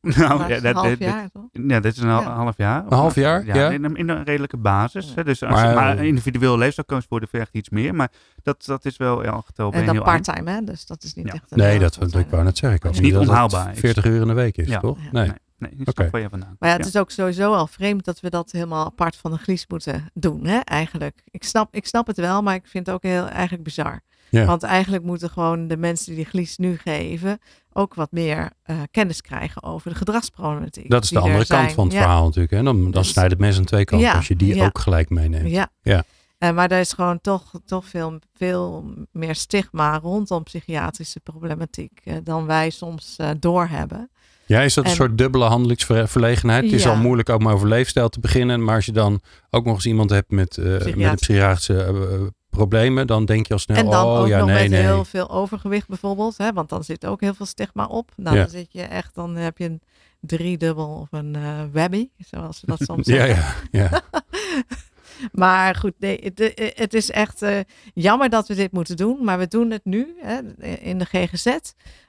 Nou, 0.00 0.38
Maar 0.38 0.48
ja, 0.48 0.56
een 0.56 0.62
dat, 0.62 0.74
half 0.74 0.98
jaar, 0.98 1.30
toch? 1.30 1.44
ja, 1.52 1.80
dit 1.80 1.96
is 1.96 2.02
een 2.02 2.08
Ja. 2.08 2.22
half 2.22 2.56
jaar. 2.56 2.84
Een 2.84 2.92
half 2.92 3.14
jaar, 3.14 3.44
ja. 3.44 3.70
In, 3.70 3.84
een, 3.84 3.96
in 3.96 4.08
een 4.08 4.24
redelijke 4.24 4.56
basis. 4.56 5.14
Hè. 5.14 5.24
Dus 5.24 5.42
als 5.42 5.52
Maar, 5.54 5.68
je 5.68 5.74
maar 5.74 5.98
eh, 5.98 6.04
individueel 6.04 6.58
leefstijlcoach 6.58 7.04
worden 7.08 7.28
vergt 7.28 7.54
iets 7.54 7.68
meer. 7.68 7.94
Maar 7.94 8.10
dat, 8.42 8.64
dat 8.64 8.84
is 8.84 8.96
wel 8.96 9.22
ja, 9.24 9.40
geteld 9.44 9.74
En 9.74 9.86
dan 9.86 10.02
part-time, 10.02 10.50
hè? 10.50 10.64
Dus 10.64 10.86
dat 10.86 11.02
is 11.02 11.14
niet 11.14 11.26
Ja. 11.26 11.32
echt 11.32 11.44
een 11.50 11.58
Nee, 11.58 11.74
eh, 11.74 11.80
dat, 11.80 11.96
fulltime. 11.96 12.22
ik 12.22 12.30
wou 12.30 12.44
net 12.44 12.58
zeggen. 12.58 12.78
Ik 12.78 12.82
Het 12.84 12.94
is 12.94 13.00
niet 13.00 13.12
dat 13.12 13.28
onhaalbaar 13.28 13.72
is. 13.72 13.78
40 13.78 14.04
uur 14.04 14.20
in 14.20 14.26
de 14.28 14.32
week 14.34 14.56
is, 14.56 14.68
Ja. 14.68 14.80
toch? 14.80 14.98
Ja. 15.02 15.08
Nee. 15.12 15.30
Nee, 15.58 15.70
nee, 15.76 15.86
okay. 15.86 16.22
je 16.22 16.28
vandaan 16.28 16.56
Maar 16.58 16.68
ja, 16.70 16.76
het 16.76 16.86
is 16.86 16.96
ook 16.96 17.10
sowieso 17.10 17.52
al 17.52 17.66
vreemd 17.66 18.04
dat 18.04 18.20
we 18.20 18.30
dat 18.30 18.50
helemaal 18.50 18.84
apart 18.84 19.16
van 19.16 19.30
de 19.30 19.36
glies 19.38 19.64
moeten 19.68 20.10
doen, 20.14 20.46
hè, 20.46 20.58
eigenlijk. 20.58 21.22
Ik 21.30 21.44
snap, 21.44 21.74
ik 21.74 21.86
snap 21.86 22.06
het 22.06 22.16
wel, 22.16 22.42
maar 22.42 22.54
ik 22.54 22.66
vind 22.66 22.86
het 22.86 22.94
ook 22.94 23.02
heel 23.02 23.26
eigenlijk 23.28 23.62
bizar. 23.64 24.00
Ja. 24.30 24.44
Want 24.46 24.62
eigenlijk 24.62 25.04
moeten 25.04 25.30
gewoon 25.30 25.68
de 25.68 25.76
mensen 25.76 26.06
die 26.06 26.14
die 26.16 26.24
glies 26.24 26.56
nu 26.56 26.76
geven 26.84 27.38
ook 27.72 27.94
wat 27.94 28.12
meer 28.12 28.50
eh, 28.62 28.76
kennis 28.90 29.20
krijgen 29.20 29.62
over 29.62 29.90
de 29.90 29.96
gedragsproblematiek. 29.96 30.90
Dat 30.90 31.04
is 31.04 31.10
de 31.10 31.16
er 31.16 31.22
andere 31.22 31.46
kant 31.46 31.72
van 31.72 31.84
het 31.84 31.92
Ja. 31.92 32.00
verhaal 32.00 32.24
natuurlijk. 32.24 32.52
Hè? 32.52 32.62
Dan, 32.62 32.80
dan 32.82 32.90
Dus- 32.90 33.08
snijdt 33.08 33.30
het 33.30 33.40
mes 33.40 33.58
aan 33.58 33.64
twee 33.64 33.84
kanten 33.84 34.08
Ja, 34.08 34.14
als 34.14 34.28
je 34.28 34.36
die 34.36 34.62
ook 34.62 34.78
gelijk 34.78 35.10
meeneemt. 35.10 35.50
Ja. 35.50 35.68
Ja. 35.82 36.04
Eh, 36.38 36.50
maar 36.52 36.70
er 36.70 36.80
is 36.80 36.92
gewoon 36.92 37.20
toch, 37.20 37.50
toch 37.66 37.84
veel, 37.86 38.18
veel 38.34 38.84
meer 39.12 39.34
stigma 39.34 39.98
rondom 39.98 40.42
psychiatrische 40.42 41.20
problematiek 41.20 42.00
eh, 42.04 42.14
dan 42.24 42.46
wij 42.46 42.70
soms 42.70 43.16
doorhebben. 43.38 44.10
Ja, 44.46 44.60
is 44.60 44.74
dat 44.74 44.84
een 44.84 44.90
En- 44.90 44.96
soort 44.96 45.18
dubbele 45.18 45.44
handelingsverlegenheid? 45.44 46.64
Het 46.64 46.72
is 46.72 46.86
al 46.86 46.96
moeilijk 46.96 47.38
maar 47.38 47.54
over 47.54 47.68
leefstijl 47.68 48.08
te 48.08 48.20
beginnen. 48.20 48.64
Maar 48.64 48.74
als 48.74 48.86
je 48.86 48.92
dan 48.92 49.20
ook 49.50 49.64
nog 49.64 49.74
eens 49.74 49.86
iemand 49.86 50.10
hebt 50.10 50.30
met, 50.30 50.56
met 50.56 50.86
een 50.86 51.14
Psychiatrische- 51.14 51.82
eh, 51.82 52.20
problemen, 52.50 53.06
dan 53.06 53.24
denk 53.24 53.46
je 53.46 53.52
al 53.52 53.58
snel, 53.58 53.76
En 53.76 53.90
dan 53.90 54.06
oh 54.06 54.18
ook 54.20 54.26
ja, 54.26 54.38
nog 54.38 54.46
nee, 54.46 54.60
met 54.60 54.70
nee. 54.70 54.80
heel 54.80 55.04
veel 55.04 55.30
overgewicht 55.30 55.88
bijvoorbeeld. 55.88 56.36
Hè, 56.38 56.52
want 56.52 56.68
dan 56.68 56.84
zit 56.84 57.06
ook 57.06 57.20
heel 57.20 57.34
veel 57.34 57.46
stigma 57.46 57.86
op. 57.86 58.12
Nou, 58.16 58.36
Ja. 58.36 58.42
dan 58.42 58.50
zit 58.50 58.72
je 58.72 58.82
echt, 58.82 59.14
dan 59.14 59.36
heb 59.36 59.58
je 59.58 59.64
een 59.64 59.80
driedubbel 60.20 60.88
of 60.88 61.08
een 61.10 61.34
eh 61.34 61.62
webby, 61.72 62.08
zoals 62.18 62.58
ze 62.58 62.66
dat 62.66 62.80
soms 62.82 63.06
Ja, 63.08 63.14
zeggen. 63.26 63.68
ja, 63.70 63.80
ja. 63.90 64.02
Maar 65.32 65.74
goed, 65.74 65.94
nee, 65.98 66.18
het, 66.22 66.52
het 66.76 66.94
is 66.94 67.10
echt 67.10 67.42
eh, 67.42 67.58
jammer 67.94 68.28
dat 68.28 68.48
we 68.48 68.54
dit 68.54 68.72
moeten 68.72 68.96
doen. 68.96 69.24
Maar 69.24 69.38
we 69.38 69.48
doen 69.48 69.70
het 69.70 69.84
nu 69.84 70.14
hè, 70.20 70.64
in 70.64 70.98
de 70.98 71.04
GGZ. 71.04 71.56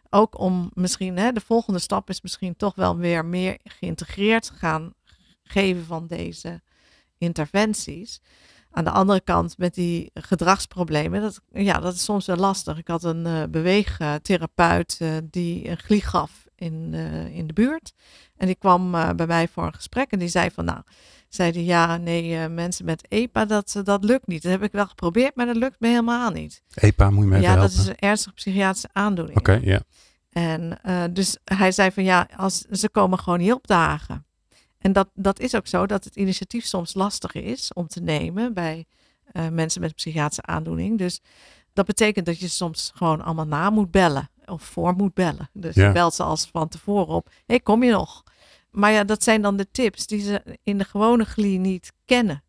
Ook 0.09 0.39
om 0.39 0.71
misschien, 0.73 1.17
hè, 1.17 1.31
de 1.31 1.41
volgende 1.41 1.79
stap 1.79 2.09
is 2.09 2.21
misschien 2.21 2.55
toch 2.55 2.75
wel 2.75 2.97
weer 2.97 3.25
meer 3.25 3.57
geïntegreerd 3.63 4.51
gaan 4.55 4.93
geven 5.43 5.85
van 5.85 6.07
deze 6.07 6.61
interventies. 7.17 8.21
Aan 8.73 8.83
de 8.83 8.89
andere 8.89 9.21
kant 9.21 9.57
met 9.57 9.73
die 9.73 10.11
gedragsproblemen, 10.13 11.21
dat, 11.21 11.41
ja, 11.53 11.79
dat 11.79 11.93
is 11.93 12.03
soms 12.03 12.25
wel 12.25 12.35
lastig. 12.35 12.77
Ik 12.77 12.87
had 12.87 13.03
een 13.03 13.25
eh, 13.25 13.43
beweegtherapeut 13.49 14.97
eh, 14.99 15.09
die 15.23 15.69
een 15.69 15.77
glie 15.77 16.01
gaf 16.01 16.45
in, 16.55 16.89
eh, 16.93 17.35
in 17.35 17.47
de 17.47 17.53
buurt. 17.53 17.93
En 18.37 18.45
die 18.45 18.55
kwam 18.55 18.91
bij 19.15 19.27
mij 19.27 19.47
voor 19.47 19.65
een 19.65 19.73
gesprek 19.73 20.11
en 20.11 20.19
die 20.19 20.27
zei 20.27 20.49
van, 20.51 20.65
nou, 20.65 20.81
zeiden 21.29 21.63
ja, 21.63 21.97
nee, 21.97 22.49
mensen 22.49 22.85
met 22.85 23.05
EPA, 23.07 23.45
dat, 23.45 23.81
dat 23.83 24.03
lukt 24.03 24.27
niet. 24.27 24.41
Dat 24.41 24.51
heb 24.51 24.63
ik 24.63 24.71
wel 24.71 24.87
geprobeerd, 24.87 25.35
maar 25.35 25.45
dat 25.45 25.55
lukt 25.55 25.79
me 25.79 25.87
helemaal 25.87 26.31
niet. 26.31 26.63
EPA, 26.73 27.09
moet 27.09 27.23
je 27.23 27.29
me 27.29 27.37
even 27.37 27.49
ja, 27.49 27.55
dat 27.55 27.71
is 27.71 27.87
een 27.87 27.99
ernstige 27.99 28.35
psychiatrische 28.35 28.89
aandoening. 28.91 29.37
Oké, 29.37 29.59
ja. 29.63 29.81
En 30.29 30.79
dus 31.13 31.37
hij 31.43 31.71
zei 31.71 31.91
van 31.91 32.03
ja, 32.03 32.27
als, 32.35 32.59
ze 32.59 32.89
komen 32.89 33.19
gewoon 33.19 33.39
niet 33.39 33.53
opdagen. 33.53 34.25
En 34.81 34.93
dat, 34.93 35.09
dat 35.13 35.39
is 35.39 35.55
ook 35.55 35.67
zo, 35.67 35.85
dat 35.85 36.03
het 36.03 36.15
initiatief 36.15 36.65
soms 36.65 36.93
lastig 36.93 37.33
is 37.33 37.73
om 37.73 37.87
te 37.87 38.01
nemen 38.01 38.53
bij 38.53 38.85
eh, 39.25 39.47
mensen 39.47 39.81
met 39.81 39.89
een 39.89 39.95
psychiatrische 39.95 40.41
aandoening. 40.45 40.97
Dus 40.97 41.21
dat 41.73 41.85
betekent 41.85 42.25
dat 42.25 42.39
je 42.39 42.47
soms 42.47 42.91
gewoon 42.95 43.21
allemaal 43.21 43.47
na 43.47 43.69
moet 43.69 43.91
bellen 43.91 44.29
of 44.45 44.63
voor 44.63 44.93
moet 44.95 45.13
bellen. 45.13 45.49
Dus 45.53 45.75
Ja. 45.75 45.87
je 45.87 45.93
belt 45.93 46.13
ze 46.13 46.23
als 46.23 46.45
van 46.51 46.67
tevoren 46.67 47.15
op. 47.15 47.25
Hé, 47.29 47.33
hey, 47.45 47.59
kom 47.59 47.83
je 47.83 47.91
nog? 47.91 48.23
Maar 48.71 48.91
ja, 48.91 49.03
dat 49.03 49.23
zijn 49.23 49.41
dan 49.41 49.57
de 49.57 49.67
tips 49.71 50.07
die 50.07 50.21
ze 50.21 50.57
in 50.63 50.77
de 50.77 50.83
gewone 50.83 51.23
glie 51.25 51.59
niet 51.59 51.91
kennen. 52.05 52.43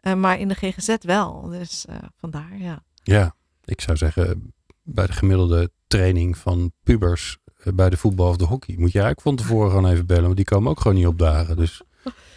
Eh, 0.00 0.14
maar 0.14 0.38
in 0.38 0.48
de 0.48 0.54
GGZ 0.54 0.96
wel. 1.00 1.42
Dus 1.48 1.86
eh, 1.86 1.96
vandaar, 2.16 2.58
ja. 2.58 2.82
Ja, 3.02 3.34
ik 3.64 3.80
zou 3.80 3.96
zeggen, 3.96 4.54
bij 4.82 5.06
de 5.06 5.12
gemiddelde 5.12 5.70
training 5.86 6.38
van 6.38 6.72
pubers 6.82 7.38
bij 7.64 7.90
de 7.90 7.96
voetbal 7.96 8.28
of 8.28 8.36
de 8.36 8.44
hockey, 8.44 8.74
moet 8.78 8.92
je 8.92 9.00
eigenlijk 9.00 9.20
van 9.20 9.36
tevoren 9.36 9.70
gewoon 9.70 9.90
even 9.90 10.06
bellen, 10.06 10.22
want 10.24 10.36
die 10.36 10.44
komen 10.44 10.70
ook 10.70 10.80
gewoon 10.80 10.96
niet 10.96 11.06
opdagen. 11.06 11.56
Dus 11.56 11.80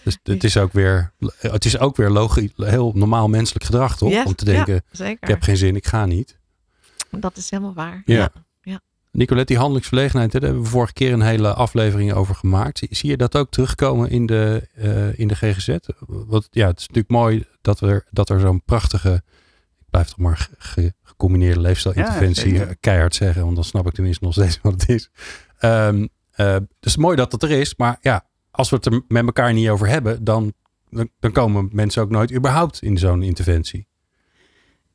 Dus 0.03 0.17
het 0.24 0.43
is 0.43 0.57
ook 0.57 0.74
weer, 0.74 1.13
het 1.38 1.65
is 1.65 1.78
ook 1.80 1.95
weer 1.95 2.09
logisch, 2.09 2.49
heel 2.55 2.91
normaal 2.95 3.28
menselijk 3.28 3.65
gedrag, 3.65 3.97
toch? 3.97 4.09
Yes, 4.11 4.26
Om 4.26 4.36
te 4.36 4.45
denken, 4.45 4.74
ja, 4.91 5.05
ik 5.05 5.28
heb 5.28 5.41
geen 5.43 5.57
zin, 5.57 5.76
ik 5.76 5.88
ga 5.88 6.05
niet. 6.05 6.38
Dat 7.09 7.38
is 7.38 7.49
helemaal 7.49 7.74
waar. 7.74 8.01
Ja. 8.05 8.30
Ja. 8.61 8.80
Nicolette, 9.11 9.47
die 9.47 9.57
handelingsverlegenheid, 9.57 10.32
daar 10.32 10.41
hebben 10.41 10.61
we 10.61 10.67
vorige 10.67 10.93
keer 10.93 11.13
een 11.13 11.22
hele 11.22 11.53
aflevering 11.53 12.13
over 12.13 12.36
gemaakt. 12.36 12.78
Zie, 12.89 13.09
je 13.09 13.17
dat 13.17 13.38
ook 13.38 13.49
terugkomen 13.51 14.09
in 14.09 14.26
de, 14.26 14.67
eh, 14.76 15.19
in 15.19 15.28
de 15.28 15.36
GGZ? 15.36 15.78
Want 16.07 16.47
ja, 16.51 16.67
het 16.67 16.80
is 16.80 16.88
natuurlijk 16.88 17.13
mooi 17.13 17.45
dat 17.61 17.80
er, 17.82 18.05
dat 18.11 18.30
er 18.30 18.39
zo'n 18.39 18.63
prachtige, 18.65 19.13
ik 19.80 19.86
blijf 19.89 20.07
toch 20.07 20.17
maar 20.17 20.49
ge- 20.57 20.93
gecombineerde 21.22 21.59
leefstijlinterventie 21.59 22.53
Ja, 22.53 22.74
keihard 22.80 23.15
zeggen, 23.15 23.43
want 23.43 23.55
dan 23.55 23.63
snap 23.63 23.88
ik 23.88 23.93
tenminste 23.93 24.24
nog 24.24 24.34
steeds 24.34 24.59
wat 24.63 24.74
het 24.74 24.89
is. 24.89 25.09
Ehm 25.59 26.07
eh, 26.32 26.55
dus 26.80 26.97
mooi 26.97 27.15
dat 27.15 27.32
dat 27.32 27.43
er 27.43 27.51
is, 27.51 27.76
maar 27.76 27.97
ja, 28.01 28.26
als 28.51 28.69
we 28.69 28.76
het 28.76 28.86
er 28.86 29.01
met 29.07 29.26
elkaar 29.26 29.53
niet 29.53 29.69
over 29.69 29.88
hebben, 29.88 30.24
dan, 30.24 30.53
dan, 30.89 31.09
dan 31.19 31.32
komen 31.32 31.69
mensen 31.72 32.01
ook 32.01 32.09
nooit 32.09 32.34
überhaupt 32.34 32.82
in 32.82 32.97
zo'n 32.97 33.24
interventie. 33.24 33.88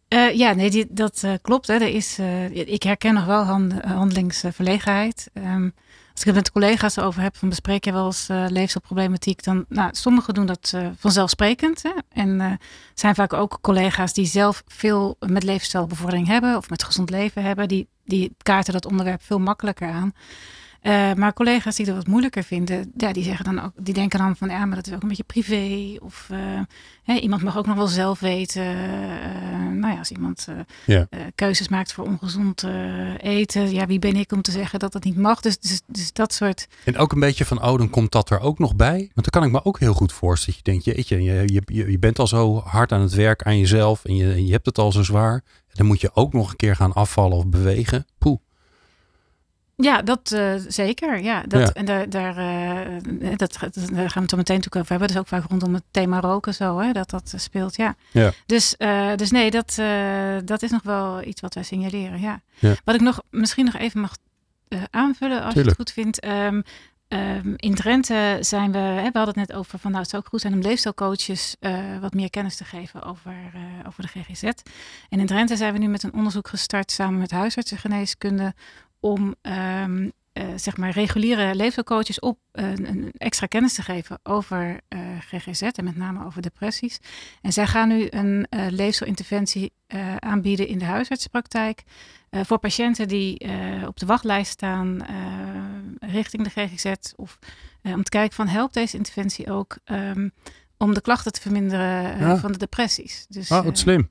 Eh, 0.08 0.32
ja, 0.34 0.52
nee, 0.52 0.70
die, 0.70 0.86
dat 0.90 1.22
eh, 1.22 1.32
klopt. 1.42 1.66
Hè. 1.66 1.74
Er 1.74 1.94
is, 1.94 2.18
eh, 2.18 2.50
ik 2.54 2.82
herken 2.82 3.14
nog 3.14 3.24
wel 3.24 3.42
hand, 3.42 3.72
handelingsverlegenheid. 3.84 5.30
Ehm, 5.32 5.68
als 6.16 6.24
ik 6.24 6.34
het 6.34 6.44
met 6.44 6.52
collega's 6.52 6.98
over 6.98 7.22
heb, 7.22 7.36
van 7.36 7.48
bespreek 7.48 7.84
je 7.84 7.92
wel 7.92 8.06
eens 8.06 8.28
eh 8.28 8.44
leefstijlproblematiek, 8.48 9.44
dan, 9.44 9.64
nou, 9.68 9.88
sommigen 9.92 10.34
doen 10.34 10.46
dat 10.46 10.72
eh, 10.74 10.88
vanzelfsprekend. 10.98 11.82
Hè. 11.82 11.90
En 12.08 12.40
eh 12.40 12.52
zijn 12.94 13.14
vaak 13.14 13.32
ook 13.32 13.58
collega's 13.60 14.12
die 14.12 14.26
zelf 14.26 14.62
veel 14.66 15.16
met 15.26 15.42
leefstijlbevordering 15.42 16.26
hebben 16.26 16.56
of 16.56 16.70
met 16.70 16.82
gezond 16.82 17.10
leven 17.10 17.42
hebben, 17.42 17.68
die, 17.68 17.88
die 18.04 18.36
kaarten 18.42 18.72
dat 18.72 18.86
onderwerp 18.86 19.22
veel 19.22 19.38
makkelijker 19.38 19.88
aan. 19.88 20.12
Eh, 20.86 21.12
maar 21.14 21.32
collega's 21.32 21.76
die 21.76 21.86
dat 21.86 21.94
wat 21.96 22.06
moeilijker 22.06 22.42
vinden, 22.42 22.92
ja, 22.96 23.12
die 23.12 23.22
zeggen 23.24 23.44
dan 23.44 23.60
ook, 23.64 23.72
die 23.80 23.94
denken 23.94 24.18
dan 24.18 24.36
van 24.36 24.48
ja, 24.48 24.64
maar 24.64 24.76
dat 24.76 24.86
is 24.86 24.92
ook 24.92 25.02
een 25.02 25.08
beetje 25.08 25.24
privé. 25.24 25.96
Of 26.04 26.26
eh, 26.30 26.38
hè, 27.02 27.14
iemand 27.14 27.42
mag 27.42 27.56
ook 27.56 27.66
nog 27.66 27.76
wel 27.76 27.86
zelf 27.86 28.20
weten. 28.20 28.62
eh, 28.62 29.72
nou 29.72 29.92
ja, 29.92 29.98
als 29.98 30.10
iemand 30.10 30.48
Ja. 30.86 31.08
keuzes 31.34 31.68
maakt 31.68 31.92
voor 31.92 32.04
ongezond 32.04 32.62
eh, 32.62 33.14
eten, 33.18 33.72
ja, 33.72 33.86
wie 33.86 33.98
ben 33.98 34.16
ik 34.16 34.32
om 34.32 34.42
te 34.42 34.50
zeggen 34.50 34.78
dat 34.78 34.92
dat 34.92 35.04
niet 35.04 35.16
mag? 35.16 35.40
Dus, 35.40 35.58
dus, 35.58 35.80
dus 35.86 36.12
dat 36.12 36.32
soort. 36.32 36.66
En 36.84 36.96
ook 36.96 37.12
een 37.12 37.20
beetje 37.20 37.44
van, 37.44 37.62
oh, 37.64 37.78
dan 37.78 37.90
komt 37.90 38.12
dat 38.12 38.30
er 38.30 38.40
ook 38.40 38.58
nog 38.58 38.76
bij. 38.76 38.98
Want 38.98 39.30
dan 39.30 39.40
kan 39.40 39.44
ik 39.44 39.50
me 39.50 39.64
ook 39.64 39.78
heel 39.78 39.94
goed 39.94 40.12
voorstellen. 40.12 40.60
Dat 40.62 40.66
je 40.66 40.72
denkt, 40.72 41.08
jeetje, 41.08 41.22
je, 41.22 41.42
je, 41.52 41.62
je, 41.64 41.90
je 41.90 41.98
bent 41.98 42.18
al 42.18 42.26
zo 42.26 42.60
hard 42.60 42.92
aan 42.92 43.00
het 43.00 43.14
werk 43.14 43.42
aan 43.42 43.58
jezelf. 43.58 44.04
En 44.04 44.16
je, 44.16 44.44
je 44.46 44.52
hebt 44.52 44.66
het 44.66 44.78
al 44.78 44.92
zo 44.92 45.02
zwaar. 45.02 45.34
En 45.68 45.74
dan 45.82 45.86
moet 45.86 46.00
je 46.00 46.10
ook 46.14 46.32
nog 46.32 46.50
een 46.50 46.56
keer 46.56 46.76
gaan 46.76 46.92
afvallen 46.92 47.36
of 47.36 47.46
bewegen. 47.46 48.06
Poeh. 48.18 48.38
Ja, 49.76 50.02
dat 50.02 50.32
eh, 50.32 50.54
zeker. 50.68 51.22
Ja, 51.22 51.42
dat, 51.42 51.60
Ja. 51.60 51.72
En 51.72 51.84
daar, 51.84 52.10
daar, 52.10 52.36
eh, 52.36 53.36
dat, 53.36 53.58
daar 53.60 53.78
gaan 53.80 53.92
we 53.92 54.20
het 54.20 54.30
zo 54.30 54.36
meteen 54.36 54.56
natuurlijk 54.56 54.76
over 54.76 54.90
hebben. 54.90 55.08
Dat 55.08 55.10
is 55.10 55.16
ook 55.16 55.26
vaak 55.26 55.50
rondom 55.50 55.74
het 55.74 55.82
thema 55.90 56.20
roken 56.20 56.54
zo, 56.54 56.78
hè, 56.78 56.92
dat 56.92 57.10
dat 57.10 57.32
speelt. 57.36 57.76
Ja. 57.76 57.94
Ja. 58.10 58.32
Dus, 58.46 58.76
eh, 58.76 59.14
dus 59.16 59.30
nee, 59.30 59.50
dat, 59.50 59.74
dat 60.44 60.62
is 60.62 60.70
nog 60.70 60.82
wel 60.82 61.22
iets 61.22 61.40
wat 61.40 61.54
wij 61.54 61.62
signaleren. 61.62 62.20
Ja. 62.20 62.40
Ja. 62.58 62.74
Wat 62.84 62.94
ik 62.94 63.00
nog 63.00 63.22
misschien 63.30 63.64
nog 63.64 63.76
even 63.76 64.00
mag 64.00 64.16
aanvullen, 64.90 65.42
als 65.42 65.54
je 65.54 65.60
het 65.60 65.74
goed 65.74 65.92
vindt. 65.92 66.20
Ehm, 66.20 66.62
ehm, 67.08 67.52
in 67.56 67.74
Drenthe 67.74 68.38
zijn 68.40 68.72
we, 68.72 68.78
hè, 68.78 69.10
we 69.10 69.18
hadden 69.18 69.38
het 69.38 69.48
net 69.48 69.52
over 69.52 69.78
van 69.78 69.90
nou, 69.90 70.02
het 70.02 70.10
zou 70.10 70.22
ook 70.22 70.28
goed 70.28 70.40
zijn 70.40 70.52
om 70.52 70.60
leefstijlcoaches 70.60 71.56
wat 72.00 72.14
meer 72.14 72.30
kennis 72.30 72.56
te 72.56 72.64
geven 72.64 73.02
over, 73.02 73.34
over 73.86 74.02
de 74.02 74.08
GGZ. 74.08 74.42
En 75.08 75.20
in 75.20 75.26
Drenthe 75.26 75.56
zijn 75.56 75.72
we 75.72 75.78
nu 75.78 75.86
met 75.86 76.02
een 76.02 76.14
onderzoek 76.14 76.48
gestart 76.48 76.90
samen 76.90 77.18
met 77.18 77.30
huisartsengeneeskunde 77.30 78.54
om 79.06 79.34
ehm, 79.42 80.10
eh, 80.32 80.44
zeg 80.56 80.76
maar 80.76 80.90
reguliere 80.90 81.54
leefstijlcoaches 81.54 82.20
op 82.20 82.38
een, 82.52 83.12
extra 83.16 83.46
kennis 83.46 83.74
te 83.74 83.82
geven 83.82 84.18
over 84.22 84.80
eh, 84.88 85.00
GGZ 85.20 85.62
en 85.62 85.84
met 85.84 85.96
name 85.96 86.24
over 86.24 86.42
depressies. 86.42 87.00
En 87.42 87.52
zij 87.52 87.66
gaan 87.66 87.88
nu 87.88 88.06
een 88.10 88.46
eh 88.50 88.66
leefstijlinterventie 88.68 89.72
aanbieden 90.18 90.68
in 90.68 90.78
de 90.78 90.84
huisartsenpraktijk 90.84 91.82
voor 92.30 92.58
patiënten 92.58 93.08
die 93.08 93.48
op 93.86 93.98
de 93.98 94.06
wachtlijst 94.06 94.50
staan 94.52 94.98
richting 96.00 96.42
de 96.42 96.50
GGZ 96.50 96.92
of 97.16 97.38
om 97.82 98.02
te 98.02 98.10
kijken 98.10 98.36
van 98.36 98.48
helpt 98.48 98.74
deze 98.74 98.96
interventie 98.96 99.50
ook 99.50 99.78
ehm, 99.84 100.28
om 100.78 100.94
de 100.94 101.00
klachten 101.00 101.32
te 101.32 101.40
verminderen 101.40 102.18
Ja. 102.18 102.36
van 102.36 102.52
de 102.52 102.58
depressies. 102.58 103.26
Dus, 103.28 103.50
eh, 103.50 103.64
wat 103.64 103.78
slim. 103.78 104.10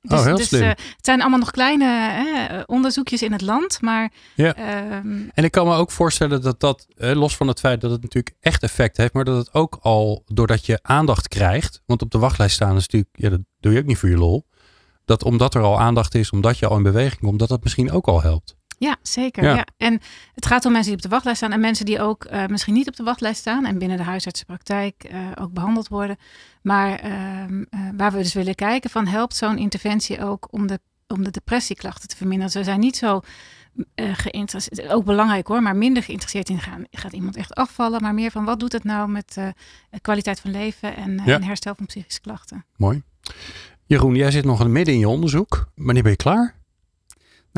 Dus, 0.00 0.18
Oh, 0.18 0.24
heel 0.24 0.36
dus, 0.36 0.46
slim. 0.48 0.62
eh, 0.62 0.68
het 0.68 0.94
zijn 1.00 1.20
allemaal 1.20 1.38
nog 1.38 1.50
kleine 1.50 1.84
hè, 1.86 2.60
onderzoekjes 2.66 3.22
in 3.22 3.32
het 3.32 3.40
land, 3.40 3.80
maar 3.80 4.12
Ja. 4.34 4.54
ehm, 4.54 5.22
En 5.34 5.44
ik 5.44 5.50
kan 5.50 5.66
me 5.66 5.74
ook 5.74 5.90
voorstellen 5.90 6.42
dat 6.42 6.60
dat, 6.60 6.86
los 6.96 7.36
van 7.36 7.48
het 7.48 7.60
feit 7.60 7.80
dat 7.80 7.90
het 7.90 8.02
natuurlijk 8.02 8.36
echt 8.40 8.62
effect 8.62 8.96
heeft, 8.96 9.12
maar 9.12 9.24
dat 9.24 9.36
het 9.36 9.54
ook 9.54 9.78
al, 9.80 10.22
doordat 10.26 10.66
je 10.66 10.78
aandacht 10.82 11.28
krijgt, 11.28 11.82
want 11.86 12.02
op 12.02 12.10
de 12.10 12.18
wachtlijst 12.18 12.54
staan 12.54 12.76
is 12.76 12.82
natuurlijk, 12.88 13.10
ja, 13.12 13.28
dat 13.30 13.40
doe 13.60 13.72
je 13.72 13.78
ook 13.78 13.86
niet 13.86 13.98
voor 13.98 14.08
je 14.08 14.16
lol, 14.16 14.46
dat 15.04 15.24
omdat 15.24 15.54
er 15.54 15.62
al 15.62 15.80
aandacht 15.80 16.14
is, 16.14 16.30
omdat 16.30 16.58
je 16.58 16.66
al 16.66 16.76
in 16.76 16.82
beweging 16.82 17.20
komt, 17.20 17.38
dat 17.38 17.48
dat 17.48 17.62
misschien 17.62 17.90
ook 17.90 18.06
al 18.06 18.22
helpt. 18.22 18.56
Ja, 18.78 18.96
zeker. 19.02 19.44
Ja. 19.44 19.54
Ja. 19.54 19.66
En 19.76 20.00
het 20.34 20.46
gaat 20.46 20.64
om 20.64 20.72
mensen 20.72 20.90
die 20.90 20.96
op 20.96 21.02
de 21.02 21.14
wachtlijst 21.14 21.38
staan 21.38 21.52
en 21.52 21.60
mensen 21.60 21.84
die 21.86 22.00
ook 22.00 22.24
eh, 22.24 22.46
misschien 22.46 22.74
niet 22.74 22.88
op 22.88 22.96
de 22.96 23.02
wachtlijst 23.02 23.40
staan 23.40 23.64
en 23.66 23.78
binnen 23.78 23.96
de 23.96 24.02
huisartsenpraktijk 24.02 25.04
eh, 25.04 25.18
ook 25.40 25.52
behandeld 25.52 25.88
worden. 25.88 26.16
Maar 26.62 26.98
ehm, 26.98 27.62
eh, 27.70 27.80
waar 27.96 28.12
we 28.12 28.18
dus 28.18 28.32
willen 28.32 28.54
kijken 28.54 28.90
van 28.90 29.06
helpt 29.06 29.36
zo'n 29.36 29.58
interventie 29.58 30.24
ook 30.24 30.48
om 30.50 30.66
de, 30.66 30.80
om 31.06 31.24
de 31.24 31.30
depressieklachten 31.30 32.08
te 32.08 32.16
verminderen. 32.16 32.52
Ze 32.52 32.64
zijn 32.64 32.80
niet 32.80 32.96
zo 32.96 33.20
geïnteresseerd, 33.96 34.88
ook 34.88 35.04
belangrijk 35.04 35.46
hoor, 35.46 35.62
maar 35.62 35.76
minder 35.76 36.02
geïnteresseerd 36.02 36.48
in 36.48 36.60
gaan, 36.60 36.84
gaat 36.90 37.12
iemand 37.12 37.36
echt 37.36 37.54
afvallen, 37.54 38.02
maar 38.02 38.14
meer 38.14 38.30
van 38.30 38.44
wat 38.44 38.60
doet 38.60 38.72
het 38.72 38.84
nou 38.84 39.08
met 39.08 39.36
kwaliteit 40.00 40.40
van 40.40 40.50
leven 40.50 40.96
en, 40.96 41.22
Ja. 41.24 41.34
en 41.34 41.42
herstel 41.42 41.74
van 41.74 41.86
psychische 41.86 42.20
klachten. 42.20 42.64
Mooi. 42.76 43.02
Jeroen, 43.86 44.14
jij 44.14 44.30
zit 44.30 44.44
nog 44.44 44.66
midden 44.68 44.94
in 44.94 45.00
je 45.00 45.08
onderzoek. 45.08 45.68
Wanneer 45.74 46.02
ben 46.02 46.12
je 46.12 46.18
klaar? 46.18 46.57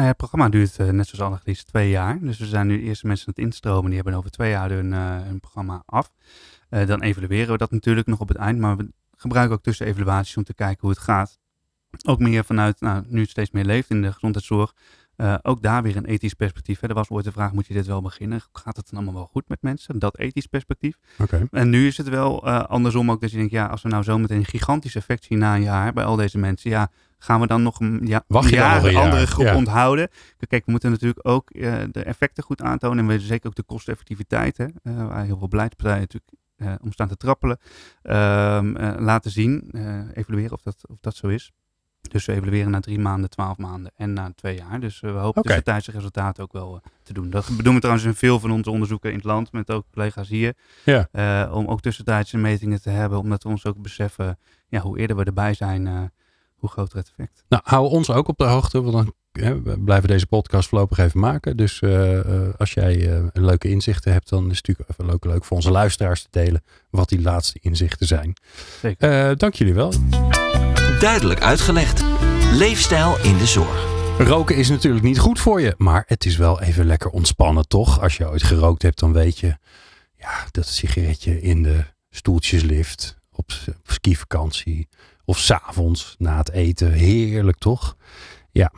Nou 0.01 0.13
ja, 0.13 0.19
het 0.19 0.29
programma 0.29 0.49
duurt 0.59 0.79
eh, 0.79 0.89
net 0.89 1.07
zoals 1.07 1.25
Annelies 1.25 1.65
twee 1.65 1.91
jaar. 1.91 2.19
Dus 2.21 2.39
we 2.39 2.47
zijn 2.47 2.67
nu 2.67 2.83
eerst 2.83 3.05
mensen 3.05 3.27
aan 3.27 3.33
het 3.37 3.45
instromen. 3.45 3.87
Die 3.87 3.95
hebben 3.95 4.15
over 4.15 4.31
twee 4.31 4.51
jaar 4.51 4.71
hun, 4.71 4.93
eh, 4.93 5.23
hun 5.23 5.41
programma 5.41 5.83
af. 5.87 6.13
Eh, 6.69 6.87
dan 6.87 7.03
evalueren 7.03 7.53
we 7.53 7.59
dat 7.59 7.71
natuurlijk 7.71 8.07
nog 8.07 8.21
op 8.21 8.29
het 8.29 8.37
eind. 8.37 8.59
Maar 8.59 8.77
we 8.77 8.93
gebruiken 9.17 9.57
ook 9.57 9.63
tussen 9.63 9.87
evaluaties 9.87 10.37
om 10.37 10.45
te 10.45 10.55
kijken 10.55 10.79
hoe 10.81 10.91
het 10.91 10.99
gaat. 10.99 11.39
Ook 12.07 12.19
meer 12.19 12.45
vanuit, 12.45 12.81
nou, 12.81 13.05
nu 13.07 13.21
het 13.21 13.31
steeds 13.31 13.51
meer 13.51 13.65
leeft 13.65 13.91
in 13.91 14.03
de 14.03 14.13
gezondheidszorg. 14.13 14.75
ook 15.43 15.63
daar 15.63 15.83
weer 15.83 15.97
een 15.97 16.05
ethisch 16.05 16.35
perspectief. 16.35 16.81
Hè. 16.81 16.89
Er 16.89 16.95
was 16.95 17.09
ooit 17.09 17.25
de 17.25 17.33
vraag, 17.33 17.53
moet 17.53 17.67
je 17.67 17.75
dit 17.75 17.87
wel 17.87 18.03
beginnen? 18.03 18.41
Gaat 18.53 18.77
het 18.77 18.91
dan 18.91 18.99
allemaal 18.99 19.21
wel 19.21 19.31
goed 19.33 19.49
met 19.49 19.63
mensen? 19.63 19.99
Dat 19.99 20.19
ethisch 20.19 20.47
perspectief. 20.47 20.99
Oké. 21.19 21.47
En 21.51 21.71
nu 21.71 21.87
is 21.87 21.97
het 21.97 22.09
wel 22.09 22.49
andersom 22.49 23.11
ook 23.11 23.21
dat 23.21 23.31
je 23.31 23.37
denkt, 23.37 23.53
ja, 23.53 23.67
als 23.67 23.83
we 23.83 23.89
nou 23.89 24.03
zo 24.03 24.19
meteen 24.19 24.39
een 24.39 24.45
gigantisch 24.45 24.95
effect 24.95 25.25
zien 25.25 25.39
na 25.39 25.55
een 25.55 25.63
jaar 25.63 25.93
bij 25.93 26.05
al 26.05 26.17
deze 26.17 26.39
mensen, 26.39 26.71
ja, 26.71 26.91
gaan 27.23 27.41
we 27.41 27.47
dan 27.47 27.63
nog 27.63 27.81
een 27.81 28.01
ja, 28.05 28.25
Wacht 28.27 28.51
jaar 28.51 28.85
een 28.85 28.97
andere 28.97 29.27
groep 29.27 29.47
Ja. 29.47 29.57
onthouden? 29.57 30.09
Kijk, 30.49 30.65
we 30.65 30.71
moeten 30.71 30.91
natuurlijk 30.91 31.29
ook 31.29 31.51
eh, 31.51 31.75
de 31.91 32.03
effecten 32.03 32.45
goed 32.45 32.63
aantonen 32.63 32.99
en 32.99 33.07
we 33.07 33.21
zeker 33.21 33.49
ook 33.49 33.55
de 33.55 33.63
kosteneffectiviteit, 33.63 34.57
hè, 34.57 34.65
eh, 34.83 35.07
waar 35.07 35.25
heel 35.25 35.39
veel 35.39 35.49
beleidspartijen 35.49 36.01
natuurlijk 36.01 36.33
eh, 36.57 36.75
om 36.83 36.93
staan 36.93 37.09
te 37.09 37.17
trappelen, 37.17 37.59
ehm, 38.03 38.77
eh, 38.77 38.95
laten 38.99 39.31
zien, 39.31 39.71
evalueren 40.15 40.53
of 40.53 40.63
dat, 40.63 40.77
of 40.89 40.97
dat 41.01 41.17
zo 41.17 41.29
is. 41.29 41.51
Dus 42.01 42.25
we 42.27 42.33
evalueren 42.33 42.71
na 42.71 42.81
drie 42.81 42.99
maanden, 42.99 43.31
twaalf 43.31 43.57
maanden 43.57 43.93
en 43.97 44.13
na 44.13 44.33
twee 44.35 44.57
jaar. 44.57 44.81
Dus 44.81 45.01
we 45.01 45.09
hopen 45.09 45.29
Oké. 45.29 45.41
tussentijdse 45.43 45.91
resultaten 45.91 46.43
ook 46.43 46.53
wel 46.53 46.81
te 47.03 47.13
doen. 47.13 47.31
Dat 47.31 47.51
doen 47.63 47.75
we 47.75 47.81
trouwens 47.81 48.07
in 48.07 48.15
veel 48.15 48.41
van 48.41 48.51
onze 48.51 48.71
onderzoeken 48.71 49.11
in 49.11 49.17
het 49.17 49.25
land, 49.25 49.53
met 49.53 49.71
ook 49.71 49.87
collega's 49.93 50.29
hier. 50.29 50.55
Ja. 50.85 51.09
Om 51.53 51.67
ook 51.67 51.81
tussentijdse 51.81 52.37
metingen 52.39 52.83
te 52.83 52.91
hebben, 52.91 53.19
omdat 53.19 53.43
we 53.43 53.49
ons 53.49 53.67
ook 53.67 53.83
beseffen, 53.83 54.39
ja, 54.69 54.81
hoe 54.81 54.99
eerder 54.99 55.17
we 55.17 55.25
erbij 55.25 55.55
zijn, 55.55 56.13
hoe 56.61 56.71
groter 56.71 56.99
het 56.99 57.09
effect. 57.09 57.45
Nou, 57.49 57.63
hou 57.67 57.89
ons 57.89 58.11
ook 58.11 58.29
op 58.29 58.39
de 58.39 58.45
hoogte, 58.45 58.83
want 58.83 58.93
dan 58.93 59.15
hè, 59.33 59.63
we 59.63 59.81
blijven 59.81 60.09
deze 60.09 60.27
podcast 60.27 60.69
voorlopig 60.69 60.99
even 60.99 61.21
maken. 61.21 61.57
Dus 61.57 61.81
eh, 61.81 62.19
eh, 62.19 62.55
als 62.59 62.73
jij 62.73 63.09
eh, 63.09 63.25
een 63.33 63.45
leuke 63.45 63.69
inzichten 63.69 64.13
hebt, 64.13 64.29
dan 64.29 64.51
is 64.51 64.57
het 64.57 64.67
natuurlijk 64.67 64.91
even 64.91 65.07
leuk, 65.07 65.25
leuk 65.25 65.45
voor 65.45 65.57
onze 65.57 65.71
luisteraars 65.71 66.23
te 66.23 66.29
delen 66.31 66.63
wat 66.91 67.09
die 67.09 67.21
laatste 67.21 67.59
inzichten 67.63 68.07
zijn. 68.07 68.37
Zeker. 68.81 69.29
Eh, 69.29 69.37
dank 69.37 69.55
jullie 69.55 69.75
wel. 69.75 69.93
Duidelijk 71.01 71.41
uitgelegd. 71.43 72.05
Leefstijl 72.53 73.19
in 73.23 73.39
de 73.39 73.47
zorg. 73.47 73.89
Roken 74.19 74.57
is 74.57 74.69
natuurlijk 74.69 75.05
niet 75.05 75.19
goed 75.19 75.41
voor 75.41 75.61
je, 75.61 75.75
maar 75.77 76.05
het 76.07 76.25
is 76.25 76.37
wel 76.37 76.61
even 76.61 76.87
lekker 76.87 77.11
ontspannen, 77.11 77.69
toch? 77.69 78.01
Als 78.01 78.17
je 78.17 78.29
ooit 78.29 78.43
gerookt 78.43 78.83
hebt, 78.83 78.99
dan 78.99 79.13
weet 79.13 79.39
je, 79.39 79.57
ja, 80.17 80.47
dat 80.51 80.67
sigaretje 80.67 81.41
in 81.41 81.63
de 81.63 81.85
stoeltjeslift 82.11 83.19
op 83.31 83.51
skivakantie 83.83 84.89
of 85.31 85.39
s'avonds 85.39 86.15
na 86.19 86.37
het 86.37 86.51
eten, 86.51 86.93
heerlijk 86.93 87.59
toch? 87.59 87.97
Ja, 88.51 88.73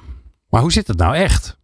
maar 0.49 0.61
hoe 0.61 0.73
zit 0.73 0.87
het 0.87 0.97
nou 0.97 1.15
echt? 1.15 1.59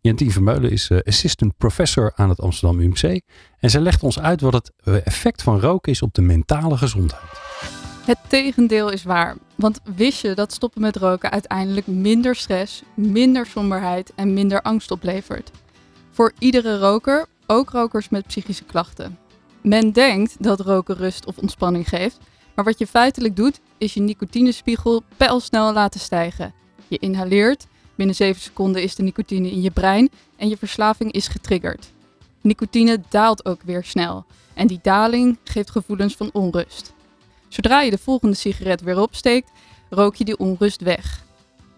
Jantien 0.00 0.30
Vermeulen 0.30 0.70
is 0.70 0.90
eh, 0.90 0.98
assistant 1.04 1.56
professor 1.56 2.12
aan 2.14 2.28
het 2.28 2.40
Amsterdam 2.40 2.80
UMC 2.80 3.20
en 3.58 3.70
zij 3.70 3.80
legt 3.80 4.02
ons 4.02 4.20
uit 4.20 4.40
wat 4.40 4.52
het 4.52 4.72
eh, 4.76 5.06
effect 5.06 5.42
van 5.42 5.60
roken 5.60 5.92
is 5.92 6.02
op 6.02 6.14
de 6.14 6.22
mentale 6.22 6.76
gezondheid. 6.76 7.22
Het 8.06 8.18
tegendeel 8.28 8.90
is 8.90 9.02
waar. 9.02 9.36
Want 9.54 9.80
wist 9.96 10.20
je 10.20 10.34
dat 10.34 10.52
stoppen 10.52 10.80
met 10.80 10.96
roken 10.96 11.30
uiteindelijk 11.30 11.86
minder 11.86 12.36
stress, 12.36 12.82
minder 12.94 13.46
somberheid 13.46 14.12
en 14.14 14.34
minder 14.34 14.62
angst 14.62 14.90
oplevert? 14.90 15.50
Voor 16.10 16.32
iedere 16.38 16.78
roker, 16.78 17.26
ook 17.46 17.70
rokers 17.70 18.08
met 18.08 18.26
psychische 18.26 18.64
klachten. 18.64 19.18
Men 19.62 19.92
denkt 19.92 20.42
dat 20.42 20.60
roken 20.60 20.96
rust 20.96 21.26
of 21.26 21.38
ontspanning 21.38 21.88
geeft, 21.88 22.18
maar 22.54 22.64
wat 22.64 22.78
je 22.78 22.86
feitelijk 22.86 23.36
doet, 23.36 23.60
is 23.78 23.94
je 23.94 24.00
nicotinespiegel 24.00 25.02
pijlsnel 25.16 25.72
laten 25.72 26.00
stijgen. 26.00 26.54
Je 26.88 26.98
inhaleert, 26.98 27.66
binnen 27.94 28.14
7 28.14 28.42
seconden 28.42 28.82
is 28.82 28.94
de 28.94 29.02
nicotine 29.02 29.50
in 29.50 29.62
je 29.62 29.70
brein 29.70 30.10
en 30.36 30.48
je 30.48 30.56
verslaving 30.56 31.12
is 31.12 31.28
getriggerd. 31.28 31.92
Nicotine 32.40 33.00
daalt 33.08 33.44
ook 33.44 33.62
weer 33.62 33.84
snel 33.84 34.24
en 34.54 34.66
die 34.66 34.78
daling 34.82 35.38
geeft 35.44 35.70
gevoelens 35.70 36.16
van 36.16 36.30
onrust. 36.32 36.92
Zodra 37.48 37.80
je 37.80 37.90
de 37.90 37.98
volgende 37.98 38.36
sigaret 38.36 38.80
weer 38.80 39.00
opsteekt, 39.00 39.50
rook 39.90 40.14
je 40.14 40.24
die 40.24 40.38
onrust 40.38 40.80
weg. 40.80 41.24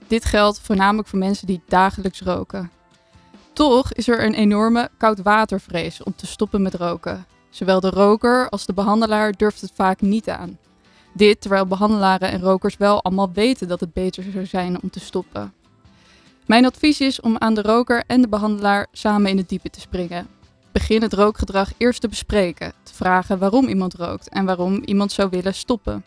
Dit 0.07 0.25
geldt 0.25 0.61
voornamelijk 0.61 1.09
voor 1.09 1.19
mensen 1.19 1.47
die 1.47 1.63
dagelijks 1.69 2.21
roken. 2.21 2.71
Toch 3.53 3.93
is 3.93 4.09
er 4.09 4.25
een 4.25 4.35
enorme 4.35 4.91
koudwatervrees 4.97 6.03
om 6.03 6.15
te 6.17 6.27
stoppen 6.27 6.63
met 6.63 6.75
roken. 6.75 7.27
Zowel 7.51 7.81
de 7.81 7.91
roker 7.91 8.49
als 8.49 8.67
de 8.67 8.73
behandelaar 8.73 9.33
durft 9.33 9.61
het 9.61 9.73
vaak 9.75 10.01
niet 10.01 10.29
aan. 10.29 10.59
Dit 11.17 11.41
terwijl 11.41 11.67
behandelaren 11.67 12.31
en 12.31 12.41
rokers 12.41 12.77
wel 12.77 13.03
allemaal 13.03 13.33
weten 13.33 13.69
dat 13.69 13.81
het 13.81 13.93
beter 13.93 14.25
zou 14.33 14.47
zijn 14.47 14.83
om 14.83 14.91
te 14.91 15.01
stoppen. 15.01 15.53
Mijn 16.47 16.65
advies 16.65 17.01
is 17.01 17.21
om 17.21 17.37
aan 17.39 17.55
de 17.55 17.63
roker 17.63 18.05
en 18.07 18.21
de 18.21 18.29
behandelaar 18.29 18.87
samen 18.93 19.31
in 19.31 19.37
het 19.37 19.49
diepe 19.49 19.71
te 19.71 19.81
springen. 19.81 20.27
Begin 20.73 21.03
het 21.03 21.13
rookgedrag 21.13 21.73
eerst 21.77 22.01
te 22.01 22.09
bespreken, 22.09 22.73
te 22.83 22.95
vragen 22.95 23.39
waarom 23.39 23.69
iemand 23.69 23.95
rookt 23.95 24.29
en 24.29 24.45
waarom 24.45 24.83
iemand 24.85 25.13
zou 25.13 25.29
willen 25.31 25.55
stoppen. 25.55 26.05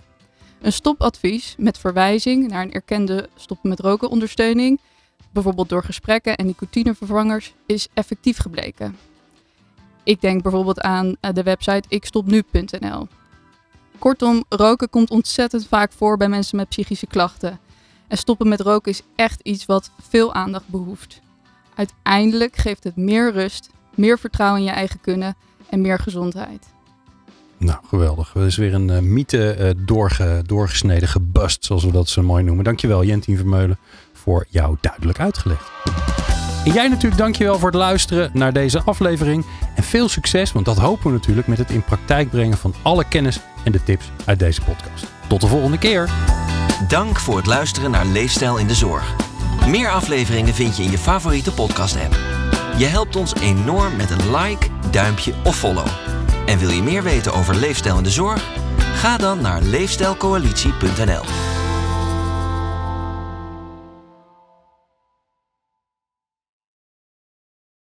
Een 0.62 0.74
stopadvies 0.74 1.56
met 1.58 1.78
verwijzing 1.78 2.48
naar 2.48 2.64
een 2.64 2.74
erkende 2.74 3.30
stoppen 3.36 3.70
met 3.70 3.80
roken 3.80 4.10
ondersteuning, 4.10 4.80
bijvoorbeeld 5.32 5.70
door 5.70 5.84
gesprekken 5.84 6.36
en 6.36 6.46
nicotinevervangers, 6.46 7.54
is 7.66 7.88
effectief 7.94 8.38
gebleken. 8.38 8.98
Ik 10.04 10.22
denk 10.22 10.44
bijvoorbeeld 10.44 10.82
aan 10.82 11.16
eh, 11.20 11.34
de 11.34 11.44
website 11.44 11.84
ikstopnu.nl. 11.88 13.08
Kortom, 14.00 14.44
roken 14.50 14.90
komt 14.90 15.10
ontzettend 15.10 15.68
vaak 15.68 15.92
voor 15.92 16.18
bij 16.18 16.30
mensen 16.30 16.58
met 16.58 16.70
psychische 16.70 17.08
klachten. 17.08 17.60
En 18.08 18.18
stoppen 18.18 18.48
met 18.48 18.60
roken 18.60 18.92
is 18.92 19.02
echt 19.16 19.40
iets 19.44 19.66
wat 19.66 19.92
veel 20.10 20.34
aandacht 20.34 20.68
behoeft. 20.68 21.20
Uiteindelijk 21.76 22.56
geeft 22.56 22.84
het 22.84 22.96
meer 22.96 23.32
rust, 23.32 23.70
meer 23.96 24.20
vertrouwen 24.20 24.60
in 24.60 24.66
je 24.66 24.72
eigen 24.72 25.02
kunnen 25.02 25.36
en 25.70 25.82
meer 25.82 26.00
gezondheid. 26.00 26.68
Nou, 27.58 27.80
geweldig. 27.88 28.36
Er 28.36 28.46
is 28.46 28.58
weer 28.58 28.74
een 28.74 28.88
uh, 28.88 29.00
mythe 29.00 29.56
uh, 29.60 29.86
doorge, 29.86 30.44
doorgesneden, 30.46 31.08
gebust, 31.08 31.66
zoals 31.66 31.84
we 31.84 31.92
dat 31.92 32.10
zo 32.10 32.22
mooi 32.22 32.44
noemen. 32.44 32.64
Dankjewel, 32.64 33.04
Jentien 33.04 33.38
Vermeulen, 33.38 33.78
voor 34.14 34.46
jou 34.50 34.78
duidelijk 34.82 35.20
uitgelegd. 35.20 35.72
En 36.70 36.76
jij 36.76 36.88
natuurlijk 36.88 37.22
dankjewel 37.22 37.60
voor 37.60 37.70
het 37.70 37.78
luisteren 37.78 38.30
naar 38.34 38.54
deze 38.54 38.82
aflevering. 38.86 39.46
En 39.76 39.84
veel 39.84 40.10
succes, 40.10 40.52
want 40.52 40.66
dat 40.66 40.78
hopen 40.78 41.06
we 41.06 41.12
natuurlijk 41.12 41.48
met 41.48 41.58
het 41.58 41.72
in 41.72 41.84
praktijk 41.84 42.30
brengen 42.30 42.58
van 42.58 42.74
alle 42.82 43.04
kennis 43.04 43.40
en 43.64 43.72
de 43.72 43.84
tips 43.84 44.12
uit 44.26 44.40
deze 44.40 44.62
podcast. 44.62 45.06
Tot 45.28 45.42
de 45.42 45.48
volgende 45.48 45.78
keer. 45.78 46.10
Dank 46.88 47.20
voor 47.20 47.38
het 47.38 47.46
luisteren 47.46 47.92
naar 47.92 48.06
Leefstijl 48.06 48.58
in 48.58 48.68
de 48.68 48.74
Zorg. 48.74 49.16
Meer 49.68 49.90
afleveringen 49.90 50.54
vind 50.54 50.78
je 50.78 50.84
in 50.84 50.92
je 50.92 50.98
favoriete 50.98 51.54
podcast-app. 51.54 52.18
Je 52.78 52.86
helpt 52.86 53.16
ons 53.16 53.36
enorm 53.36 53.96
met 53.96 54.10
een 54.10 54.36
like, 54.36 54.68
duimpje 54.92 55.34
of 55.44 55.56
follow. 55.56 55.88
En 56.46 56.60
wil 56.60 56.70
je 56.70 56.84
meer 56.84 57.04
weten 57.04 57.34
over 57.34 57.56
leefstijl 57.56 57.98
in 57.98 58.04
de 58.04 58.10
zorg? 58.10 58.44
Ga 58.94 59.18
dan 59.18 59.42
naar 59.42 59.62
leefstijlcoalitie.nl. 59.62 61.59